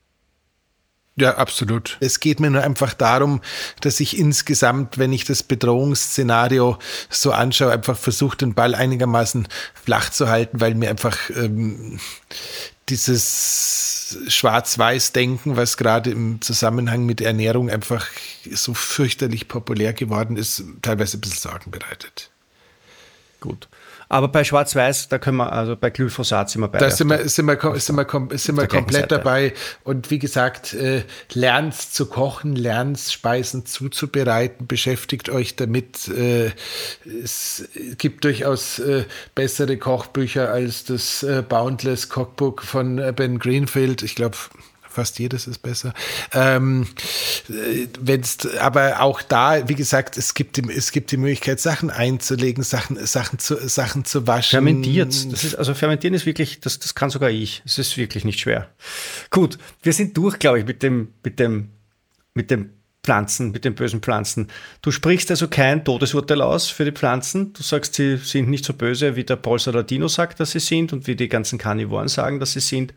Ja, 1.18 1.36
absolut. 1.36 1.96
Es 2.00 2.20
geht 2.20 2.40
mir 2.40 2.50
nur 2.50 2.62
einfach 2.62 2.92
darum, 2.92 3.40
dass 3.80 4.00
ich 4.00 4.18
insgesamt, 4.18 4.98
wenn 4.98 5.14
ich 5.14 5.24
das 5.24 5.42
Bedrohungsszenario 5.42 6.78
so 7.08 7.32
anschaue, 7.32 7.72
einfach 7.72 7.96
versuche, 7.96 8.36
den 8.36 8.52
Ball 8.52 8.74
einigermaßen 8.74 9.48
flach 9.72 10.10
zu 10.10 10.28
halten, 10.28 10.60
weil 10.60 10.74
mir 10.74 10.90
einfach 10.90 11.16
ähm, 11.30 11.98
dieses 12.90 14.18
Schwarz-Weiß-Denken, 14.28 15.56
was 15.56 15.78
gerade 15.78 16.10
im 16.10 16.42
Zusammenhang 16.42 17.06
mit 17.06 17.22
Ernährung 17.22 17.70
einfach 17.70 18.06
so 18.52 18.74
fürchterlich 18.74 19.48
populär 19.48 19.94
geworden 19.94 20.36
ist, 20.36 20.62
teilweise 20.82 21.16
ein 21.16 21.22
bisschen 21.22 21.50
Sorgen 21.50 21.70
bereitet. 21.70 22.30
Gut. 23.40 23.68
Aber 24.08 24.28
bei 24.28 24.44
Schwarz-Weiß, 24.44 25.08
da 25.08 25.18
können 25.18 25.38
wir, 25.38 25.52
also 25.52 25.76
bei 25.76 25.90
Glyphosat 25.90 26.50
sind 26.50 26.60
wir 26.60 26.68
bei. 26.68 26.78
Da 26.78 26.90
sind 26.90 27.08
wir, 27.08 27.28
sind 27.28 27.46
wir, 27.46 27.58
sind 27.80 27.96
wir, 27.96 28.38
sind 28.38 28.56
wir 28.56 28.66
komplett 28.68 29.10
dabei. 29.10 29.52
Und 29.82 30.10
wie 30.10 30.18
gesagt, 30.18 30.74
äh, 30.74 31.02
lernt 31.32 31.74
zu 31.74 32.06
kochen, 32.06 32.54
lernt 32.54 32.98
Speisen 33.00 33.66
zuzubereiten, 33.66 34.66
beschäftigt 34.66 35.28
euch 35.28 35.56
damit. 35.56 36.06
Äh, 36.08 36.52
es 37.22 37.68
gibt 37.98 38.24
durchaus 38.24 38.78
äh, 38.78 39.04
bessere 39.34 39.76
Kochbücher 39.76 40.50
als 40.50 40.84
das 40.84 41.24
äh, 41.24 41.42
Boundless 41.46 42.08
Cookbook 42.14 42.62
von 42.62 42.98
äh, 42.98 43.12
Ben 43.14 43.40
Greenfield. 43.40 44.02
Ich 44.02 44.14
glaube, 44.14 44.36
fast 44.96 45.18
jedes 45.18 45.46
ist 45.46 45.58
besser. 45.58 45.92
Ähm, 46.32 46.86
wenn's, 48.00 48.38
aber 48.58 49.00
auch 49.00 49.20
da, 49.20 49.68
wie 49.68 49.74
gesagt, 49.74 50.16
es 50.16 50.32
gibt, 50.32 50.56
die, 50.56 50.72
es 50.72 50.90
gibt 50.90 51.12
die 51.12 51.18
Möglichkeit, 51.18 51.60
Sachen 51.60 51.90
einzulegen, 51.90 52.64
Sachen, 52.64 52.96
Sachen, 53.06 53.38
zu, 53.38 53.56
Sachen 53.68 54.06
zu 54.06 54.26
waschen. 54.26 54.52
Fermentiert. 54.52 55.32
Das 55.32 55.44
ist, 55.44 55.54
also 55.54 55.74
fermentieren 55.74 56.14
ist 56.14 56.24
wirklich, 56.24 56.60
das, 56.60 56.78
das 56.78 56.94
kann 56.94 57.10
sogar 57.10 57.30
ich. 57.30 57.62
Es 57.66 57.78
ist 57.78 57.98
wirklich 57.98 58.24
nicht 58.24 58.40
schwer. 58.40 58.70
Gut, 59.30 59.58
wir 59.82 59.92
sind 59.92 60.16
durch, 60.16 60.38
glaube 60.38 60.60
ich, 60.60 60.64
mit 60.64 60.82
dem, 60.82 61.12
mit 61.22 61.38
dem, 61.38 61.68
mit 62.32 62.50
dem 62.50 62.70
Pflanzen, 63.02 63.52
mit 63.52 63.66
den 63.66 63.74
bösen 63.74 64.00
Pflanzen. 64.00 64.48
Du 64.80 64.90
sprichst 64.90 65.30
also 65.30 65.46
kein 65.46 65.84
Todesurteil 65.84 66.40
aus 66.40 66.70
für 66.70 66.86
die 66.86 66.92
Pflanzen. 66.92 67.52
Du 67.52 67.62
sagst, 67.62 67.94
sie 67.94 68.16
sind 68.16 68.48
nicht 68.48 68.64
so 68.64 68.72
böse, 68.72 69.14
wie 69.14 69.24
der 69.24 69.36
Paul 69.36 69.58
Saladino 69.58 70.08
sagt, 70.08 70.40
dass 70.40 70.52
sie 70.52 70.60
sind 70.60 70.92
und 70.94 71.06
wie 71.06 71.16
die 71.16 71.28
ganzen 71.28 71.58
Karnivoren 71.58 72.08
sagen, 72.08 72.40
dass 72.40 72.52
sie 72.52 72.60
sind. 72.60 72.94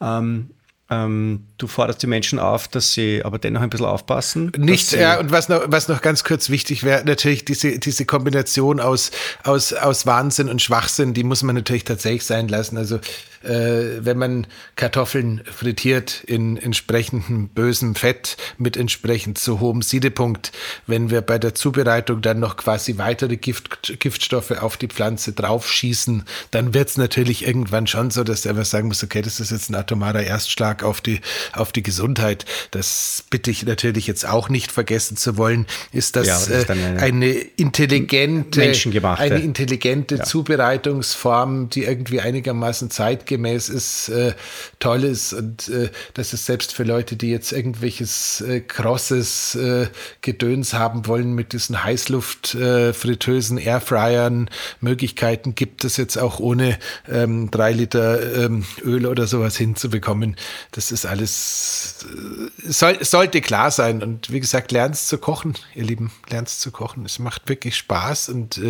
Ähm, 0.00 0.50
Ähm, 0.88 1.48
du 1.58 1.66
forderst 1.66 2.00
die 2.02 2.06
Menschen 2.06 2.38
auf, 2.38 2.68
dass 2.68 2.92
sie 2.92 3.24
aber 3.24 3.38
dennoch 3.40 3.60
ein 3.60 3.70
bisschen 3.70 3.86
aufpassen. 3.86 4.52
Nicht, 4.56 4.92
ja, 4.92 5.18
und 5.18 5.32
was 5.32 5.48
noch, 5.48 5.62
was 5.66 5.88
noch 5.88 6.00
ganz 6.00 6.22
kurz 6.22 6.48
wichtig 6.48 6.84
wäre, 6.84 7.04
natürlich 7.04 7.44
diese, 7.44 7.80
diese 7.80 8.04
Kombination 8.04 8.78
aus, 8.78 9.10
aus, 9.42 9.72
aus 9.72 10.06
Wahnsinn 10.06 10.48
und 10.48 10.62
Schwachsinn, 10.62 11.12
die 11.12 11.24
muss 11.24 11.42
man 11.42 11.56
natürlich 11.56 11.82
tatsächlich 11.82 12.24
sein 12.24 12.46
lassen. 12.46 12.76
Also 12.76 13.00
äh, 13.46 14.04
wenn 14.04 14.18
man 14.18 14.46
Kartoffeln 14.74 15.42
frittiert 15.44 16.24
in 16.26 16.56
entsprechendem 16.56 17.48
bösem 17.48 17.94
Fett 17.94 18.36
mit 18.58 18.76
entsprechend 18.76 19.38
zu 19.38 19.60
hohem 19.60 19.82
Siedepunkt, 19.82 20.52
wenn 20.86 21.10
wir 21.10 21.20
bei 21.20 21.38
der 21.38 21.54
Zubereitung 21.54 22.22
dann 22.22 22.40
noch 22.40 22.56
quasi 22.56 22.98
weitere 22.98 23.36
Gift, 23.36 24.00
Giftstoffe 24.00 24.50
auf 24.50 24.76
die 24.76 24.88
Pflanze 24.88 25.32
draufschießen, 25.32 26.24
dann 26.50 26.74
wird 26.74 26.88
es 26.88 26.96
natürlich 26.96 27.46
irgendwann 27.46 27.86
schon 27.86 28.10
so, 28.10 28.24
dass 28.24 28.42
der 28.42 28.50
einfach 28.50 28.64
sagen 28.64 28.88
muss, 28.88 29.02
okay, 29.02 29.22
das 29.22 29.40
ist 29.40 29.50
jetzt 29.50 29.70
ein 29.70 29.74
atomarer 29.74 30.22
Erstschlag 30.22 30.82
auf 30.82 31.00
die, 31.00 31.20
auf 31.52 31.72
die 31.72 31.82
Gesundheit. 31.82 32.44
Das 32.72 33.24
bitte 33.30 33.50
ich 33.50 33.64
natürlich 33.64 34.06
jetzt 34.06 34.26
auch 34.26 34.48
nicht 34.48 34.72
vergessen 34.72 35.16
zu 35.16 35.36
wollen, 35.36 35.66
ist 35.92 36.16
das, 36.16 36.26
ja, 36.26 36.34
das 36.34 36.48
ist 36.48 36.68
äh, 36.68 36.72
eine, 36.72 37.00
eine, 37.00 37.30
intelligente, 37.30 38.62
eine 38.62 39.38
intelligente 39.38 40.16
ja. 40.16 40.24
Zubereitungsform, 40.24 41.70
die 41.70 41.84
irgendwie 41.84 42.20
einigermaßen 42.20 42.90
zeitgemäß 42.90 43.35
zeitgemäß 43.36 43.68
ist, 43.68 44.08
äh, 44.08 44.34
toll 44.78 45.04
ist 45.04 45.32
und 45.32 45.68
äh, 45.68 45.90
dass 46.14 46.32
es 46.32 46.46
selbst 46.46 46.72
für 46.72 46.84
Leute, 46.84 47.16
die 47.16 47.30
jetzt 47.30 47.52
irgendwelches 47.52 48.40
äh, 48.40 48.60
krosses 48.60 49.54
äh, 49.54 49.88
Gedöns 50.22 50.74
haben 50.74 51.06
wollen 51.06 51.34
mit 51.34 51.52
diesen 51.52 51.84
Heißluftfritteusen, 51.84 53.58
äh, 53.58 53.64
Airfryern, 53.64 54.50
Möglichkeiten 54.80 55.54
gibt 55.54 55.84
es 55.84 55.96
jetzt 55.96 56.16
auch 56.16 56.40
ohne 56.40 56.78
ähm, 57.08 57.50
drei 57.50 57.72
Liter 57.72 58.44
ähm, 58.44 58.64
Öl 58.82 59.06
oder 59.06 59.26
sowas 59.26 59.56
hinzubekommen. 59.56 60.36
Das 60.72 60.90
ist 60.92 61.06
alles, 61.06 62.06
äh, 62.64 62.70
soll, 62.70 63.04
sollte 63.04 63.40
klar 63.40 63.70
sein 63.70 64.02
und 64.02 64.32
wie 64.32 64.40
gesagt, 64.40 64.72
lernst 64.72 65.08
zu 65.08 65.18
kochen, 65.18 65.54
ihr 65.74 65.84
Lieben, 65.84 66.10
lernst 66.30 66.60
zu 66.60 66.70
kochen. 66.70 67.04
Es 67.04 67.18
macht 67.18 67.48
wirklich 67.48 67.76
Spaß 67.76 68.30
und 68.30 68.60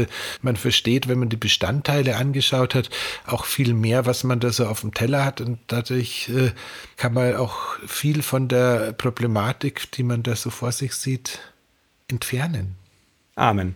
man 0.43 0.57
versteht, 0.57 1.09
wenn 1.09 1.19
man 1.19 1.29
die 1.29 1.37
Bestandteile 1.37 2.17
angeschaut 2.17 2.75
hat, 2.75 2.91
auch 3.27 3.45
viel 3.45 3.75
mehr, 3.75 4.07
was 4.07 4.25
man 4.25 4.41
da 4.41 4.53
so 4.57 4.67
auf 4.67 4.81
dem 4.81 4.95
Teller 4.95 5.25
hat 5.25 5.41
und 5.41 5.59
dadurch 5.69 6.29
äh, 6.29 6.51
kann 6.97 7.15
man 7.15 7.37
auch 7.37 7.79
viel 7.87 8.23
von 8.23 8.49
der 8.49 8.93
Problematik, 8.93 9.91
die 9.93 10.03
man 10.03 10.23
da 10.23 10.35
so 10.37 10.51
vor 10.51 10.73
sich 10.73 10.95
sieht, 10.95 11.39
entfernen. 12.09 12.77
Amen. 13.35 13.75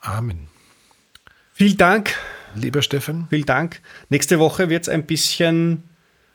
Amen. 0.00 0.48
Vielen 1.54 1.76
Dank. 1.76 2.14
Lieber 2.54 2.82
Stefan. 2.82 3.26
Vielen 3.30 3.46
Dank. 3.46 3.80
Nächste 4.08 4.38
Woche 4.38 4.68
wird 4.68 4.82
es 4.82 4.88
ein 4.88 5.06
bisschen, 5.06 5.84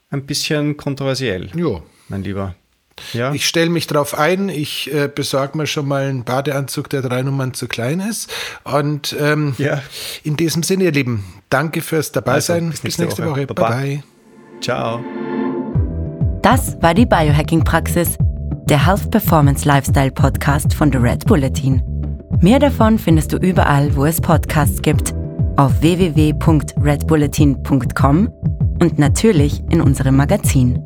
ein 0.09 0.25
bisschen 0.25 0.77
kontroversiell. 0.77 1.51
Jo. 1.55 1.83
Mein 2.07 2.23
Lieber. 2.23 2.55
Ja. 3.13 3.33
Ich 3.33 3.47
stelle 3.47 3.69
mich 3.69 3.87
darauf 3.87 4.17
ein, 4.17 4.49
ich 4.49 4.93
äh, 4.93 5.09
besorge 5.13 5.57
mir 5.57 5.67
schon 5.67 5.87
mal 5.87 6.07
einen 6.07 6.23
Badeanzug, 6.23 6.89
der 6.89 7.01
drei 7.01 7.21
Nummern 7.21 7.53
zu 7.53 7.67
klein 7.67 7.99
ist. 7.99 8.31
Und 8.63 9.15
ähm, 9.19 9.55
ja. 9.57 9.81
in 10.23 10.37
diesem 10.37 10.63
Sinne, 10.63 10.85
ihr 10.85 10.91
Lieben, 10.91 11.23
danke 11.49 11.81
fürs 11.81 12.11
Dabeisein. 12.11 12.67
Also, 12.67 12.71
bis, 12.71 12.81
bis 12.81 12.97
nächste, 12.99 13.25
Woche. 13.25 13.47
Woche. 13.47 13.47
Bye 13.47 13.69
bye. 13.69 14.03
Ciao. 14.61 15.03
Das 16.41 16.81
war 16.81 16.93
die 16.93 17.05
Biohacking-Praxis, 17.05 18.17
der 18.69 18.85
Health 18.85 19.11
Performance 19.11 19.67
Lifestyle 19.67 20.11
Podcast 20.11 20.73
von 20.73 20.91
The 20.91 20.97
Red 20.97 21.25
Bulletin. 21.25 21.81
Mehr 22.41 22.59
davon 22.59 22.99
findest 22.99 23.33
du 23.33 23.37
überall, 23.37 23.95
wo 23.95 24.05
es 24.05 24.21
Podcasts 24.21 24.81
gibt, 24.81 25.13
auf 25.57 25.81
www.redbulletin.com 25.81 28.29
und 28.79 28.99
natürlich 28.99 29.63
in 29.69 29.81
unserem 29.81 30.15
Magazin. 30.15 30.85